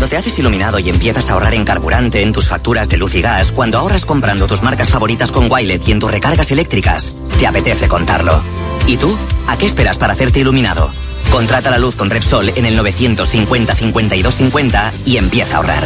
Cuando 0.00 0.16
te 0.16 0.16
haces 0.16 0.38
iluminado 0.38 0.78
y 0.78 0.88
empiezas 0.88 1.28
a 1.28 1.34
ahorrar 1.34 1.52
en 1.52 1.62
carburante, 1.62 2.22
en 2.22 2.32
tus 2.32 2.48
facturas 2.48 2.88
de 2.88 2.96
luz 2.96 3.14
y 3.16 3.20
gas, 3.20 3.52
cuando 3.52 3.76
ahorras 3.76 4.06
comprando 4.06 4.46
tus 4.46 4.62
marcas 4.62 4.88
favoritas 4.88 5.30
con 5.30 5.52
Wilet 5.52 5.86
y 5.86 5.92
en 5.92 6.00
tus 6.00 6.10
recargas 6.10 6.50
eléctricas, 6.50 7.14
te 7.38 7.46
apetece 7.46 7.86
contarlo. 7.86 8.42
¿Y 8.86 8.96
tú? 8.96 9.14
¿A 9.46 9.58
qué 9.58 9.66
esperas 9.66 9.98
para 9.98 10.14
hacerte 10.14 10.40
iluminado? 10.40 10.90
Contrata 11.30 11.70
la 11.70 11.78
luz 11.78 11.96
con 11.96 12.08
Repsol 12.08 12.48
en 12.48 12.64
el 12.64 12.76
950 12.76 13.74
52 13.74 14.34
50 14.36 14.92
y 15.04 15.18
empieza 15.18 15.52
a 15.52 15.56
ahorrar. 15.58 15.84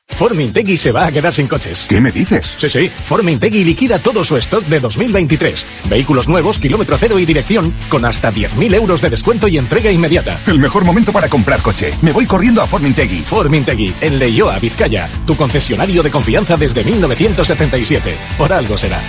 Formintegui 0.08 0.76
se 0.76 0.90
va 0.90 1.06
a 1.06 1.12
quedar 1.12 1.32
sin 1.32 1.46
coches. 1.46 1.86
¿Qué 1.88 2.00
me 2.00 2.10
dices? 2.10 2.54
Sí, 2.56 2.68
sí. 2.68 2.88
Formintegui 2.88 3.64
liquida 3.64 4.00
todo 4.00 4.24
su 4.24 4.36
stock 4.36 4.64
de 4.66 4.80
2023. 4.80 5.66
Vehículos 5.84 6.26
nuevos, 6.28 6.58
kilómetro 6.58 6.96
cero 6.98 7.18
y 7.18 7.24
dirección, 7.24 7.72
con 7.88 8.04
hasta 8.04 8.32
10.000 8.32 8.74
euros 8.74 9.00
de 9.00 9.10
descuento 9.10 9.46
y 9.46 9.58
entrega 9.58 9.92
inmediata. 9.92 10.40
El 10.46 10.58
mejor 10.58 10.84
momento 10.84 11.12
para 11.12 11.28
comprar 11.28 11.62
coche. 11.62 11.94
Me 12.02 12.12
voy 12.12 12.26
corriendo 12.26 12.62
a 12.62 12.66
Formintegui. 12.66 13.20
Formintegui, 13.20 13.94
en 14.00 14.18
Leioa, 14.18 14.58
Vizcaya. 14.58 15.08
Tu 15.26 15.36
concesionario 15.36 16.02
de 16.02 16.10
confianza 16.10 16.56
desde 16.56 16.82
1977. 16.84 18.16
Por 18.36 18.52
algo 18.52 18.76
será. 18.76 19.00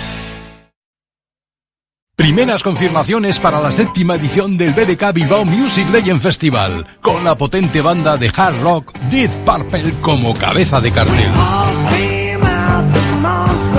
Primeras 2.16 2.62
confirmaciones 2.62 3.40
para 3.40 3.60
la 3.60 3.72
séptima 3.72 4.14
edición 4.14 4.56
del 4.56 4.72
BBK 4.72 5.12
Bilbao 5.12 5.44
Music 5.44 5.90
Legend 5.90 6.20
Festival, 6.20 6.86
con 7.00 7.24
la 7.24 7.36
potente 7.36 7.80
banda 7.80 8.16
de 8.16 8.30
hard 8.34 8.62
rock 8.62 8.96
Deep 9.10 9.32
Purple 9.44 9.92
como 10.00 10.32
cabeza 10.36 10.80
de 10.80 10.92
cartel. 10.92 11.32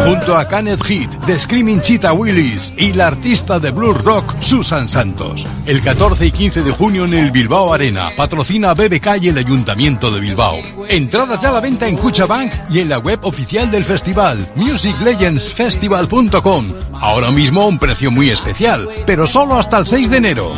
Junto 0.05 0.37
a 0.37 0.47
Kenneth 0.47 0.83
Heat, 0.83 1.09
The 1.25 1.39
Screaming 1.39 1.81
Cheetah 1.81 2.13
Willis 2.13 2.73
y 2.77 2.93
la 2.93 3.07
artista 3.07 3.59
de 3.59 3.71
blues 3.71 4.03
rock 4.03 4.35
Susan 4.39 4.87
Santos. 4.87 5.45
El 5.65 5.81
14 5.81 6.25
y 6.25 6.31
15 6.31 6.63
de 6.63 6.71
junio 6.71 7.05
en 7.05 7.13
el 7.13 7.31
Bilbao 7.31 7.73
Arena, 7.73 8.11
patrocina 8.15 8.73
BBK 8.73 9.21
y 9.21 9.29
el 9.29 9.37
Ayuntamiento 9.37 10.11
de 10.11 10.19
Bilbao. 10.19 10.57
Entradas 10.87 11.39
ya 11.39 11.49
a 11.49 11.53
la 11.53 11.59
venta 11.59 11.87
en 11.87 11.97
Cuchabank 11.97 12.51
y 12.69 12.79
en 12.79 12.89
la 12.89 12.99
web 12.99 13.19
oficial 13.23 13.71
del 13.71 13.83
festival, 13.83 14.47
musiclegendsfestival.com. 14.55 16.73
Ahora 16.93 17.31
mismo 17.31 17.61
a 17.61 17.67
un 17.67 17.79
precio 17.79 18.11
muy 18.11 18.29
especial, 18.29 18.87
pero 19.05 19.25
solo 19.25 19.57
hasta 19.57 19.77
el 19.77 19.85
6 19.85 20.09
de 20.09 20.17
enero. 20.17 20.53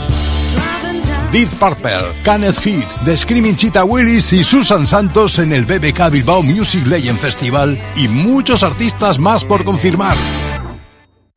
Deep 1.32 1.50
Purple, 1.60 2.06
Kenneth 2.24 2.60
Heat, 2.66 2.88
The 3.06 3.18
Screaming 3.18 3.56
Cheetah 3.56 3.84
Willis 3.84 4.32
y 4.34 4.44
Susan 4.44 4.88
Santos 4.88 5.40
en 5.40 5.52
el 5.52 5.66
BBK 5.66 6.10
Bilbao 6.10 6.42
Music 6.42 6.86
Legend 6.86 7.20
Festival 7.20 7.80
y 7.96 8.08
muchos 8.08 8.64
artistas 8.64 9.20
más 9.20 9.44
por 9.44 9.64
confirmar. 9.64 10.16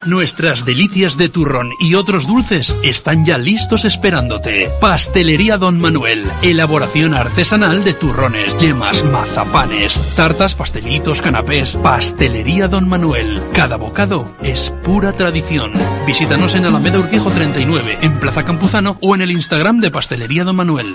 Nuestras 0.06 0.64
delicias 0.64 1.18
de 1.18 1.28
turrón 1.28 1.72
y 1.78 1.94
otros 1.94 2.26
dulces 2.26 2.74
están 2.82 3.26
ya 3.26 3.36
listos 3.36 3.84
esperándote. 3.84 4.70
Pastelería 4.80 5.58
Don 5.58 5.78
Manuel. 5.78 6.24
Elaboración 6.40 7.12
artesanal 7.12 7.84
de 7.84 7.92
turrones, 7.92 8.56
yemas, 8.56 9.04
mazapanes, 9.04 10.00
tartas, 10.16 10.54
pastelitos, 10.54 11.20
canapés. 11.20 11.76
Pastelería 11.76 12.66
Don 12.66 12.88
Manuel. 12.88 13.42
Cada 13.52 13.76
bocado 13.76 14.24
es 14.42 14.74
pura 14.82 15.12
tradición. 15.12 15.70
Visítanos 16.06 16.54
en 16.54 16.64
Alameda 16.64 16.98
Urquijo 16.98 17.30
39, 17.30 17.98
en 18.00 18.18
Plaza 18.18 18.42
Campuzano 18.42 18.96
o 19.02 19.14
en 19.14 19.20
el 19.20 19.30
Instagram 19.30 19.80
de 19.80 19.90
Pastelería 19.90 20.44
Don 20.44 20.56
Manuel. 20.56 20.86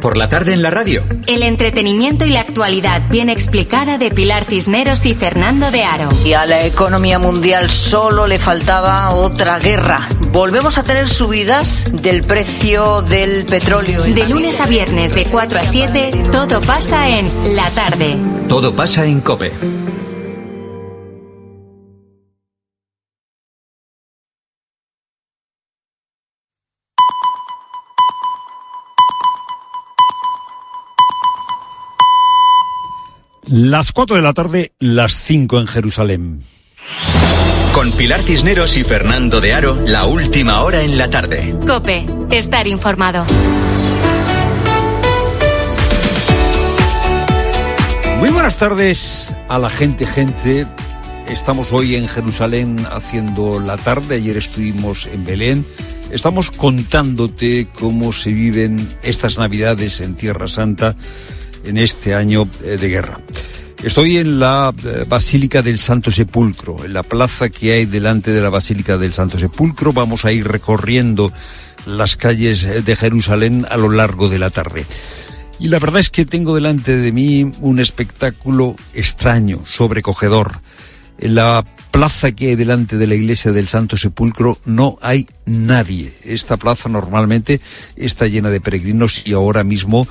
Por 0.00 0.16
la 0.16 0.28
tarde 0.28 0.52
en 0.52 0.62
la 0.62 0.70
radio. 0.70 1.02
El 1.26 1.42
entretenimiento 1.42 2.24
y 2.24 2.30
la 2.30 2.40
actualidad 2.40 3.08
bien 3.08 3.28
explicada 3.28 3.98
de 3.98 4.10
Pilar 4.10 4.44
Cisneros 4.44 5.06
y 5.06 5.14
Fernando 5.14 5.70
de 5.70 5.84
Aro. 5.84 6.08
Y 6.24 6.34
a 6.34 6.46
la 6.46 6.64
economía 6.64 7.18
mundial 7.18 7.70
solo 7.70 8.26
le 8.26 8.38
faltaba 8.38 9.14
otra 9.14 9.58
guerra. 9.58 10.08
Volvemos 10.32 10.78
a 10.78 10.82
tener 10.82 11.08
subidas 11.08 11.86
del 11.92 12.24
precio 12.24 13.02
del 13.02 13.46
petróleo. 13.46 14.02
De 14.02 14.26
lunes 14.26 14.60
a 14.60 14.66
viernes 14.66 15.14
de 15.14 15.24
4 15.24 15.58
a 15.58 15.64
7, 15.64 16.10
todo 16.30 16.60
pasa 16.60 17.08
en 17.08 17.56
la 17.56 17.70
tarde. 17.70 18.16
Todo 18.48 18.74
pasa 18.74 19.04
en 19.06 19.20
Cope. 19.20 19.52
Las 33.58 33.92
4 33.92 34.16
de 34.16 34.22
la 34.22 34.34
tarde, 34.34 34.72
las 34.80 35.14
5 35.14 35.60
en 35.60 35.66
Jerusalén. 35.66 36.42
Con 37.72 37.90
Pilar 37.92 38.20
Cisneros 38.20 38.76
y 38.76 38.84
Fernando 38.84 39.40
de 39.40 39.54
Aro, 39.54 39.82
la 39.86 40.04
última 40.04 40.60
hora 40.60 40.82
en 40.82 40.98
la 40.98 41.08
tarde. 41.08 41.56
Cope, 41.66 42.04
estar 42.30 42.66
informado. 42.66 43.24
Muy 48.18 48.28
buenas 48.28 48.58
tardes 48.58 49.34
a 49.48 49.58
la 49.58 49.70
gente, 49.70 50.04
gente. 50.04 50.66
Estamos 51.26 51.72
hoy 51.72 51.96
en 51.96 52.08
Jerusalén 52.08 52.86
haciendo 52.92 53.58
la 53.58 53.78
tarde. 53.78 54.16
Ayer 54.16 54.36
estuvimos 54.36 55.06
en 55.06 55.24
Belén. 55.24 55.64
Estamos 56.10 56.50
contándote 56.50 57.68
cómo 57.80 58.12
se 58.12 58.34
viven 58.34 58.76
estas 59.02 59.38
Navidades 59.38 60.02
en 60.02 60.14
Tierra 60.14 60.46
Santa 60.46 60.94
en 61.66 61.76
este 61.76 62.14
año 62.14 62.48
eh, 62.64 62.78
de 62.80 62.88
guerra. 62.88 63.20
Estoy 63.82 64.16
en 64.16 64.38
la 64.38 64.72
eh, 64.84 65.04
Basílica 65.06 65.62
del 65.62 65.78
Santo 65.78 66.10
Sepulcro, 66.10 66.84
en 66.84 66.92
la 66.92 67.02
plaza 67.02 67.50
que 67.50 67.72
hay 67.72 67.84
delante 67.84 68.32
de 68.32 68.40
la 68.40 68.48
Basílica 68.48 68.96
del 68.96 69.12
Santo 69.12 69.38
Sepulcro. 69.38 69.92
Vamos 69.92 70.24
a 70.24 70.32
ir 70.32 70.48
recorriendo 70.48 71.32
las 71.84 72.16
calles 72.16 72.64
eh, 72.64 72.82
de 72.82 72.96
Jerusalén 72.96 73.66
a 73.68 73.76
lo 73.76 73.90
largo 73.90 74.28
de 74.28 74.38
la 74.38 74.50
tarde. 74.50 74.86
Y 75.58 75.68
la 75.68 75.78
verdad 75.78 76.00
es 76.00 76.10
que 76.10 76.26
tengo 76.26 76.54
delante 76.54 76.96
de 76.96 77.12
mí 77.12 77.50
un 77.60 77.78
espectáculo 77.78 78.76
extraño, 78.94 79.64
sobrecogedor. 79.66 80.60
En 81.18 81.34
la 81.34 81.64
plaza 81.90 82.32
que 82.32 82.48
hay 82.48 82.56
delante 82.56 82.98
de 82.98 83.06
la 83.06 83.14
iglesia 83.14 83.52
del 83.52 83.68
Santo 83.68 83.96
Sepulcro 83.96 84.58
no 84.66 84.98
hay 85.00 85.26
nadie. 85.46 86.12
Esta 86.24 86.58
plaza 86.58 86.90
normalmente 86.90 87.60
está 87.96 88.26
llena 88.26 88.50
de 88.50 88.60
peregrinos 88.60 89.26
y 89.26 89.32
ahora 89.32 89.64
mismo 89.64 90.06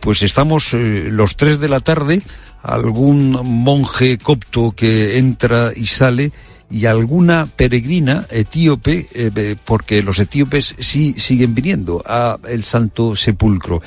pues 0.00 0.22
estamos 0.22 0.74
eh, 0.74 1.08
los 1.10 1.36
tres 1.36 1.58
de 1.60 1.68
la 1.68 1.80
tarde, 1.80 2.22
algún 2.62 3.32
monje 3.42 4.18
copto 4.18 4.72
que 4.72 5.18
entra 5.18 5.70
y 5.74 5.86
sale 5.86 6.32
y 6.70 6.86
alguna 6.86 7.46
peregrina 7.46 8.26
etíope, 8.30 9.08
eh, 9.14 9.56
porque 9.64 10.02
los 10.02 10.18
etíopes 10.18 10.74
sí 10.78 11.14
siguen 11.18 11.54
viniendo 11.54 12.02
a 12.06 12.38
el 12.48 12.64
Santo 12.64 13.16
Sepulcro. 13.16 13.80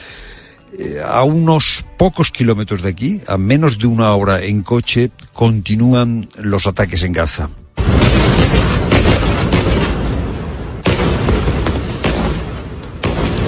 Eh, 0.78 1.02
a 1.06 1.24
unos 1.24 1.86
pocos 1.98 2.32
kilómetros 2.32 2.82
de 2.82 2.90
aquí, 2.90 3.22
a 3.28 3.38
menos 3.38 3.78
de 3.78 3.88
una 3.88 4.16
hora 4.16 4.42
en 4.42 4.64
coche, 4.64 5.12
continúan 5.34 6.30
los 6.42 6.66
ataques 6.66 7.04
en 7.04 7.14
Gaza. 7.14 7.50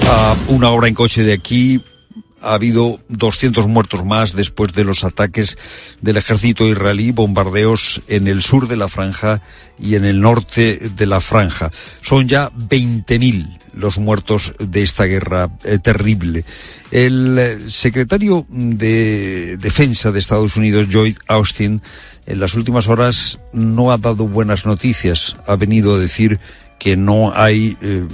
A 0.09 0.35
una 0.49 0.69
hora 0.69 0.89
en 0.89 0.93
coche 0.93 1.23
de 1.23 1.33
aquí, 1.33 1.81
ha 2.43 2.53
habido 2.53 2.99
200 3.09 3.67
muertos 3.67 4.05
más 4.05 4.33
después 4.33 4.73
de 4.73 4.83
los 4.83 5.03
ataques 5.03 5.57
del 6.01 6.17
ejército 6.17 6.67
israelí, 6.67 7.11
bombardeos 7.11 8.01
en 8.07 8.27
el 8.27 8.41
sur 8.41 8.67
de 8.67 8.77
la 8.77 8.87
franja 8.87 9.41
y 9.79 9.95
en 9.95 10.05
el 10.05 10.19
norte 10.19 10.89
de 10.95 11.05
la 11.05 11.21
franja. 11.21 11.71
Son 12.01 12.27
ya 12.27 12.51
20.000 12.51 13.59
los 13.75 13.97
muertos 13.97 14.53
de 14.59 14.83
esta 14.83 15.05
guerra 15.05 15.49
eh, 15.63 15.79
terrible. 15.79 16.45
El 16.91 17.37
eh, 17.39 17.57
secretario 17.69 18.45
de 18.49 19.57
Defensa 19.57 20.11
de 20.11 20.19
Estados 20.19 20.55
Unidos, 20.57 20.89
Lloyd 20.89 21.17
Austin, 21.27 21.81
en 22.25 22.39
las 22.39 22.53
últimas 22.53 22.87
horas 22.87 23.39
no 23.51 23.91
ha 23.91 23.97
dado 23.97 24.27
buenas 24.27 24.65
noticias. 24.65 25.37
Ha 25.47 25.55
venido 25.55 25.95
a 25.95 25.99
decir 25.99 26.39
que 26.79 26.95
no 26.95 27.33
hay 27.35 27.77
eh, 27.81 28.05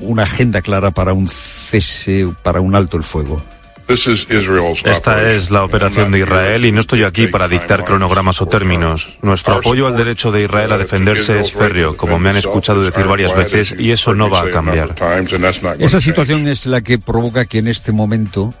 una 0.00 0.24
agenda 0.24 0.62
clara 0.62 0.90
para 0.90 1.12
un 1.12 1.28
cese, 1.28 2.28
para 2.42 2.60
un 2.60 2.74
alto 2.74 2.96
el 2.96 3.04
fuego. 3.04 3.42
Esta 3.86 5.30
es 5.30 5.50
la 5.50 5.62
operación 5.62 6.10
de 6.10 6.20
Israel 6.20 6.64
y 6.64 6.72
no 6.72 6.80
estoy 6.80 7.02
aquí 7.02 7.26
para 7.26 7.48
dictar 7.48 7.84
cronogramas 7.84 8.40
o 8.40 8.46
términos. 8.46 9.14
Nuestro 9.20 9.56
apoyo 9.56 9.86
al 9.86 9.96
derecho 9.96 10.32
de 10.32 10.44
Israel 10.44 10.72
a 10.72 10.78
defenderse 10.78 11.38
es 11.38 11.52
férreo, 11.52 11.96
como 11.96 12.18
me 12.18 12.30
han 12.30 12.36
escuchado 12.36 12.82
decir 12.82 13.04
varias 13.04 13.36
veces, 13.36 13.74
y 13.78 13.90
eso 13.92 14.14
no 14.14 14.30
va 14.30 14.42
a 14.42 14.50
cambiar. 14.50 14.94
Esa 15.78 16.00
situación 16.00 16.48
es 16.48 16.64
la 16.64 16.80
que 16.80 16.98
provoca 16.98 17.44
que 17.44 17.58
en 17.58 17.68
este 17.68 17.92
momento, 17.92 18.54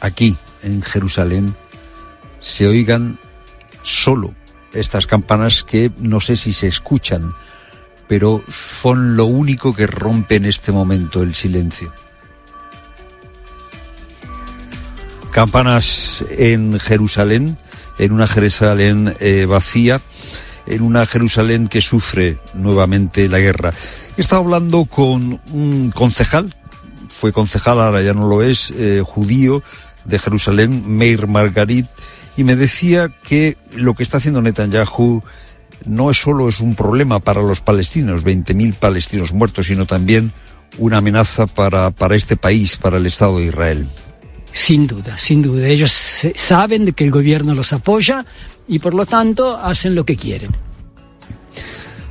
aquí, 0.00 0.36
en 0.62 0.80
Jerusalén, 0.82 1.56
se 2.38 2.68
oigan 2.68 3.18
solo 3.82 4.34
estas 4.72 5.06
campanas 5.06 5.64
que 5.64 5.90
no 5.98 6.20
sé 6.20 6.36
si 6.36 6.52
se 6.52 6.68
escuchan, 6.68 7.32
pero 8.06 8.42
son 8.48 9.16
lo 9.16 9.26
único 9.26 9.74
que 9.74 9.86
rompe 9.88 10.36
en 10.36 10.44
este 10.44 10.70
momento 10.70 11.22
el 11.22 11.34
silencio. 11.34 11.92
Campanas 15.30 16.24
en 16.30 16.78
Jerusalén, 16.78 17.56
en 17.98 18.12
una 18.12 18.26
Jerusalén 18.26 19.14
eh, 19.20 19.46
vacía, 19.46 20.00
en 20.66 20.82
una 20.82 21.06
Jerusalén 21.06 21.68
que 21.68 21.80
sufre 21.80 22.38
nuevamente 22.54 23.28
la 23.28 23.38
guerra. 23.38 23.72
He 24.16 24.20
estado 24.20 24.42
hablando 24.42 24.84
con 24.84 25.40
un 25.52 25.90
concejal, 25.94 26.54
fue 27.08 27.32
concejal, 27.32 27.80
ahora 27.80 28.02
ya 28.02 28.12
no 28.12 28.28
lo 28.28 28.42
es, 28.42 28.72
eh, 28.76 29.02
judío 29.04 29.62
de 30.04 30.18
Jerusalén, 30.18 30.84
Meir 30.86 31.26
Margarit, 31.26 31.86
y 32.36 32.44
me 32.44 32.56
decía 32.56 33.10
que 33.22 33.56
lo 33.74 33.94
que 33.94 34.02
está 34.02 34.18
haciendo 34.18 34.42
Netanyahu 34.42 35.22
no 35.84 36.12
solo 36.14 36.48
es 36.48 36.60
un 36.60 36.74
problema 36.74 37.20
para 37.20 37.42
los 37.42 37.60
palestinos, 37.60 38.24
20.000 38.24 38.74
palestinos 38.74 39.32
muertos, 39.32 39.66
sino 39.66 39.86
también 39.86 40.32
una 40.78 40.98
amenaza 40.98 41.46
para, 41.46 41.90
para 41.90 42.16
este 42.16 42.36
país, 42.36 42.76
para 42.76 42.98
el 42.98 43.06
Estado 43.06 43.38
de 43.38 43.46
Israel. 43.46 43.86
Sin 44.52 44.86
duda, 44.86 45.16
sin 45.16 45.42
duda. 45.42 45.66
Ellos 45.66 45.92
saben 46.34 46.92
que 46.92 47.04
el 47.04 47.10
gobierno 47.10 47.54
los 47.54 47.72
apoya 47.72 48.24
y 48.68 48.78
por 48.78 48.94
lo 48.94 49.06
tanto 49.06 49.56
hacen 49.56 49.94
lo 49.94 50.04
que 50.04 50.16
quieren. 50.16 50.50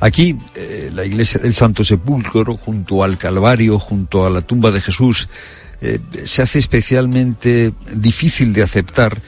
Aquí, 0.00 0.38
eh, 0.56 0.90
la 0.92 1.04
iglesia 1.04 1.40
del 1.40 1.54
Santo 1.54 1.84
Sepulcro, 1.84 2.56
junto 2.56 3.04
al 3.04 3.18
Calvario, 3.18 3.78
junto 3.78 4.24
a 4.24 4.30
la 4.30 4.40
tumba 4.40 4.70
de 4.70 4.80
Jesús, 4.80 5.28
eh, 5.82 5.98
se 6.24 6.42
hace 6.42 6.58
especialmente 6.58 7.72
difícil 7.96 8.52
de 8.54 8.62
aceptar 8.62 9.18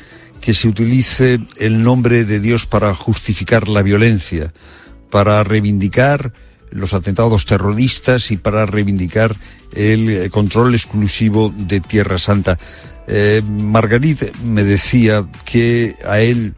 que 0.41 0.55
se 0.55 0.69
utilice 0.69 1.41
el 1.59 1.83
nombre 1.83 2.25
de 2.25 2.41
Dios 2.41 2.67
para 2.67 2.95
justificar 2.95 3.69
la 3.69 3.83
violencia, 3.83 4.53
para 5.11 5.45
reivindicar 5.45 6.33
los 6.73 6.95
atentados 6.95 7.47
terroristas 7.47 8.31
y 8.31 8.37
para 8.37 8.66
reivindicar 8.66 9.37
el 9.73 10.11
eh, 10.11 10.31
control 10.31 10.75
exclusivo 10.75 11.53
de 11.57 11.81
Tierra 11.81 12.18
Santa. 12.18 12.59
Eh, 13.07 13.43
Margarit 13.47 14.37
me 14.43 14.64
decía 14.64 15.27
que 15.45 15.95
a 16.07 16.20
él 16.20 16.55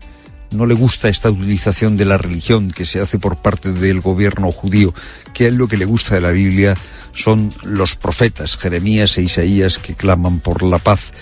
no 0.50 0.66
le 0.66 0.74
gusta 0.74 1.08
esta 1.08 1.30
utilización 1.30 1.96
de 1.96 2.04
la 2.04 2.16
religión 2.16 2.70
que 2.70 2.86
se 2.86 3.00
hace 3.00 3.18
por 3.18 3.36
parte 3.36 3.72
del 3.72 4.00
gobierno 4.00 4.50
judío, 4.52 4.94
que 5.32 5.44
a 5.44 5.48
él 5.48 5.56
lo 5.56 5.68
que 5.68 5.76
le 5.76 5.84
gusta 5.84 6.14
de 6.14 6.20
la 6.20 6.30
Biblia 6.30 6.76
son 7.12 7.52
los 7.62 7.96
profetas, 7.96 8.56
Jeremías 8.56 9.18
e 9.18 9.22
Isaías, 9.22 9.78
que 9.78 9.94
claman 9.94 10.40
por 10.40 10.62
la 10.62 10.78
paz. 10.78 11.12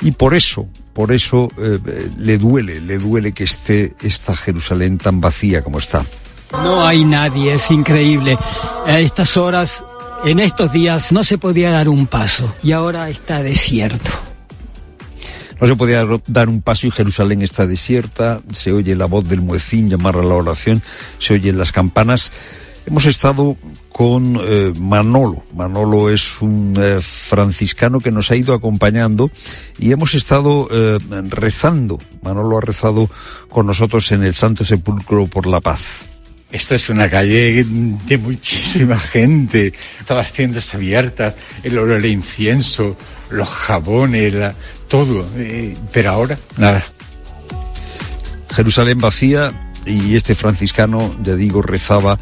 Y 0.00 0.12
por 0.12 0.34
eso, 0.34 0.68
por 0.92 1.12
eso 1.12 1.50
eh, 1.58 1.78
le 2.16 2.38
duele, 2.38 2.80
le 2.80 2.98
duele 2.98 3.32
que 3.32 3.44
esté 3.44 3.94
esta 4.02 4.36
Jerusalén 4.36 4.98
tan 4.98 5.20
vacía 5.20 5.62
como 5.62 5.78
está. 5.78 6.04
No 6.52 6.86
hay 6.86 7.04
nadie, 7.04 7.54
es 7.54 7.70
increíble. 7.70 8.36
A 8.86 8.98
estas 9.00 9.36
horas, 9.36 9.84
en 10.24 10.40
estos 10.40 10.72
días, 10.72 11.12
no 11.12 11.24
se 11.24 11.38
podía 11.38 11.70
dar 11.70 11.88
un 11.88 12.06
paso 12.06 12.52
y 12.62 12.72
ahora 12.72 13.08
está 13.08 13.42
desierto. 13.42 14.10
No 15.60 15.66
se 15.66 15.76
podía 15.76 16.06
dar 16.26 16.48
un 16.48 16.62
paso 16.62 16.86
y 16.86 16.90
Jerusalén 16.90 17.42
está 17.42 17.66
desierta, 17.66 18.40
se 18.52 18.72
oye 18.72 18.94
la 18.94 19.06
voz 19.06 19.28
del 19.28 19.40
muecín 19.40 19.90
llamar 19.90 20.16
a 20.16 20.22
la 20.22 20.34
oración, 20.34 20.82
se 21.18 21.34
oyen 21.34 21.58
las 21.58 21.72
campanas. 21.72 22.30
Hemos 22.86 23.06
estado 23.06 23.56
con 23.90 24.38
eh, 24.40 24.72
Manolo. 24.78 25.42
Manolo 25.54 26.10
es 26.10 26.40
un 26.40 26.76
eh, 26.78 27.00
franciscano 27.00 27.98
que 27.98 28.12
nos 28.12 28.30
ha 28.30 28.36
ido 28.36 28.54
acompañando 28.54 29.30
y 29.78 29.90
hemos 29.90 30.14
estado 30.14 30.68
eh, 30.70 30.98
rezando. 31.28 31.98
Manolo 32.22 32.58
ha 32.58 32.60
rezado 32.60 33.10
con 33.50 33.66
nosotros 33.66 34.10
en 34.12 34.22
el 34.22 34.34
Santo 34.34 34.64
Sepulcro 34.64 35.26
por 35.26 35.46
la 35.46 35.60
paz. 35.60 36.04
Esto 36.50 36.74
es 36.74 36.88
una 36.88 37.10
calle 37.10 37.62
de 37.62 38.18
muchísima 38.18 38.98
gente, 39.14 39.72
todas 40.06 40.26
las 40.26 40.32
tiendas 40.32 40.74
abiertas, 40.74 41.36
el 41.62 41.76
olor 41.76 42.00
de 42.00 42.08
incienso, 42.08 42.96
los 43.30 43.48
jabones, 43.48 44.34
todo. 44.88 45.28
Eh, 45.36 45.76
pero 45.92 46.10
ahora, 46.10 46.38
nada. 46.56 46.82
Jerusalén 48.50 48.98
vacía 48.98 49.72
y 49.84 50.16
este 50.16 50.34
franciscano, 50.34 51.14
ya 51.22 51.34
digo, 51.34 51.60
rezaba 51.60 52.18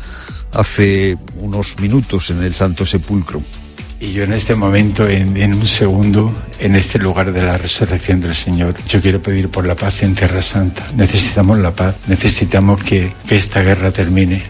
hace 0.52 1.16
unos 1.36 1.78
minutos 1.78 2.30
en 2.30 2.42
el 2.42 2.54
Santo 2.54 2.84
Sepulcro. 2.84 3.40
Y 3.98 4.12
yo 4.12 4.24
en 4.24 4.32
este 4.32 4.54
momento, 4.54 5.08
en, 5.08 5.54
un 5.54 5.66
segundo, 5.66 6.32
en 6.58 6.76
este 6.76 6.98
lugar 6.98 7.32
de 7.32 7.42
la 7.42 7.56
resurrección 7.56 8.20
del 8.20 8.34
Señor, 8.34 8.74
yo 8.86 9.00
quiero 9.00 9.22
pedir 9.22 9.48
por 9.48 9.66
la 9.66 9.74
paz 9.74 10.02
en 10.02 10.14
Tierra 10.14 10.42
Santa. 10.42 10.86
Necesitamos 10.94 11.58
la 11.58 11.74
paz, 11.74 11.96
necesitamos 12.06 12.82
que, 12.82 13.12
que 13.26 13.36
esta 13.36 13.62
guerra 13.62 13.90
termine. 13.90 14.42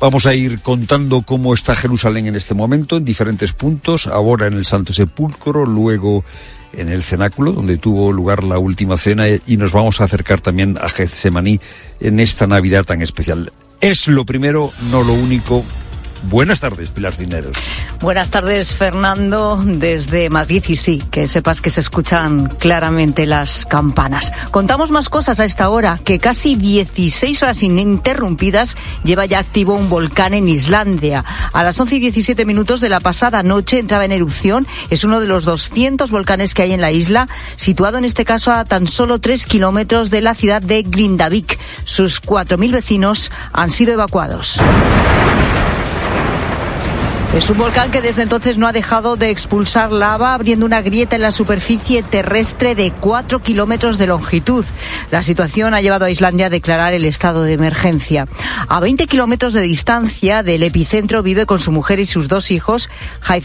Vamos 0.00 0.24
a 0.24 0.34
ir 0.34 0.60
contando 0.60 1.20
cómo 1.20 1.52
está 1.52 1.76
Jerusalén 1.76 2.26
en 2.26 2.36
este 2.36 2.54
momento, 2.54 2.96
en 2.96 3.04
diferentes 3.04 3.52
puntos, 3.52 4.06
ahora 4.06 4.46
en 4.46 4.54
el 4.54 4.64
Santo 4.64 4.94
Sepulcro, 4.94 5.66
luego 5.66 6.24
en 6.72 6.88
el 6.88 7.02
cenáculo, 7.02 7.52
donde 7.52 7.76
tuvo 7.76 8.10
lugar 8.10 8.42
la 8.44 8.58
última 8.58 8.96
cena, 8.96 9.24
y 9.28 9.56
nos 9.58 9.72
vamos 9.72 10.00
a 10.00 10.04
acercar 10.04 10.40
también 10.40 10.78
a 10.80 10.88
Getsemaní 10.88 11.60
en 12.00 12.18
esta 12.18 12.46
Navidad 12.46 12.84
tan 12.84 13.02
especial. 13.02 13.52
Es 13.82 14.08
lo 14.08 14.24
primero, 14.24 14.72
no 14.90 15.02
lo 15.02 15.12
único, 15.12 15.64
Buenas 16.24 16.60
tardes, 16.60 16.90
Pilar 16.90 17.12
Cineros. 17.12 17.56
Buenas 18.00 18.30
tardes, 18.30 18.72
Fernando, 18.72 19.62
desde 19.62 20.30
Madrid. 20.30 20.64
Y 20.68 20.76
sí, 20.76 21.02
que 21.10 21.28
sepas 21.28 21.60
que 21.60 21.70
se 21.70 21.80
escuchan 21.80 22.46
claramente 22.58 23.26
las 23.26 23.66
campanas. 23.66 24.32
Contamos 24.50 24.90
más 24.90 25.08
cosas 25.08 25.40
a 25.40 25.44
esta 25.44 25.68
hora, 25.70 25.98
que 26.04 26.18
casi 26.18 26.56
16 26.56 27.42
horas 27.42 27.62
ininterrumpidas 27.62 28.76
lleva 29.04 29.26
ya 29.26 29.38
activo 29.38 29.74
un 29.74 29.90
volcán 29.90 30.34
en 30.34 30.48
Islandia. 30.48 31.24
A 31.52 31.62
las 31.62 31.78
11 31.78 31.96
y 31.96 32.00
17 32.00 32.44
minutos 32.44 32.80
de 32.80 32.88
la 32.88 33.00
pasada 33.00 33.42
noche 33.42 33.78
entraba 33.78 34.04
en 34.04 34.12
erupción. 34.12 34.66
Es 34.88 35.04
uno 35.04 35.20
de 35.20 35.26
los 35.26 35.44
200 35.44 36.10
volcanes 36.10 36.54
que 36.54 36.62
hay 36.62 36.72
en 36.72 36.80
la 36.80 36.92
isla, 36.92 37.28
situado 37.56 37.98
en 37.98 38.04
este 38.04 38.24
caso 38.24 38.52
a 38.52 38.64
tan 38.64 38.86
solo 38.86 39.20
3 39.20 39.46
kilómetros 39.46 40.10
de 40.10 40.20
la 40.20 40.34
ciudad 40.34 40.62
de 40.62 40.82
Grindavik. 40.82 41.58
Sus 41.84 42.22
4.000 42.22 42.72
vecinos 42.72 43.32
han 43.52 43.70
sido 43.70 43.92
evacuados. 43.92 44.60
Es 47.32 47.48
un 47.48 47.58
volcán 47.58 47.92
que 47.92 48.02
desde 48.02 48.24
entonces 48.24 48.58
no 48.58 48.66
ha 48.66 48.72
dejado 48.72 49.14
de 49.14 49.30
expulsar 49.30 49.92
lava, 49.92 50.34
abriendo 50.34 50.66
una 50.66 50.82
grieta 50.82 51.14
en 51.14 51.22
la 51.22 51.30
superficie 51.30 52.02
terrestre 52.02 52.74
de 52.74 52.90
4 52.90 53.40
kilómetros 53.40 53.98
de 53.98 54.08
longitud. 54.08 54.64
La 55.12 55.22
situación 55.22 55.72
ha 55.72 55.80
llevado 55.80 56.06
a 56.06 56.10
Islandia 56.10 56.46
a 56.46 56.50
declarar 56.50 56.92
el 56.92 57.04
estado 57.04 57.44
de 57.44 57.52
emergencia. 57.52 58.26
A 58.68 58.80
20 58.80 59.06
kilómetros 59.06 59.54
de 59.54 59.60
distancia 59.60 60.42
del 60.42 60.64
epicentro 60.64 61.22
vive 61.22 61.46
con 61.46 61.60
su 61.60 61.70
mujer 61.70 62.00
y 62.00 62.06
sus 62.06 62.26
dos 62.26 62.50
hijos. 62.50 62.90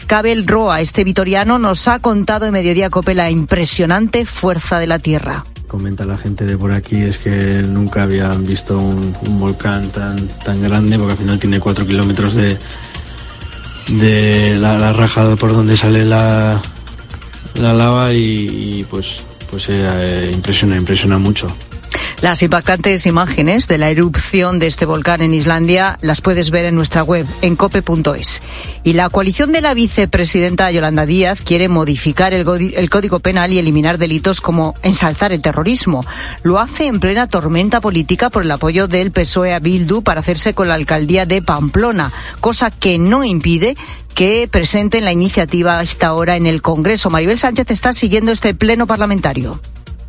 Kabel 0.08 0.48
Roa, 0.48 0.80
este 0.80 1.04
vitoriano, 1.04 1.60
nos 1.60 1.86
ha 1.86 2.00
contado 2.00 2.46
en 2.46 2.52
Mediodía 2.52 2.90
Cope 2.90 3.14
la 3.14 3.30
impresionante 3.30 4.26
fuerza 4.26 4.80
de 4.80 4.88
la 4.88 4.98
Tierra 4.98 5.44
comenta 5.66 6.06
la 6.06 6.16
gente 6.16 6.44
de 6.44 6.56
por 6.56 6.70
aquí 6.70 7.02
es 7.02 7.18
que 7.18 7.60
nunca 7.66 8.04
habían 8.04 8.46
visto 8.46 8.78
un, 8.78 9.12
volcán 9.40 9.90
tan, 9.90 10.16
tan 10.28 10.62
grande 10.62 10.96
porque 10.96 11.12
al 11.12 11.18
final 11.18 11.38
tiene 11.40 11.58
4 11.58 11.84
kilómetros 11.84 12.36
de, 12.36 12.56
de 13.88 14.56
la, 14.58 14.92
raja 14.92 15.36
por 15.36 15.52
donde 15.52 15.76
sale 15.76 16.04
la, 16.04 16.60
la 17.54 17.72
lava 17.72 18.12
y, 18.12 18.84
pues, 18.90 19.24
pues 19.50 19.66
eh, 19.68 20.30
impresiona, 20.32 20.76
impresiona 20.76 21.18
mucho. 21.18 21.46
Las 22.22 22.42
impactantes 22.42 23.04
imágenes 23.04 23.68
de 23.68 23.76
la 23.76 23.90
erupción 23.90 24.58
de 24.58 24.68
este 24.68 24.86
volcán 24.86 25.20
en 25.20 25.34
Islandia 25.34 25.98
las 26.00 26.22
puedes 26.22 26.50
ver 26.50 26.64
en 26.64 26.74
nuestra 26.74 27.02
web, 27.02 27.26
en 27.42 27.56
cope.es. 27.56 28.40
Y 28.84 28.94
la 28.94 29.10
coalición 29.10 29.52
de 29.52 29.60
la 29.60 29.74
vicepresidenta 29.74 30.70
Yolanda 30.70 31.04
Díaz 31.04 31.42
quiere 31.42 31.68
modificar 31.68 32.32
el, 32.32 32.44
Código 32.88 33.18
Penal 33.20 33.52
y 33.52 33.58
eliminar 33.58 33.98
delitos 33.98 34.40
como 34.40 34.74
ensalzar 34.82 35.32
el 35.32 35.42
terrorismo. 35.42 36.06
Lo 36.42 36.58
hace 36.58 36.86
en 36.86 37.00
plena 37.00 37.28
tormenta 37.28 37.82
política 37.82 38.30
por 38.30 38.44
el 38.44 38.50
apoyo 38.50 38.88
del 38.88 39.10
PSOE 39.10 39.52
a 39.52 39.58
Bildu 39.58 40.02
para 40.02 40.20
hacerse 40.20 40.54
con 40.54 40.68
la 40.68 40.74
alcaldía 40.74 41.26
de 41.26 41.42
Pamplona, 41.42 42.10
cosa 42.40 42.70
que 42.70 42.98
no 42.98 43.24
impide 43.24 43.76
que 44.14 44.48
presenten 44.50 45.04
la 45.04 45.12
iniciativa 45.12 45.78
a 45.78 45.82
esta 45.82 46.14
hora 46.14 46.36
en 46.36 46.46
el 46.46 46.62
Congreso. 46.62 47.10
Maribel 47.10 47.38
Sánchez 47.38 47.70
está 47.70 47.92
siguiendo 47.92 48.32
este 48.32 48.54
pleno 48.54 48.86
parlamentario. 48.86 49.60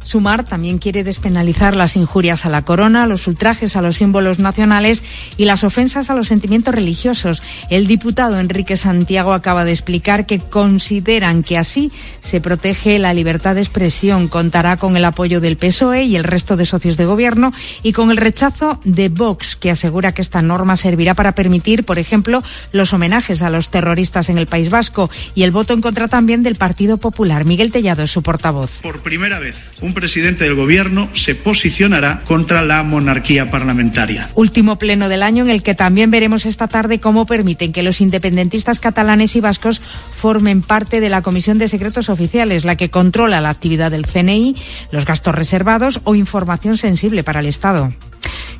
Sumar 0.07 0.45
también 0.45 0.77
quiere 0.77 1.03
despenalizar 1.03 1.75
las 1.75 1.97
injurias 1.97 2.45
a 2.45 2.49
la 2.49 2.61
corona, 2.61 3.07
los 3.07 3.27
ultrajes 3.27 3.75
a 3.75 3.81
los 3.81 3.97
símbolos 3.97 4.39
nacionales 4.39 5.03
y 5.35 5.43
las 5.43 5.65
ofensas 5.65 6.09
a 6.09 6.15
los 6.15 6.29
sentimientos 6.29 6.73
religiosos. 6.73 7.43
El 7.69 7.87
diputado 7.87 8.39
Enrique 8.39 8.77
Santiago 8.77 9.33
acaba 9.33 9.65
de 9.65 9.73
explicar 9.73 10.25
que 10.25 10.39
consideran 10.39 11.43
que 11.43 11.57
así 11.57 11.91
se 12.21 12.39
protege 12.39 12.99
la 12.99 13.13
libertad 13.13 13.55
de 13.55 13.61
expresión. 13.61 14.29
Contará 14.29 14.77
con 14.77 14.95
el 14.95 15.03
apoyo 15.03 15.41
del 15.41 15.57
PSOE 15.57 16.05
y 16.05 16.15
el 16.15 16.23
resto 16.23 16.55
de 16.55 16.65
socios 16.65 16.95
de 16.95 17.03
gobierno 17.03 17.51
y 17.83 17.91
con 17.91 18.09
el 18.09 18.15
rechazo 18.15 18.79
de 18.85 19.09
Vox, 19.09 19.57
que 19.57 19.71
asegura 19.71 20.13
que 20.13 20.21
esta 20.21 20.41
norma 20.41 20.77
servirá 20.77 21.15
para 21.15 21.35
permitir, 21.35 21.83
por 21.83 21.99
ejemplo, 21.99 22.43
los 22.71 22.93
homenajes 22.93 23.41
a 23.41 23.49
los 23.49 23.71
terroristas 23.71 24.29
en 24.29 24.37
el 24.37 24.47
País 24.47 24.69
Vasco 24.69 25.09
y 25.35 25.43
el 25.43 25.51
voto 25.51 25.73
en 25.73 25.81
contra 25.81 26.07
también 26.07 26.43
del 26.43 26.55
Partido 26.55 26.95
Popular. 26.95 27.43
Miguel 27.43 27.73
Tellado 27.73 28.03
es 28.03 28.11
su 28.11 28.23
portavoz. 28.23 28.79
Por 28.81 29.01
primera 29.01 29.39
vez, 29.39 29.71
un 29.81 29.96
presidente 29.97 30.43
del 30.43 30.53
Gobierno 30.53 31.09
se 31.13 31.33
posicionará 31.33 32.21
contra 32.27 32.61
la 32.61 32.83
monarquía 32.83 33.49
parlamentaria. 33.49 34.29
Último 34.35 34.77
pleno 34.77 35.09
del 35.09 35.23
año 35.23 35.43
en 35.43 35.49
el 35.49 35.63
que 35.63 35.73
también 35.73 36.11
veremos 36.11 36.45
esta 36.45 36.67
tarde 36.67 36.99
cómo 36.99 37.25
permiten 37.25 37.73
que 37.73 37.81
los 37.81 37.99
independentistas 37.99 38.79
catalanes 38.79 39.35
y 39.35 39.41
vascos 39.41 39.81
formen 40.15 40.61
parte 40.61 41.01
de 41.01 41.09
la 41.09 41.23
Comisión 41.23 41.57
de 41.57 41.67
Secretos 41.67 42.09
Oficiales, 42.09 42.63
la 42.63 42.75
que 42.75 42.91
controla 42.91 43.41
la 43.41 43.49
actividad 43.49 43.89
del 43.89 44.05
CNI, 44.05 44.55
los 44.91 45.05
gastos 45.05 45.33
reservados 45.33 45.99
o 46.03 46.13
información 46.13 46.77
sensible 46.77 47.23
para 47.23 47.39
el 47.39 47.47
Estado. 47.47 47.91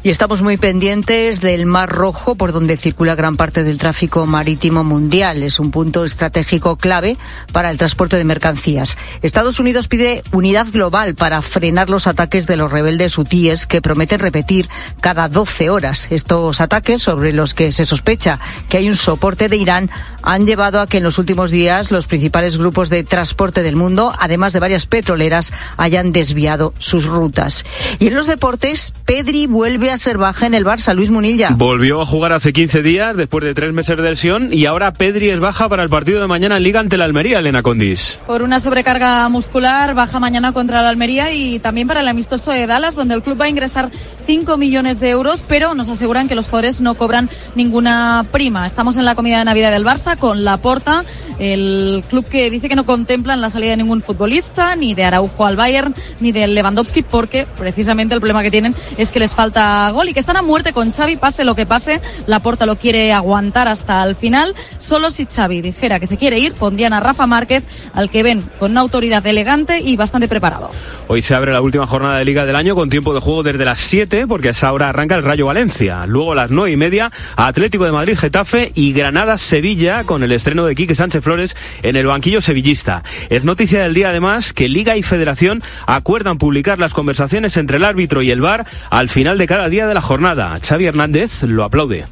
Y 0.04 0.10
estamos 0.10 0.44
muy 0.44 0.58
pendientes 0.58 1.42
del 1.42 1.66
Mar 1.66 1.90
Rojo, 1.90 2.36
por 2.36 2.52
donde 2.52 2.78
circula 2.78 3.16
gran 3.16 3.36
parte 3.36 3.64
del 3.64 3.80
tráfico 3.80 4.28
marítimo 4.28 4.84
mundial. 4.84 5.42
Es 5.42 5.60
un 5.60 5.72
punto 5.72 6.06
estratégico 6.06 6.78
clave 6.78 7.18
para 7.52 7.72
el 7.72 7.78
transporte 7.78 8.16
de 8.16 8.24
mercancías. 8.24 8.98
Estados 9.24 9.60
Unidos 9.60 9.88
pide 9.88 10.24
unidad 10.32 10.68
global 10.72 11.16
para 11.16 11.42
frenar 11.42 11.90
los 11.90 12.06
ataques 12.06 12.46
de 12.46 12.58
los 12.58 12.72
rebeldes 12.72 13.18
hutíes 13.18 13.66
que 13.66 13.82
prometen 13.82 14.20
repetir 14.20 14.70
cada 15.02 15.30
12 15.30 15.72
horas. 15.72 16.08
Estos 16.12 16.62
ataques, 16.62 17.02
sobre 17.02 17.34
los 17.34 17.56
que 17.56 17.72
se 17.72 17.84
sospecha 17.84 18.40
que 18.70 18.78
hay 18.78 18.90
un 18.90 18.96
soporte 18.96 19.50
de 19.50 19.58
Irán, 19.58 19.90
han 20.22 20.46
llevado 20.46 20.80
a 20.80 20.88
que 20.88 20.98
en 20.98 21.04
los 21.04 21.18
últimos 21.18 21.52
días 21.52 21.92
los 21.92 22.08
principales 22.08 22.58
grupos 22.58 22.90
de 22.90 23.04
transporte 23.04 23.64
del 23.64 23.76
mundo, 23.76 24.14
además 24.20 24.54
de 24.54 24.60
varias 24.60 24.86
petroleras, 24.86 25.52
hayan 25.76 26.12
desviado 26.12 26.74
sus 26.78 27.06
rutas. 27.06 27.66
Y 28.00 28.08
en 28.08 28.16
los 28.16 28.28
deportes, 28.28 28.94
Pedri 29.06 29.48
vuelve 29.48 29.92
a 29.92 29.97
ser 30.00 30.18
baja 30.18 30.46
en 30.46 30.54
el 30.54 30.66
Barça, 30.66 30.94
Luis 30.94 31.12
Munilla. 31.12 31.50
Volvió 31.52 32.02
a 32.02 32.06
jugar 32.06 32.34
hace 32.34 32.54
15 32.54 32.84
días, 32.84 33.16
después 33.16 33.44
de 33.44 33.54
tres 33.54 33.74
meses 33.74 33.98
de 33.98 34.04
lesión, 34.04 34.50
y 34.52 34.66
ahora 34.66 34.94
Pedri 34.94 35.30
es 35.30 35.40
baja 35.40 35.70
para 35.70 35.84
el 35.84 35.90
partido 35.90 36.22
de 36.22 36.28
mañana 36.28 36.58
en 36.58 36.64
Liga 36.64 36.80
ante 36.80 36.98
la 36.98 37.06
Almería, 37.06 37.40
Elena 37.40 37.62
Condis. 37.62 38.20
Por 38.26 38.42
una 38.42 38.60
sobrecarga 38.60 39.28
muscular, 39.30 39.94
baja 39.94 40.20
mañana 40.20 40.52
contra 40.54 40.82
la 40.82 40.90
Almería 40.90 41.34
y 41.34 41.60
también 41.60 41.88
para 41.88 42.02
el 42.02 42.08
amistoso 42.08 42.52
de 42.52 42.68
Dallas, 42.68 42.96
donde 42.96 43.16
el 43.16 43.24
club 43.24 43.40
va 43.40 43.46
a 43.46 43.50
ingresar 43.50 43.92
5 44.26 44.58
millones 44.58 45.00
de 45.00 45.10
euros, 45.10 45.46
pero 45.48 45.74
nos 45.74 45.90
aseguran 45.90 46.28
que 46.28 46.36
los 46.36 46.46
jugadores 46.46 46.82
no 46.82 46.96
cobran 46.96 47.30
ninguna 47.56 48.26
prima. 48.32 48.66
Estamos 48.66 48.98
en 48.98 49.06
la 49.06 49.16
comida 49.16 49.40
de 49.40 49.46
Navidad 49.46 49.72
del 49.72 49.86
Barça 49.86 50.18
con 50.18 50.44
la 50.44 50.58
Porta, 50.58 51.06
el 51.40 52.04
club 52.10 52.26
que 52.28 52.50
dice 52.50 52.70
que 52.70 52.76
no 52.76 52.86
contemplan 52.86 53.42
la 53.42 53.50
salida 53.50 53.72
de 53.72 53.78
ningún 53.78 54.02
futbolista, 54.02 54.76
ni 54.76 54.94
de 54.94 55.06
Araujo 55.06 55.46
al 55.46 55.56
Bayern, 55.56 55.96
ni 56.20 56.32
de 56.32 56.48
Lewandowski, 56.48 57.04
porque 57.04 57.48
precisamente 57.58 58.14
el 58.14 58.22
problema 58.22 58.44
que 58.44 58.52
tienen 58.52 58.76
es 58.98 59.12
que 59.12 59.20
les 59.20 59.34
falta 59.34 59.77
gol 59.92 60.10
y 60.10 60.14
que 60.14 60.20
están 60.20 60.38
a 60.38 60.42
muerte 60.42 60.74
con 60.74 60.92
Xavi, 60.92 61.16
pase 61.18 61.44
lo 61.44 61.56
que 61.56 61.66
pase. 61.66 62.02
La 62.26 62.40
Porta 62.40 62.66
lo 62.66 62.78
quiere 62.78 63.14
aguantar 63.14 63.68
hasta 63.68 64.04
el 64.04 64.16
final. 64.16 64.56
Solo 64.78 65.10
si 65.12 65.26
Xavi 65.26 65.62
dijera 65.62 66.00
que 66.00 66.08
se 66.08 66.18
quiere 66.18 66.40
ir, 66.40 66.54
pondrían 66.54 66.94
a 66.94 67.00
Rafa 67.00 67.28
Márquez, 67.28 67.64
al 67.94 68.10
que 68.10 68.24
ven 68.24 68.42
con 68.60 68.72
una 68.72 68.82
autoridad 68.82 69.26
elegante 69.26 69.80
y 69.80 69.96
bastante 69.96 70.28
preparado. 70.28 70.70
Hoy 71.08 71.22
se 71.22 71.36
abre 71.36 71.54
la 71.54 71.62
última 71.62 71.88
jornada 71.88 72.18
de 72.18 72.26
Liga 72.26 72.46
del 72.46 72.56
año 72.56 72.76
con 72.76 72.90
tiempo 72.90 73.14
de 73.14 73.20
juego 73.20 73.44
desde 73.44 73.66
las 73.66 73.80
7, 73.80 74.28
porque 74.28 74.50
a 74.50 74.52
esa 74.52 74.72
hora 74.74 74.90
arranca 74.90 75.16
el 75.16 75.24
Rayo 75.24 75.46
Valencia. 75.46 76.06
Luego 76.06 76.36
las 76.36 76.52
9 76.52 76.72
y 76.72 76.78
media, 76.78 77.12
Atlético 77.36 77.86
de 77.86 77.92
Madrid, 77.92 78.18
Getafe 78.18 78.72
y 78.76 78.94
Granada, 78.94 79.38
Sevilla, 79.38 80.04
con 80.04 80.24
el 80.24 80.32
estreno 80.32 80.66
de 80.66 80.76
Quique 80.76 80.96
Sánchez 80.96 81.24
Flores 81.24 81.56
en 81.84 81.96
el 81.96 82.08
banquillo 82.08 82.42
sevillista. 82.42 83.04
Es 83.30 83.44
noticia 83.44 83.84
del 83.84 83.94
día, 83.94 84.10
además, 84.10 84.54
que 84.54 84.70
Liga 84.70 84.98
y 84.98 85.04
Federación 85.04 85.62
acuerdan 85.86 86.38
publicar 86.38 86.80
las 86.80 86.94
conversaciones 86.94 87.58
entre 87.58 87.78
el 87.78 87.84
árbitro 87.84 88.22
y 88.22 88.32
el 88.32 88.42
VAR 88.42 88.66
al 88.90 89.10
final 89.10 89.38
de 89.38 89.48
cada 89.48 89.67
día 89.70 89.88
de 89.88 89.94
la 89.94 90.02
jornada. 90.02 90.58
Xavi 90.62 90.86
Hernández 90.86 91.44
lo 91.44 91.64
aplaude. 91.64 92.08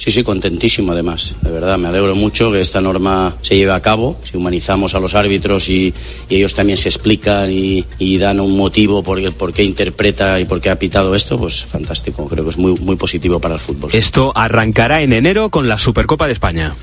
Sí, 0.00 0.10
sí, 0.10 0.24
contentísimo 0.24 0.92
además. 0.92 1.36
De 1.42 1.50
verdad, 1.50 1.76
me 1.76 1.88
alegro 1.88 2.14
mucho 2.14 2.50
que 2.50 2.62
esta 2.62 2.80
norma 2.80 3.36
se 3.42 3.54
lleve 3.56 3.72
a 3.72 3.82
cabo. 3.82 4.18
Si 4.24 4.34
humanizamos 4.34 4.94
a 4.94 4.98
los 4.98 5.14
árbitros 5.14 5.68
y, 5.68 5.92
ellos 6.30 6.54
también 6.54 6.78
se 6.78 6.88
explican 6.88 7.50
y, 7.50 7.84
dan 8.16 8.40
un 8.40 8.56
motivo 8.56 9.02
por, 9.02 9.20
el, 9.20 9.32
por 9.32 9.52
qué 9.52 9.62
interpreta 9.62 10.40
y 10.40 10.46
por 10.46 10.62
qué 10.62 10.70
ha 10.70 10.78
pitado 10.78 11.14
esto, 11.14 11.38
pues 11.38 11.66
fantástico. 11.66 12.26
Creo 12.28 12.44
que 12.44 12.50
es 12.50 12.56
muy, 12.56 12.72
muy 12.76 12.96
positivo 12.96 13.40
para 13.40 13.54
el 13.54 13.60
fútbol. 13.60 13.90
Esto 13.92 14.32
arrancará 14.34 15.02
en 15.02 15.12
enero 15.12 15.50
con 15.50 15.68
la 15.68 15.78
Supercopa 15.78 16.26
de 16.26 16.32
España. 16.32 16.74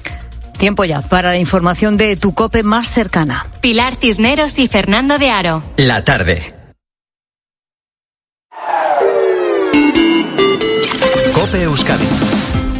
Tiempo 0.59 0.85
ya 0.85 1.01
para 1.01 1.29
la 1.29 1.39
información 1.39 1.97
de 1.97 2.17
tu 2.17 2.35
cope 2.35 2.61
más 2.61 2.91
cercana. 2.91 3.47
Pilar 3.61 3.95
Cisneros 3.95 4.59
y 4.59 4.67
Fernando 4.67 5.17
de 5.17 5.31
Aro. 5.31 5.63
La 5.77 6.03
tarde. 6.03 6.56
Cope 11.47 11.63
Euskadi. 11.63 12.26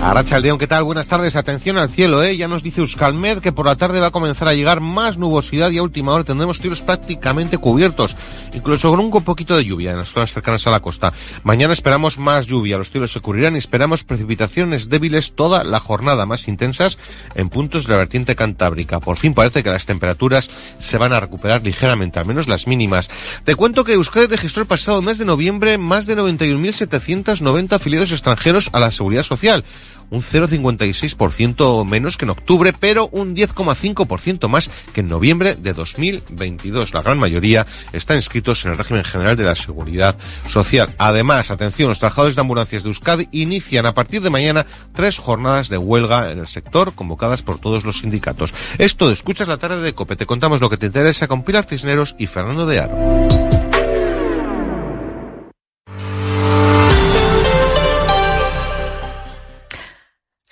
Aracha 0.08 0.39
León, 0.39 0.58
¿qué 0.58 0.68
tal? 0.68 0.86
Buenas 0.86 1.10
tardes. 1.10 1.36
Atención 1.36 1.78
al 1.78 1.89
cielo, 1.89 2.24
¿eh? 2.24 2.38
Ya 2.38 2.47
nos 2.47 2.64
dice 2.64 2.80
Euskalmed 2.80 3.39
que 3.39 3.51
por 3.51 3.66
la 3.66 3.76
tarde 3.76 3.99
va 3.99 4.08
a 4.08 4.12
comenzar 4.12 4.47
a 4.47 4.53
llegar 4.53 4.80
más 4.80 5.18
nubosidad 5.18 5.70
y 5.72 5.80
a 5.80 5.84
última 5.84 6.14
hora 6.14 6.24
tendremos 6.24 6.62
tiros 6.62 6.82
prácticamente 6.82 7.58
cubiertos, 7.58 8.16
incluso 8.53 8.89
con 8.89 9.01
un 9.01 9.12
poquito 9.22 9.58
de 9.58 9.66
lluvia 9.66 9.91
en 9.91 9.97
las 9.97 10.14
zonas 10.14 10.32
cercanas 10.32 10.66
a 10.66 10.72
la 10.72 10.80
costa. 10.80 11.12
Mañana 11.43 11.74
esperamos 11.74 12.18
más 12.18 12.45
lluvia, 12.45 12.78
los 12.78 12.89
tiros 12.89 13.12
se 13.12 13.20
cubrirán 13.20 13.55
y 13.55 13.58
esperamos 13.58 14.05
precipitaciones 14.05 14.88
débiles 14.88 15.34
toda 15.36 15.66
la 15.66 15.82
jornada, 15.82 16.26
más 16.26 16.47
intensas 16.47 16.97
en 17.36 17.49
puntos 17.49 17.86
de 17.86 17.91
la 17.91 17.97
vertiente 17.97 18.38
cantábrica. 18.38 19.01
Por 19.01 19.18
fin 19.18 19.34
parece 19.34 19.62
que 19.62 19.72
las 19.72 19.86
temperaturas 19.86 20.49
se 20.80 20.97
van 20.97 21.12
a 21.12 21.20
recuperar 21.20 21.64
ligeramente, 21.64 22.18
al 22.18 22.26
menos 22.26 22.47
las 22.47 22.66
mínimas. 22.66 23.10
Te 23.43 23.55
cuento 23.55 23.84
que 23.84 23.95
Euskadi 23.95 24.28
registró 24.28 24.62
el 24.62 24.70
pasado 24.70 25.01
mes 25.01 25.18
de 25.18 25.26
noviembre 25.26 25.78
más 25.78 26.05
de 26.05 26.16
91.790 26.16 27.74
afiliados 27.74 28.14
extranjeros 28.14 28.70
a 28.72 28.80
la 28.80 28.91
seguridad 28.91 29.24
social 29.24 29.66
un 30.10 30.22
0,56% 30.22 31.86
menos 31.86 32.18
que 32.18 32.26
en 32.26 32.32
octubre, 32.32 32.74
pero 32.80 33.10
un 33.12 33.36
10,5% 33.36 34.47
más 34.47 34.70
que 34.93 35.01
en 35.01 35.08
noviembre 35.08 35.55
de 35.55 35.74
2022. 35.74 36.93
La 36.93 37.01
gran 37.01 37.20
mayoría 37.20 37.66
están 37.93 38.18
inscritos 38.18 38.66
en 38.66 38.72
el 38.72 38.78
régimen 38.78 39.03
general 39.03 39.36
de 39.36 39.43
la 39.43 39.55
seguridad 39.55 40.16
social. 40.47 40.93
Además, 40.97 41.51
atención, 41.51 41.89
los 41.89 41.99
trabajadores 41.99 42.36
de 42.36 42.41
ambulancias 42.41 42.84
de 42.84 42.89
Euskadi 42.89 43.28
inician 43.32 43.86
a 43.86 43.93
partir 43.93 44.22
de 44.22 44.30
mañana 44.30 44.66
tres 44.93 45.20
jornadas 45.20 45.70
de 45.70 45.78
huelga 45.78 46.32
en 46.32 46.39
el 46.39 46.47
sector 46.47 46.93
convocadas 46.93 47.41
por 47.41 47.60
todos 47.60 47.84
los 47.84 47.99
sindicatos. 47.99 48.53
Esto 48.78 49.12
Escuchas 49.12 49.47
la 49.47 49.58
tarde 49.58 49.82
de 49.82 49.93
COPE. 49.93 50.16
Te 50.16 50.26
contamos 50.26 50.62
lo 50.62 50.70
que 50.70 50.78
te 50.78 50.86
interesa 50.86 51.28
con 51.28 51.43
Pilar 51.43 51.66
Cisneros 51.66 52.16
y 52.18 52.28
Fernando 52.28 52.66
de 52.66 52.80
Aro. 52.80 53.57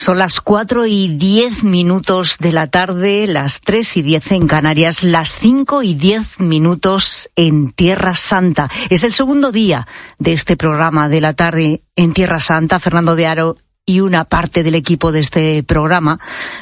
Son 0.06 0.20
las 0.20 0.40
cuatro 0.40 0.86
y 0.86 1.08
diez 1.08 1.64
minutos 1.64 2.38
de 2.38 2.52
la 2.52 2.68
tarde, 2.68 3.26
las 3.26 3.60
tres 3.60 3.98
y 3.98 4.04
diez 4.04 4.32
en 4.32 4.46
Canarias, 4.46 5.02
las 5.02 5.36
cinco 5.36 5.82
y 5.82 5.96
diez 5.96 6.40
minutos 6.40 7.32
en 7.36 7.72
Tierra 7.72 8.14
Santa. 8.14 8.70
Es 8.92 9.04
el 9.04 9.14
segundo 9.14 9.52
día 9.52 9.88
de 10.20 10.34
este 10.34 10.58
programa 10.58 11.10
de 11.10 11.22
la 11.22 11.34
tarde 11.34 11.82
en 11.96 12.14
Tierra 12.14 12.40
Santa. 12.40 12.80
Fernando 12.80 13.16
de 13.16 13.26
Aro 13.26 13.58
y 13.84 14.02
una 14.02 14.26
parte 14.26 14.62
del 14.62 14.76
equipo 14.76 15.12
de 15.12 15.22
este 15.22 15.64
programa 15.64 16.20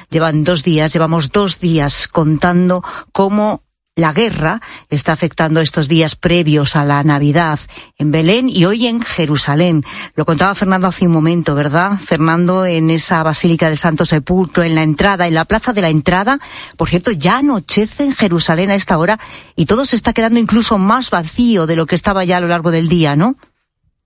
llevan 0.09 0.45
dos 0.45 0.63
días, 0.63 0.93
llevamos 0.93 1.33
dos 1.33 1.59
días 1.59 2.07
contando 2.07 2.81
cómo 3.11 3.61
la 3.95 4.11
guerra 4.11 4.59
está 4.89 5.11
afectando 5.11 5.61
estos 5.61 5.87
días 5.87 6.15
previos 6.15 6.75
a 6.75 6.83
la 6.83 7.03
Navidad 7.03 7.59
en 7.99 8.09
Belén 8.09 8.49
y 8.49 8.65
hoy 8.65 8.87
en 8.87 9.01
Jerusalén. 9.01 9.85
Lo 10.15 10.25
contaba 10.25 10.55
Fernando 10.55 10.87
hace 10.87 11.05
un 11.05 11.11
momento, 11.11 11.53
¿verdad? 11.53 11.99
Fernando, 11.99 12.65
en 12.65 12.89
esa 12.89 13.21
Basílica 13.21 13.69
del 13.69 13.77
Santo 13.77 14.05
Sepulcro, 14.05 14.63
en 14.63 14.73
la 14.73 14.81
entrada, 14.81 15.27
en 15.27 15.35
la 15.35 15.45
plaza 15.45 15.73
de 15.73 15.81
la 15.81 15.89
entrada. 15.89 16.39
Por 16.75 16.89
cierto, 16.89 17.11
ya 17.11 17.37
anochece 17.37 18.03
en 18.03 18.15
Jerusalén 18.15 18.71
a 18.71 18.75
esta 18.75 18.97
hora 18.97 19.19
y 19.55 19.67
todo 19.67 19.85
se 19.85 19.95
está 19.95 20.11
quedando 20.11 20.39
incluso 20.39 20.79
más 20.79 21.11
vacío 21.11 21.67
de 21.67 21.75
lo 21.75 21.85
que 21.85 21.95
estaba 21.95 22.23
ya 22.23 22.37
a 22.37 22.41
lo 22.41 22.47
largo 22.47 22.71
del 22.71 22.89
día, 22.89 23.15
¿no? 23.15 23.35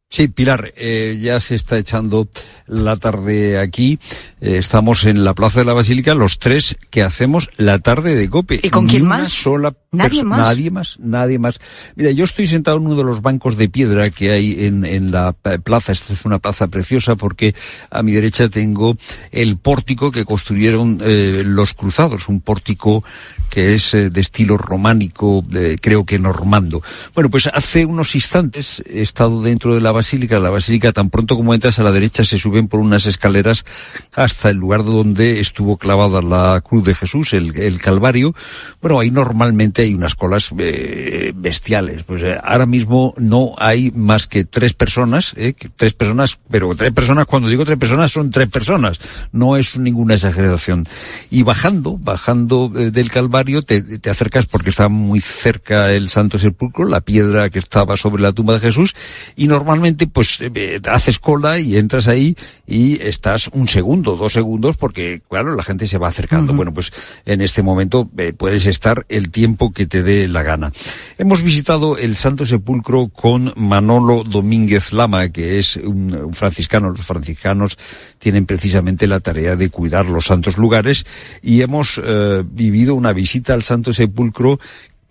Sí, 0.09 0.29
Pilar, 0.29 0.73
eh, 0.77 1.19
ya 1.21 1.39
se 1.41 1.55
está 1.55 1.77
echando 1.77 2.29
la 2.65 2.95
tarde 2.95 3.59
aquí. 3.59 3.99
Eh, 4.39 4.57
estamos 4.57 5.03
en 5.03 5.25
la 5.25 5.33
Plaza 5.33 5.59
de 5.59 5.65
la 5.65 5.73
Basílica, 5.73 6.15
los 6.15 6.39
tres 6.39 6.77
que 6.89 7.03
hacemos 7.03 7.49
la 7.57 7.79
tarde 7.79 8.15
de 8.15 8.29
COPE. 8.29 8.61
¿Y 8.63 8.69
con 8.69 8.87
quién 8.87 9.05
más? 9.05 9.31
Sola 9.31 9.75
¿Nadie 9.91 10.23
más? 10.23 10.39
Nadie 10.39 10.71
más, 10.71 10.97
nadie 10.99 11.39
más. 11.39 11.59
Mira, 11.95 12.11
yo 12.11 12.25
estoy 12.25 12.45
sentado 12.45 12.77
en 12.77 12.85
uno 12.85 12.95
de 12.95 13.03
los 13.03 13.21
bancos 13.21 13.57
de 13.57 13.67
piedra 13.67 14.09
que 14.09 14.31
hay 14.31 14.65
en, 14.65 14.85
en 14.85 15.11
la 15.11 15.33
plaza. 15.33 15.91
Esta 15.91 16.13
es 16.13 16.23
una 16.25 16.39
plaza 16.39 16.67
preciosa 16.67 17.15
porque 17.15 17.55
a 17.89 18.03
mi 18.03 18.11
derecha 18.11 18.47
tengo 18.49 18.95
el 19.31 19.57
pórtico 19.57 20.11
que 20.11 20.25
construyeron 20.25 20.99
eh, 21.01 21.43
los 21.45 21.73
cruzados, 21.73 22.27
un 22.27 22.41
pórtico 22.41 23.03
que 23.49 23.73
es 23.73 23.93
de 23.93 24.21
estilo 24.21 24.57
románico, 24.57 25.43
creo 25.81 26.05
que 26.05 26.19
normando. 26.19 26.83
Bueno, 27.15 27.29
pues 27.29 27.47
hace 27.47 27.85
unos 27.85 28.13
instantes 28.13 28.83
he 28.85 29.01
estado 29.01 29.41
dentro 29.41 29.73
de 29.73 29.81
la 29.81 29.93
basílica. 29.97 30.39
La 30.39 30.49
basílica, 30.49 30.93
tan 30.93 31.09
pronto 31.09 31.35
como 31.35 31.53
entras 31.53 31.79
a 31.79 31.83
la 31.83 31.91
derecha, 31.91 32.23
se 32.23 32.37
suben 32.37 32.67
por 32.67 32.79
unas 32.79 33.05
escaleras 33.05 33.65
hasta 34.13 34.49
el 34.49 34.57
lugar 34.57 34.83
donde 34.83 35.39
estuvo 35.39 35.77
clavada 35.77 36.21
la 36.21 36.61
cruz 36.61 36.83
de 36.85 36.95
Jesús, 36.95 37.33
el, 37.33 37.81
Calvario. 37.81 38.33
Bueno, 38.81 38.99
ahí 38.99 39.11
normalmente 39.11 39.81
hay 39.83 39.93
unas 39.93 40.15
colas 40.15 40.51
eh, 40.57 41.33
bestiales. 41.35 42.03
Pues 42.03 42.23
eh, 42.23 42.37
ahora 42.43 42.65
mismo 42.65 43.13
no 43.17 43.53
hay 43.57 43.91
más 43.91 44.27
que 44.27 44.45
tres 44.45 44.73
personas, 44.73 45.33
eh, 45.35 45.53
tres 45.75 45.93
personas, 45.93 46.39
pero 46.49 46.73
tres 46.75 46.91
personas, 46.91 47.25
cuando 47.25 47.49
digo 47.49 47.65
tres 47.65 47.77
personas, 47.77 48.11
son 48.11 48.29
tres 48.29 48.49
personas. 48.49 48.99
No 49.31 49.57
es 49.57 49.77
ninguna 49.77 50.13
exageración. 50.13 50.87
Y 51.31 51.43
bajando, 51.43 51.97
bajando 51.97 52.69
del 52.69 53.09
Calvario, 53.09 53.61
te, 53.63 53.81
te 53.81 54.09
acercas 54.09 54.45
porque 54.45 54.69
está 54.69 54.89
muy 54.89 55.21
cerca 55.21 55.91
el 55.91 56.09
Santo 56.09 56.37
Sepulcro, 56.37 56.85
la 56.85 57.01
piedra 57.01 57.49
que 57.49 57.59
estaba 57.59 57.97
sobre 57.97 58.21
la 58.21 58.31
tumba 58.31 58.53
de 58.53 58.59
Jesús, 58.59 58.93
y 59.35 59.47
normalmente 59.47 59.86
pues 59.95 60.39
eh, 60.41 60.79
haces 60.89 61.19
cola 61.19 61.59
y 61.59 61.77
entras 61.77 62.07
ahí 62.07 62.35
y 62.65 63.01
estás 63.01 63.49
un 63.53 63.67
segundo, 63.67 64.15
dos 64.15 64.33
segundos, 64.33 64.77
porque 64.77 65.21
claro, 65.29 65.55
la 65.55 65.63
gente 65.63 65.87
se 65.87 65.97
va 65.97 66.09
acercando. 66.09 66.53
Bueno, 66.53 66.73
pues 66.73 66.91
en 67.25 67.41
este 67.41 67.63
momento 67.63 68.09
eh, 68.17 68.33
puedes 68.33 68.65
estar 68.65 69.05
el 69.09 69.29
tiempo 69.29 69.71
que 69.71 69.85
te 69.85 70.03
dé 70.03 70.27
la 70.27 70.43
gana. 70.43 70.71
Hemos 71.17 71.41
visitado 71.41 71.97
el 71.97 72.17
Santo 72.17 72.45
Sepulcro 72.45 73.07
con 73.07 73.53
Manolo 73.55 74.23
Domínguez 74.23 74.93
Lama, 74.93 75.29
que 75.29 75.59
es 75.59 75.77
un, 75.77 76.33
franciscano. 76.33 76.89
Los 76.89 77.05
franciscanos 77.05 77.77
tienen 78.17 78.45
precisamente 78.45 79.07
la 79.07 79.19
tarea 79.19 79.55
de 79.55 79.69
cuidar 79.69 80.07
los 80.07 80.25
santos 80.25 80.57
lugares 80.57 81.05
y 81.41 81.61
hemos 81.61 82.01
eh, 82.03 82.43
vivido 82.45 82.95
una 82.95 83.13
visita 83.13 83.53
al 83.53 83.63
Santo 83.63 83.93
Sepulcro 83.93 84.59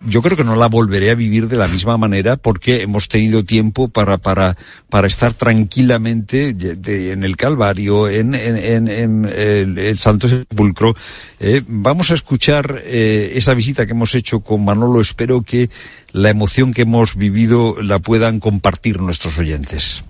yo 0.01 0.21
creo 0.21 0.37
que 0.37 0.43
no 0.43 0.55
la 0.55 0.67
volveré 0.67 1.11
a 1.11 1.15
vivir 1.15 1.47
de 1.47 1.57
la 1.57 1.67
misma 1.67 1.97
manera 1.97 2.37
porque 2.37 2.81
hemos 2.81 3.07
tenido 3.07 3.43
tiempo 3.43 3.87
para, 3.87 4.17
para, 4.17 4.55
para 4.89 5.07
estar 5.07 5.33
tranquilamente 5.33 6.49
en 6.49 7.23
el 7.23 7.35
Calvario, 7.35 8.07
en, 8.07 8.35
en, 8.35 8.87
en, 8.87 9.25
el, 9.25 9.97
Santo 9.97 10.27
Sepulcro. 10.27 10.95
Eh, 11.39 11.63
vamos 11.67 12.11
a 12.11 12.13
escuchar 12.13 12.81
eh, 12.85 13.33
esa 13.35 13.53
visita 13.53 13.85
que 13.85 13.93
hemos 13.93 14.13
hecho 14.13 14.41
con 14.41 14.63
Manolo. 14.63 15.01
Espero 15.01 15.41
que 15.41 15.69
la 16.11 16.29
emoción 16.29 16.73
que 16.73 16.83
hemos 16.83 17.15
vivido 17.15 17.75
la 17.81 17.99
puedan 17.99 18.39
compartir 18.39 19.01
nuestros 19.01 19.37
oyentes. 19.37 20.03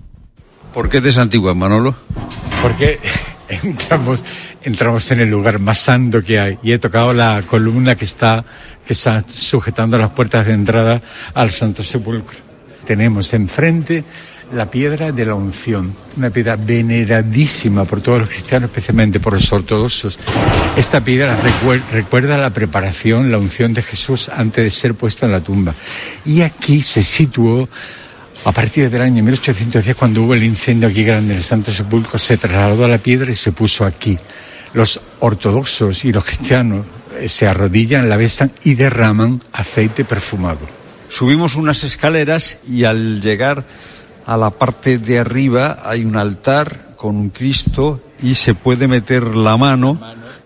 ¿Por 0.74 0.90
qué 0.90 1.00
de 1.00 1.18
Antigua, 1.18 1.54
Manolo? 1.54 1.96
Porque 2.62 3.00
entramos, 3.62 4.24
entramos 4.62 5.10
en 5.10 5.20
el 5.20 5.30
lugar 5.30 5.58
más 5.58 5.78
santo 5.78 6.22
que 6.22 6.38
hay 6.38 6.58
y 6.62 6.72
he 6.72 6.78
tocado 6.78 7.12
la 7.12 7.42
columna 7.46 7.94
que 7.94 8.04
está, 8.04 8.44
que 8.86 8.92
está 8.92 9.24
sujetando 9.26 9.98
las 9.98 10.10
puertas 10.10 10.46
de 10.46 10.52
entrada 10.52 11.00
al 11.34 11.50
Santo 11.50 11.82
Sepulcro. 11.82 12.36
Tenemos 12.84 13.32
enfrente 13.34 14.04
la 14.52 14.70
piedra 14.70 15.12
de 15.12 15.26
la 15.26 15.34
unción, 15.34 15.94
una 16.16 16.30
piedra 16.30 16.56
veneradísima 16.56 17.84
por 17.84 18.00
todos 18.00 18.20
los 18.20 18.28
cristianos, 18.28 18.70
especialmente 18.70 19.20
por 19.20 19.34
los 19.34 19.52
ortodoxos. 19.52 20.18
Esta 20.76 21.04
piedra 21.04 21.38
recuerda 21.92 22.38
la 22.38 22.50
preparación, 22.50 23.30
la 23.30 23.38
unción 23.38 23.74
de 23.74 23.82
Jesús 23.82 24.30
antes 24.30 24.64
de 24.64 24.70
ser 24.70 24.94
puesto 24.94 25.26
en 25.26 25.32
la 25.32 25.40
tumba. 25.40 25.74
Y 26.24 26.40
aquí 26.40 26.80
se 26.80 27.02
situó 27.02 27.68
a 28.44 28.52
partir 28.52 28.88
del 28.90 29.02
año 29.02 29.22
1810, 29.22 29.96
cuando 29.96 30.22
hubo 30.22 30.34
el 30.34 30.44
incendio 30.44 30.88
aquí 30.88 31.04
grande 31.04 31.32
en 31.32 31.38
el 31.38 31.44
Santo 31.44 31.72
Sepulcro, 31.72 32.18
se 32.18 32.36
trasladó 32.36 32.84
a 32.84 32.88
la 32.88 32.98
piedra 32.98 33.30
y 33.30 33.34
se 33.34 33.52
puso 33.52 33.84
aquí. 33.84 34.18
Los 34.72 35.00
ortodoxos 35.20 36.04
y 36.04 36.12
los 36.12 36.24
cristianos 36.24 36.86
eh, 37.18 37.28
se 37.28 37.46
arrodillan, 37.46 38.08
la 38.08 38.16
besan 38.16 38.52
y 38.64 38.74
derraman 38.74 39.42
aceite 39.52 40.04
perfumado. 40.04 40.66
Subimos 41.08 41.56
unas 41.56 41.84
escaleras 41.84 42.58
y 42.66 42.84
al 42.84 43.20
llegar 43.20 43.64
a 44.26 44.36
la 44.36 44.50
parte 44.50 44.98
de 44.98 45.18
arriba 45.18 45.78
hay 45.84 46.04
un 46.04 46.16
altar 46.16 46.94
con 46.96 47.16
un 47.16 47.30
Cristo 47.30 48.02
y 48.22 48.34
se 48.34 48.54
puede 48.54 48.88
meter 48.88 49.22
la 49.36 49.56
mano 49.56 49.98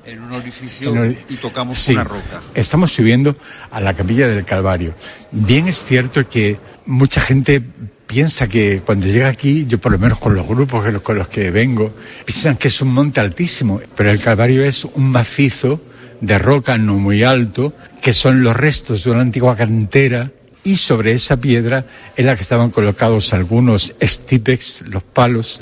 en 0.05 0.23
un 0.23 0.33
orificio 0.33 0.93
y 1.07 1.37
tocamos 1.37 1.89
una 1.89 2.05
roca. 2.05 2.41
Estamos 2.55 2.93
subiendo 2.93 3.37
a 3.71 3.81
la 3.81 3.95
capilla 3.95 4.29
del 4.29 4.45
Calvario. 4.45 4.95
Bien 5.31 5.69
es 5.69 5.83
cierto 5.85 6.29
que 6.29 6.59
mucha 6.87 7.21
gente 7.21 7.63
piensa 8.07 8.47
que 8.47 8.83
cuando 8.85 9.07
llega 9.07 9.29
aquí, 9.29 9.67
yo 9.67 9.79
por 9.79 9.93
lo 9.93 9.99
menos 9.99 10.19
con 10.19 10.35
los 10.35 10.47
grupos 10.47 10.85
con 11.03 11.19
los 11.19 11.29
que 11.29 11.51
vengo, 11.51 11.95
piensan 12.25 12.57
que 12.57 12.69
es 12.69 12.81
un 12.83 12.93
monte 12.93 13.21
altísimo, 13.21 13.81
pero 13.97 14.11
el 14.11 14.21
Calvario 14.21 14.65
es 14.65 14.85
un 14.85 15.11
macizo 15.11 15.81
de 16.21 16.39
roca 16.39 16.79
no 16.79 16.97
muy 16.99 17.23
alto, 17.23 17.73
que 18.01 18.13
son 18.13 18.43
los 18.43 18.55
restos 18.57 19.05
de 19.05 19.11
una 19.11 19.23
antigua 19.23 19.57
cantera 19.57 20.31
y 20.63 20.77
sobre 20.77 21.13
esa 21.13 21.39
piedra 21.39 21.85
en 22.17 22.27
la 22.27 22.37
que 22.37 22.43
estaban 22.43 22.71
colocados 22.71 23.33
algunos 23.33 23.95
stipex, 24.01 24.83
los 24.83 25.03
palos, 25.03 25.61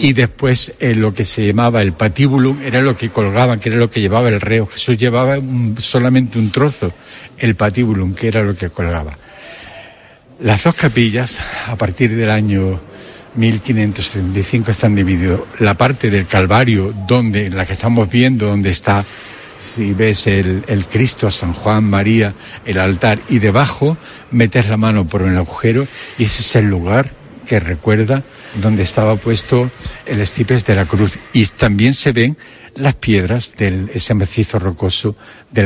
y 0.00 0.12
después 0.12 0.74
eh, 0.80 0.94
lo 0.94 1.12
que 1.12 1.24
se 1.24 1.46
llamaba 1.46 1.82
el 1.82 1.92
patíbulum 1.92 2.62
era 2.62 2.80
lo 2.80 2.96
que 2.96 3.10
colgaban, 3.10 3.60
que 3.60 3.68
era 3.68 3.78
lo 3.78 3.90
que 3.90 4.00
llevaba 4.00 4.28
el 4.28 4.40
reo. 4.40 4.66
Jesús 4.66 4.96
llevaba 4.96 5.38
solamente 5.78 6.38
un 6.38 6.50
trozo, 6.50 6.92
el 7.38 7.54
patíbulum, 7.54 8.14
que 8.14 8.28
era 8.28 8.42
lo 8.42 8.54
que 8.54 8.70
colgaba. 8.70 9.16
Las 10.42 10.64
dos 10.64 10.74
capillas, 10.74 11.38
a 11.66 11.76
partir 11.76 12.16
del 12.16 12.30
año 12.30 12.80
1575, 13.34 14.70
están 14.70 14.94
divididas. 14.94 15.40
La 15.58 15.74
parte 15.74 16.10
del 16.10 16.26
Calvario, 16.26 16.94
donde, 17.06 17.50
la 17.50 17.66
que 17.66 17.74
estamos 17.74 18.08
viendo, 18.08 18.46
donde 18.46 18.70
está 18.70 19.04
si 19.58 19.92
ves 19.92 20.26
el, 20.26 20.64
el, 20.66 20.86
Cristo, 20.86 21.30
San 21.30 21.52
Juan, 21.52 21.84
María, 21.84 22.32
el 22.64 22.78
altar, 22.78 23.18
y 23.28 23.38
debajo 23.38 23.98
metes 24.30 24.70
la 24.70 24.78
mano 24.78 25.04
por 25.04 25.20
el 25.20 25.36
agujero 25.36 25.86
y 26.16 26.24
ese 26.24 26.40
es 26.40 26.56
el 26.56 26.70
lugar 26.70 27.10
que 27.46 27.60
recuerda 27.60 28.22
donde 28.62 28.82
estaba 28.82 29.16
puesto 29.16 29.70
el 30.06 30.20
estipes 30.20 30.64
de 30.64 30.76
la 30.76 30.86
cruz. 30.86 31.18
Y 31.34 31.44
también 31.44 31.92
se 31.92 32.12
ven 32.12 32.38
las 32.76 32.94
piedras 32.94 33.54
del 33.58 33.90
ese 33.92 34.14
macizo 34.14 34.58
rocoso 34.58 35.16
del 35.50 35.58